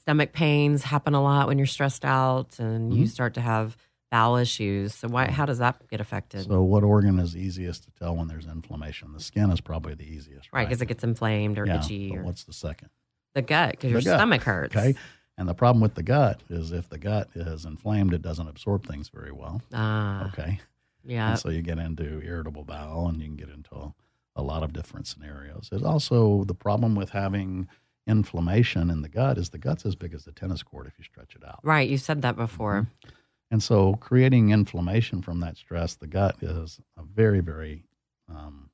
stomach 0.09 0.33
pains 0.33 0.85
happen 0.85 1.13
a 1.13 1.23
lot 1.23 1.49
when 1.49 1.59
you're 1.59 1.67
stressed 1.67 2.03
out 2.03 2.59
and 2.59 2.95
you 2.95 3.05
Mhm. 3.05 3.09
start 3.11 3.35
to 3.35 3.43
have 3.43 3.77
bowel 4.11 4.37
issues. 4.37 4.95
So 4.95 5.07
why 5.07 5.31
how 5.31 5.45
does 5.45 5.59
that 5.59 5.87
get 5.91 6.01
affected? 6.01 6.45
So, 6.45 6.63
what 6.63 6.83
organ 6.83 7.19
is 7.19 7.37
easiest 7.37 7.85
to 7.85 7.91
tell 7.91 8.17
when 8.17 8.27
there's 8.27 8.47
inflammation? 8.47 9.13
The 9.13 9.21
skin 9.21 9.51
is 9.51 9.61
probably 9.61 9.93
the 9.95 10.07
easiest, 10.11 10.51
right, 10.51 10.61
right? 10.61 10.69
because 10.71 10.81
it 10.81 10.87
gets 10.87 11.05
inflamed 11.05 11.59
or 11.59 11.67
yeah, 11.67 11.77
itchy 11.77 12.17
or 12.17 12.23
what's 12.23 12.45
the 12.45 12.55
second? 12.55 12.89
the 13.35 13.43
gut 13.43 13.73
because 13.73 13.91
your 13.91 14.01
gut, 14.01 14.17
stomach 14.19 14.43
hurts. 14.45 14.75
Okay. 14.75 14.95
And 15.37 15.47
the 15.47 15.55
problem 15.55 15.83
with 15.83 15.95
the 15.95 16.03
gut 16.03 16.41
is 16.49 16.73
if 16.73 16.89
the 16.89 16.97
gut 16.99 17.29
is 17.35 17.67
inflamed, 17.67 18.15
it 18.15 18.23
doesn't 18.23 18.49
absorb 18.49 18.87
things 18.87 19.11
very 19.11 19.31
well. 19.31 19.61
Ah, 19.75 20.29
Okay. 20.29 20.59
yeah. 21.05 21.33
And 21.33 21.39
so 21.39 21.51
you 21.51 21.61
get 21.61 21.79
into 21.79 22.23
irritable 22.23 22.65
bowel 22.65 23.09
and 23.09 23.21
you 23.21 23.27
can 23.27 23.37
get 23.37 23.51
into 23.51 23.75
a, 23.75 23.93
a 24.37 24.43
lot 24.43 24.63
of 24.63 24.73
different 24.73 25.07
scenarios. 25.07 25.69
There's 25.71 25.83
also 25.83 26.45
the 26.45 26.55
problem 26.55 26.95
with 26.95 27.11
having 27.11 27.69
inflammation 28.09 28.91
in 28.91 29.03
the 29.03 29.09
gut 29.09 29.39
is 29.39 29.51
the 29.51 29.59
gut's 29.59 29.85
as 29.87 29.95
big 29.95 30.15
as 30.15 30.25
the 30.25 30.33
tennis 30.33 30.63
court 30.63 30.87
if 30.87 30.95
you 30.99 31.05
stretch 31.05 31.37
it 31.37 31.45
out. 31.45 31.61
Right, 31.63 31.89
you 31.89 31.99
said 31.99 32.23
that 32.23 32.35
before. 32.37 32.83
Mm-hmm. 32.83 33.09
And 33.51 33.63
so 33.63 33.95
creating 33.95 34.51
inflammation 34.51 35.23
from 35.23 35.41
that 35.41 35.57
stress, 35.57 35.95
the 35.95 36.07
gut 36.07 36.37
is 36.43 36.81
a 36.99 37.03
very, 37.03 37.41
very 37.41 37.85
um, 38.29 38.71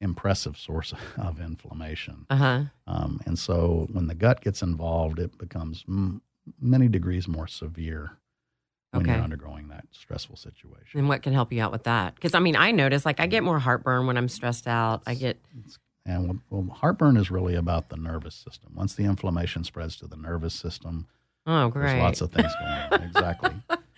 impressive 0.00 0.56
source 0.56 0.92
of 1.18 1.40
inflammation. 1.40 2.26
Uh 2.30 2.36
huh. 2.36 2.62
Um, 2.86 3.20
and 3.26 3.38
so 3.38 3.86
when 3.92 4.06
the 4.06 4.14
gut 4.14 4.40
gets 4.40 4.62
involved, 4.62 5.18
it 5.18 5.36
becomes 5.38 5.84
m- 5.88 6.22
many 6.60 6.88
degrees 6.88 7.28
more 7.28 7.46
severe 7.46 8.12
when 8.92 9.02
Okay. 9.02 9.12
you're 9.14 9.22
undergoing 9.22 9.68
that 9.68 9.84
stressful 9.92 10.36
situation. 10.36 10.98
And 10.98 11.08
what 11.08 11.22
can 11.22 11.32
help 11.34 11.52
you 11.52 11.60
out 11.62 11.70
with 11.70 11.84
that? 11.84 12.14
Because 12.14 12.34
I 12.34 12.40
mean, 12.40 12.56
I 12.56 12.70
notice 12.72 13.04
like 13.04 13.20
I 13.20 13.26
get 13.26 13.42
more 13.44 13.58
heartburn 13.58 14.06
when 14.06 14.16
I'm 14.16 14.28
stressed 14.28 14.66
out. 14.66 15.02
I 15.06 15.14
get 15.14 15.38
And 16.08 16.40
well, 16.48 16.74
heartburn 16.74 17.18
is 17.18 17.30
really 17.30 17.54
about 17.54 17.90
the 17.90 17.96
nervous 17.98 18.34
system. 18.34 18.72
Once 18.74 18.94
the 18.94 19.04
inflammation 19.04 19.62
spreads 19.62 19.94
to 19.96 20.06
the 20.06 20.16
nervous 20.16 20.54
system, 20.54 21.06
oh, 21.46 21.68
great. 21.68 21.88
there's 21.88 22.02
lots 22.02 22.20
of 22.22 22.32
things 22.32 22.50
going 22.58 23.02
on. 23.02 23.02
exactly. 23.02 23.50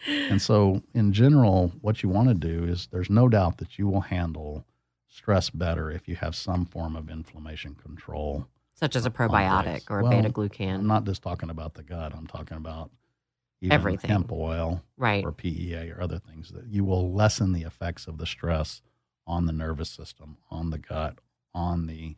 And 0.06 0.42
so, 0.42 0.82
in 0.92 1.12
general, 1.12 1.72
what 1.82 2.02
you 2.02 2.08
want 2.08 2.28
to 2.28 2.34
do 2.34 2.64
is 2.64 2.88
there's 2.90 3.10
no 3.10 3.28
doubt 3.28 3.58
that 3.58 3.78
you 3.78 3.86
will 3.86 4.00
handle 4.00 4.64
stress 5.06 5.50
better 5.50 5.88
if 5.88 6.08
you 6.08 6.16
have 6.16 6.34
some 6.34 6.66
form 6.66 6.96
of 6.96 7.08
inflammation 7.08 7.76
control. 7.76 8.46
Such 8.72 8.96
as 8.96 9.06
a 9.06 9.10
probiotic 9.10 9.88
or 9.88 10.00
a 10.00 10.02
well, 10.02 10.10
beta 10.10 10.30
glucan. 10.30 10.76
I'm 10.76 10.86
not 10.88 11.04
just 11.04 11.22
talking 11.22 11.50
about 11.50 11.74
the 11.74 11.84
gut, 11.84 12.12
I'm 12.12 12.26
talking 12.26 12.56
about 12.56 12.90
Everything. 13.62 14.10
hemp 14.10 14.32
oil 14.32 14.82
right. 14.96 15.24
or 15.24 15.30
PEA 15.30 15.92
or 15.92 16.00
other 16.00 16.18
things 16.18 16.50
that 16.50 16.66
you 16.66 16.82
will 16.82 17.12
lessen 17.12 17.52
the 17.52 17.62
effects 17.62 18.08
of 18.08 18.18
the 18.18 18.26
stress 18.26 18.82
on 19.26 19.46
the 19.46 19.52
nervous 19.52 19.90
system, 19.90 20.38
on 20.50 20.70
the 20.70 20.78
gut, 20.78 21.18
on 21.54 21.86
the 21.86 22.16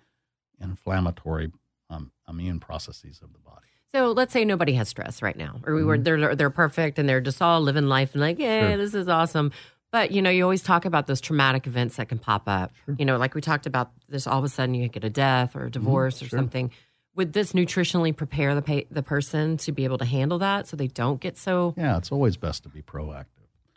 inflammatory 0.61 1.51
um, 1.91 2.11
immune 2.29 2.61
processes 2.61 3.21
of 3.23 3.33
the 3.33 3.39
body. 3.39 3.67
So 3.95 4.13
let's 4.13 4.33
say 4.33 4.45
nobody 4.45 4.73
has 4.75 4.89
stress 4.89 5.21
right 5.21 5.37
now, 5.37 5.61
or 5.67 5.75
we 5.75 5.85
were 5.85 5.99
Mhm. 5.99 6.05
they're 6.05 6.37
they're 6.37 6.51
perfect 6.51 6.99
and 6.99 7.07
they're 7.09 7.21
just 7.21 7.43
all 7.43 7.61
living 7.61 7.87
life 7.89 8.13
and 8.13 8.21
like, 8.23 8.39
yeah, 8.39 8.69
Sure. 8.71 8.77
this 8.79 8.95
is 8.95 9.09
awesome. 9.09 9.53
But 9.91 10.11
you 10.13 10.23
know, 10.23 10.31
you 10.31 10.43
always 10.45 10.63
talk 10.63 10.87
about 10.87 11.07
those 11.07 11.21
traumatic 11.21 11.67
events 11.67 11.97
that 11.97 12.09
can 12.09 12.19
pop 12.19 12.45
up. 12.49 12.73
Sure. 12.87 12.97
You 12.99 13.05
know, 13.05 13.19
like 13.19 13.35
we 13.35 13.43
talked 13.43 13.67
about 13.67 13.91
this, 14.09 14.27
all 14.27 14.39
of 14.39 14.45
a 14.45 14.49
sudden 14.49 14.75
you 14.75 14.89
get 14.89 15.05
a 15.05 15.11
death 15.11 15.55
or 15.55 15.67
a 15.67 15.71
divorce 15.71 16.23
or 16.23 16.27
sure. 16.29 16.39
something. 16.39 16.71
Would 17.15 17.35
this 17.35 17.53
nutritionally 17.53 18.17
prepare 18.17 18.55
the 18.55 18.63
pa- 18.63 18.89
the 18.91 19.03
person 19.03 19.59
to 19.59 19.73
be 19.73 19.85
able 19.85 19.99
to 19.99 20.07
handle 20.07 20.39
that, 20.39 20.67
so 20.67 20.79
they 20.79 20.87
don't 20.87 21.21
get 21.21 21.37
so? 21.37 21.75
Yeah, 21.77 21.99
it's 21.99 22.11
always 22.11 22.39
best 22.39 22.63
to 22.63 22.71
be 22.71 22.81
proactive. 22.81 23.27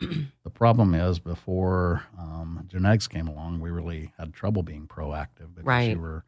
the 0.00 0.50
problem 0.50 0.94
is 0.94 1.18
before 1.18 2.02
um, 2.18 2.64
genetics 2.68 3.08
came 3.08 3.28
along, 3.28 3.60
we 3.60 3.70
really 3.70 4.12
had 4.18 4.32
trouble 4.34 4.62
being 4.62 4.86
proactive 4.86 5.54
because 5.54 5.64
Right. 5.64 5.90
you 5.92 6.00
were, 6.00 6.24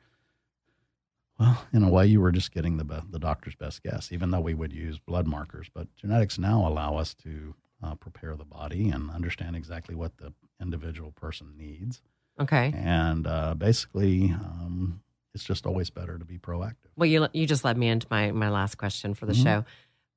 well, 1.38 1.64
in 1.72 1.82
a 1.84 1.88
way, 1.90 2.06
you 2.06 2.20
were 2.20 2.32
just 2.32 2.52
getting 2.52 2.76
the 2.78 2.84
be- 2.84 3.00
the 3.10 3.18
doctor's 3.18 3.54
best 3.54 3.82
guess, 3.82 4.10
even 4.10 4.30
though 4.30 4.40
we 4.40 4.54
would 4.54 4.72
use 4.72 4.98
blood 4.98 5.26
markers. 5.26 5.68
But 5.72 5.94
genetics 5.96 6.38
now 6.38 6.66
allow 6.66 6.96
us 6.96 7.14
to 7.22 7.54
uh, 7.82 7.94
prepare 7.94 8.34
the 8.36 8.44
body 8.44 8.88
and 8.88 9.10
understand 9.10 9.54
exactly 9.54 9.94
what 9.94 10.16
the 10.18 10.32
individual 10.60 11.12
person 11.12 11.52
needs, 11.56 12.02
Okay. 12.40 12.72
and 12.74 13.26
uh, 13.26 13.54
basically, 13.54 14.30
um, 14.32 15.00
it's 15.32 15.44
just 15.44 15.64
always 15.64 15.90
better 15.90 16.18
to 16.18 16.24
be 16.24 16.38
proactive. 16.38 16.90
Well, 16.96 17.06
you 17.06 17.28
you 17.32 17.46
just 17.46 17.64
led 17.64 17.78
me 17.78 17.88
into 17.88 18.08
my 18.10 18.32
my 18.32 18.48
last 18.50 18.76
question 18.78 19.14
for 19.14 19.26
the 19.26 19.32
Mhm. 19.34 19.42
show. 19.44 19.64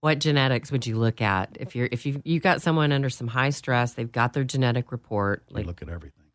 What 0.02 0.20
genetics 0.20 0.72
would 0.72 0.86
you 0.88 0.98
look 0.98 1.22
at 1.22 1.58
if 1.60 1.76
you're 1.76 1.88
if 1.92 2.06
you 2.06 2.22
you 2.26 2.40
got 2.40 2.62
someone 2.62 2.92
under 2.92 3.10
some 3.10 3.28
high 3.28 3.52
stress? 3.52 3.94
They've 3.94 4.12
got 4.12 4.34
their 4.34 4.44
genetic 4.44 4.92
report. 4.92 5.44
Like 5.52 5.66
look 5.68 5.82
at 5.84 5.90
everything. 5.90 6.26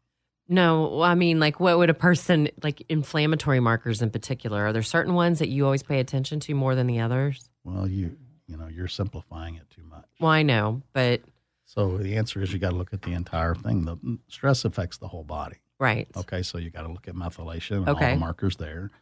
no, 0.48 1.02
I 1.02 1.16
mean 1.16 1.40
like 1.40 1.58
what 1.58 1.76
would 1.76 1.90
a 1.90 1.94
person 1.94 2.48
like 2.62 2.82
inflammatory 2.88 3.58
markers 3.60 4.02
in 4.02 4.10
particular? 4.10 4.66
Are 4.66 4.72
there 4.72 4.84
certain 4.84 5.14
ones 5.14 5.40
that 5.40 5.48
you 5.48 5.64
always 5.64 5.82
pay 5.82 5.98
attention 5.98 6.38
to 6.40 6.54
more 6.54 6.76
than 6.76 6.86
the 6.86 7.00
others? 7.00 7.50
Well, 7.64 7.88
you 7.88 8.16
you 8.46 8.56
know 8.56 8.68
you're 8.68 8.86
simplifying 8.86 9.56
it 9.56 9.68
too 9.68 9.82
much. 9.82 10.06
Well, 10.20 10.30
I 10.30 10.44
know, 10.44 10.82
but 10.92 11.22
So 11.64 11.98
the 11.98 12.16
answer 12.16 12.40
is 12.40 12.52
you 12.52 12.60
got 12.60 12.70
to 12.70 12.76
look 12.76 12.92
at 12.92 13.02
the 13.02 13.14
entire 13.14 13.56
thing. 13.56 13.84
The 13.84 13.96
stress 14.28 14.64
affects 14.64 14.98
the 14.98 15.08
whole 15.08 15.24
body. 15.24 15.56
right. 15.80 16.06
Okay, 16.16 16.42
so 16.42 16.58
you 16.58 16.70
got 16.70 16.82
to 16.82 16.88
look 16.92 17.08
at 17.08 17.16
methylation 17.16 17.78
and 17.78 17.88
Okay. 17.88 18.04
all 18.10 18.14
the 18.14 18.20
markers 18.20 18.54
there. 18.56 18.92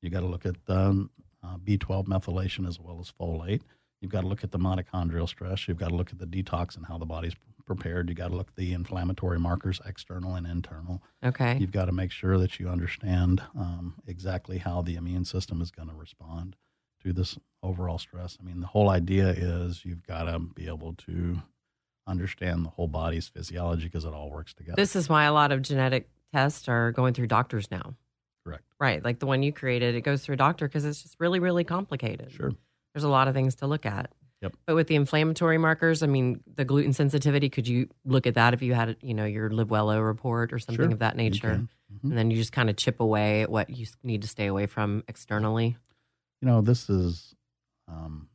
You 0.00 0.10
got 0.10 0.20
to 0.20 0.26
look 0.26 0.46
at 0.46 0.54
um, 0.68 1.10
uh, 1.42 1.56
B12 1.58 2.06
methylation 2.06 2.68
as 2.68 2.78
well 2.78 3.00
as 3.00 3.12
folate. 3.20 3.62
You've 4.02 4.10
got 4.10 4.22
to 4.22 4.26
look 4.26 4.42
at 4.42 4.50
the 4.50 4.58
mitochondrial 4.58 5.28
stress. 5.28 5.68
You've 5.68 5.78
got 5.78 5.90
to 5.90 5.94
look 5.94 6.10
at 6.10 6.18
the 6.18 6.26
detox 6.26 6.76
and 6.76 6.84
how 6.84 6.98
the 6.98 7.06
body's 7.06 7.34
prepared. 7.64 8.08
You've 8.08 8.18
got 8.18 8.28
to 8.28 8.36
look 8.36 8.48
at 8.48 8.56
the 8.56 8.72
inflammatory 8.72 9.38
markers, 9.38 9.80
external 9.86 10.34
and 10.34 10.44
internal. 10.44 11.00
Okay. 11.24 11.56
You've 11.58 11.70
got 11.70 11.84
to 11.84 11.92
make 11.92 12.10
sure 12.10 12.36
that 12.36 12.58
you 12.58 12.68
understand 12.68 13.40
um, 13.56 13.94
exactly 14.08 14.58
how 14.58 14.82
the 14.82 14.96
immune 14.96 15.24
system 15.24 15.62
is 15.62 15.70
going 15.70 15.88
to 15.88 15.94
respond 15.94 16.56
to 17.04 17.12
this 17.12 17.38
overall 17.62 17.98
stress. 17.98 18.36
I 18.40 18.44
mean, 18.44 18.60
the 18.60 18.66
whole 18.66 18.90
idea 18.90 19.28
is 19.28 19.84
you've 19.84 20.04
got 20.04 20.24
to 20.24 20.40
be 20.40 20.66
able 20.66 20.94
to 21.06 21.40
understand 22.08 22.64
the 22.64 22.70
whole 22.70 22.88
body's 22.88 23.28
physiology 23.28 23.84
because 23.84 24.04
it 24.04 24.12
all 24.12 24.30
works 24.30 24.52
together. 24.52 24.74
This 24.76 24.96
is 24.96 25.08
why 25.08 25.24
a 25.24 25.32
lot 25.32 25.52
of 25.52 25.62
genetic 25.62 26.08
tests 26.34 26.68
are 26.68 26.90
going 26.90 27.14
through 27.14 27.28
doctors 27.28 27.70
now. 27.70 27.94
Correct. 28.44 28.64
Right. 28.80 29.04
Like 29.04 29.20
the 29.20 29.26
one 29.26 29.44
you 29.44 29.52
created, 29.52 29.94
it 29.94 30.00
goes 30.00 30.22
through 30.22 30.34
a 30.34 30.38
doctor 30.38 30.66
because 30.66 30.84
it's 30.84 31.02
just 31.02 31.20
really, 31.20 31.38
really 31.38 31.62
complicated. 31.62 32.32
Sure. 32.32 32.50
There's 32.94 33.04
a 33.04 33.08
lot 33.08 33.28
of 33.28 33.34
things 33.34 33.54
to 33.56 33.66
look 33.66 33.86
at. 33.86 34.10
Yep. 34.42 34.56
But 34.66 34.74
with 34.74 34.88
the 34.88 34.96
inflammatory 34.96 35.56
markers, 35.56 36.02
I 36.02 36.06
mean, 36.08 36.42
the 36.56 36.64
gluten 36.64 36.92
sensitivity, 36.92 37.48
could 37.48 37.68
you 37.68 37.88
look 38.04 38.26
at 38.26 38.34
that 38.34 38.54
if 38.54 38.62
you 38.62 38.74
had, 38.74 38.96
you 39.00 39.14
know, 39.14 39.24
your 39.24 39.48
Libuello 39.50 40.04
report 40.04 40.52
or 40.52 40.58
something 40.58 40.84
Sure, 40.86 40.92
of 40.92 40.98
that 40.98 41.16
nature? 41.16 41.62
Mhm. 41.92 42.02
And 42.10 42.18
then 42.18 42.30
you 42.30 42.36
just 42.36 42.52
kind 42.52 42.68
of 42.68 42.76
chip 42.76 42.98
away 43.00 43.42
at 43.42 43.50
what 43.50 43.70
you 43.70 43.86
need 44.02 44.22
to 44.22 44.28
stay 44.28 44.46
away 44.46 44.66
from 44.66 45.04
externally. 45.06 45.76
You 46.40 46.48
know, 46.48 46.60
this 46.60 46.90
is, 46.90 47.34
um, 47.86 48.28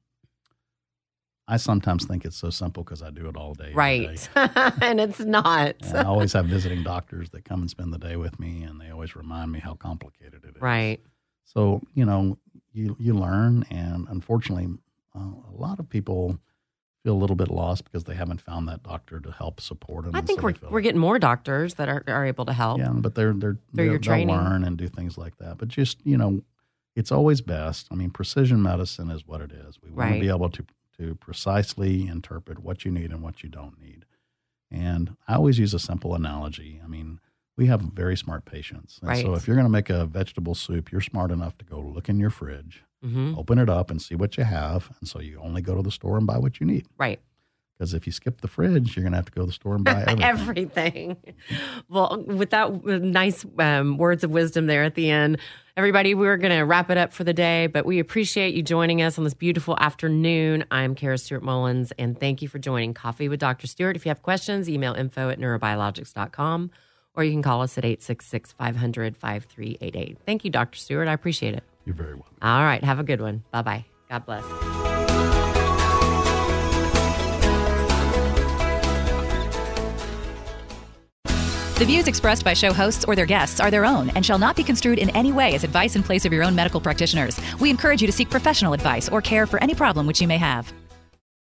I 1.50 1.58
sometimes 1.58 2.06
think 2.06 2.26
it's 2.26 2.36
so 2.38 2.50
simple 2.50 2.84
because 2.84 3.02
I 3.02 3.10
do 3.10 3.28
it 3.28 3.36
all 3.38 3.54
day. 3.54 3.72
Right. 3.74 4.30
day. 4.36 4.50
and 4.82 5.00
it's 5.00 5.20
not. 5.20 5.76
And 5.82 5.98
I 5.98 6.04
always 6.04 6.34
have 6.34 6.46
visiting 6.46 6.84
doctors 6.84 7.30
that 7.32 7.46
come 7.46 7.62
and 7.62 7.70
spend 7.70 7.94
the 7.94 7.98
day 7.98 8.16
with 8.18 8.40
me, 8.40 8.64
and 8.64 8.80
they 8.82 8.90
always 8.90 9.16
remind 9.16 9.52
me 9.52 9.60
how 9.60 9.74
complicated 9.74 10.44
it 10.46 10.56
is. 10.56 10.62
right. 10.62 11.00
So 11.46 11.82
you 11.94 12.04
know, 12.04 12.38
you 12.78 12.96
you 13.00 13.14
learn, 13.14 13.66
and 13.72 14.08
unfortunately, 14.10 14.68
uh, 15.16 15.20
a 15.20 15.56
lot 15.56 15.80
of 15.80 15.90
people 15.90 16.40
feel 17.04 17.14
a 17.14 17.18
little 17.20 17.36
bit 17.36 17.50
lost 17.50 17.84
because 17.86 18.04
they 18.04 18.16
haven't 18.16 18.42
found 18.42 18.68
that 18.68 18.84
doctor 18.84 19.20
to 19.20 19.32
help 19.32 19.60
support 19.62 20.06
them. 20.06 20.16
I 20.16 20.22
think 20.22 20.40
so 20.42 20.46
we're, 20.48 20.70
we're 20.70 20.82
getting 20.82 21.00
more 21.00 21.20
doctors 21.20 21.76
that 21.76 21.88
are, 21.90 22.04
are 22.08 22.26
able 22.26 22.46
to 22.46 22.54
help. 22.54 22.80
Yeah, 22.80 22.92
but 22.94 23.16
they're 23.16 23.34
they're, 23.34 23.58
Through 23.76 23.84
your 23.86 23.94
they'll 23.94 24.02
training. 24.02 24.36
learn 24.36 24.64
and 24.64 24.78
do 24.78 24.88
things 24.88 25.18
like 25.18 25.38
that. 25.38 25.58
But 25.58 25.68
just 25.70 26.00
you 26.06 26.18
know, 26.18 26.42
it's 26.96 27.12
always 27.12 27.42
best. 27.42 27.88
I 27.92 27.96
mean, 27.96 28.10
precision 28.12 28.62
medicine 28.62 29.10
is 29.12 29.26
what 29.28 29.42
it 29.42 29.52
is. 29.52 29.80
We 29.82 29.90
want 29.90 29.98
Right. 30.00 30.14
to 30.16 30.20
be 30.22 30.30
able 30.30 30.50
to 30.50 30.66
to 30.98 31.16
precisely 31.16 32.08
interpret 32.08 32.60
what 32.60 32.84
you 32.84 32.92
need 32.92 33.12
and 33.12 33.22
what 33.22 33.44
you 33.44 33.50
don't 33.50 33.80
need. 33.80 34.06
And 34.72 35.16
I 35.28 35.36
always 35.36 35.60
use 35.60 35.74
a 35.74 35.80
simple 35.80 36.16
analogy. 36.16 36.82
I 36.84 36.88
mean, 36.88 37.20
we 37.58 37.66
have 37.66 37.82
very 37.82 38.16
smart 38.16 38.46
patients. 38.46 39.00
And 39.02 39.18
so 39.18 39.34
if 39.34 39.48
you're 39.48 39.56
going 39.56 39.66
to 39.66 39.72
make 39.72 39.90
a 39.90 40.06
vegetable 40.06 40.56
soup, 40.56 40.92
you're 40.92 41.02
smart 41.02 41.32
enough 41.32 41.58
to 41.58 41.66
go 41.66 41.80
look 41.80 42.08
in 42.08 42.20
your 42.20 42.30
fridge, 42.30 42.84
hmm 43.04 43.34
open 43.38 43.60
it 43.60 43.70
up, 43.70 43.92
and 43.92 44.02
see 44.02 44.16
what 44.16 44.38
you 44.38 44.44
have. 44.44 44.90
And 45.00 45.10
so 45.10 45.20
you 45.20 45.40
only 45.42 45.62
go 45.62 45.76
to 45.76 45.82
the 45.82 45.92
store 45.92 46.18
and 46.18 46.26
buy 46.26 46.38
what 46.38 46.60
you 46.60 46.66
need. 46.66 46.86
Right. 46.98 47.20
Because 47.78 47.94
if 47.94 48.08
you 48.08 48.12
skip 48.12 48.42
the 48.42 48.48
fridge, 48.48 48.96
you're 48.96 49.04
going 49.04 49.12
to 49.12 49.18
have 49.18 49.26
to 49.26 49.32
go 49.32 49.42
to 49.42 49.48
the 49.48 49.54
store 49.54 49.76
and 49.76 49.84
buy 49.84 50.04
everything. 50.20 50.24
Everything. 50.24 51.18
Well, 51.90 52.24
with 52.26 52.50
that 52.50 52.84
nice 52.84 53.46
um, 53.60 53.98
words 53.98 54.24
of 54.24 54.32
wisdom 54.32 54.66
there 54.66 54.84
at 54.84 54.96
the 54.96 55.12
end, 55.12 55.38
everybody, 55.76 56.16
we're 56.16 56.38
going 56.38 56.58
to 56.58 56.64
wrap 56.64 56.90
it 56.90 56.98
up 56.98 57.14
for 57.14 57.24
the 57.24 57.34
day, 57.34 57.68
but 57.68 57.86
we 57.86 58.00
appreciate 58.00 58.56
you 58.56 58.64
joining 58.64 59.04
us 59.04 59.20
on 59.20 59.26
this 59.26 59.36
beautiful 59.36 59.78
afternoon. 59.80 60.66
I'm 60.72 60.96
Kara 60.96 61.20
Stewart 61.20 61.44
Mullins, 61.44 61.94
and 62.00 62.20
thank 62.20 62.42
you 62.42 62.48
for 62.48 62.58
joining 62.58 62.96
Coffee 62.96 63.30
with 63.30 63.40
Dr. 63.40 63.68
Stewart. 63.68 63.96
If 63.96 64.08
you 64.08 64.10
have 64.10 64.24
questions, 64.24 64.68
email 64.68 64.96
info 64.96 65.30
at 65.30 65.40
neurobiologix.com 65.40 66.72
or 67.18 67.24
you 67.24 67.32
can 67.32 67.42
call 67.42 67.62
us 67.64 67.78
at 67.78 67.84
866 67.84 68.54
500 68.54 69.18
5388. 69.18 70.18
Thank 70.26 70.46
you, 70.46 70.52
Dr. 70.52 70.78
Stewart. 70.78 71.08
I 71.08 71.14
appreciate 71.14 71.56
it. 71.56 71.64
You're 71.86 71.96
very 71.96 72.14
welcome. 72.14 72.38
All 72.42 72.64
right. 72.64 72.84
Have 72.84 73.00
a 73.00 73.04
good 73.04 73.20
one. 73.20 73.44
Bye 73.52 73.62
bye. 73.64 73.86
God 74.10 74.26
bless. 74.26 74.44
The 81.78 81.86
views 81.86 82.08
expressed 82.08 82.44
by 82.44 82.54
show 82.54 82.74
hosts 82.74 83.06
or 83.08 83.16
their 83.16 83.28
guests 83.28 83.60
are 83.60 83.70
their 83.70 83.86
own 83.86 84.10
and 84.12 84.26
shall 84.26 84.40
not 84.40 84.56
be 84.56 84.64
construed 84.64 84.98
in 84.98 85.12
any 85.12 85.32
way 85.32 85.54
as 85.54 85.64
advice 85.64 85.96
in 85.96 86.02
place 86.02 86.26
of 86.26 86.34
your 86.34 86.44
own 86.44 86.56
medical 86.56 86.82
practitioners. 86.82 87.40
We 87.60 87.70
encourage 87.70 88.02
you 88.02 88.08
to 88.08 88.12
seek 88.12 88.32
professional 88.32 88.74
advice 88.74 89.10
or 89.10 89.22
care 89.22 89.46
for 89.46 89.62
any 89.62 89.76
problem 89.76 90.08
which 90.08 90.20
you 90.20 90.28
may 90.28 90.38
have. 90.38 90.74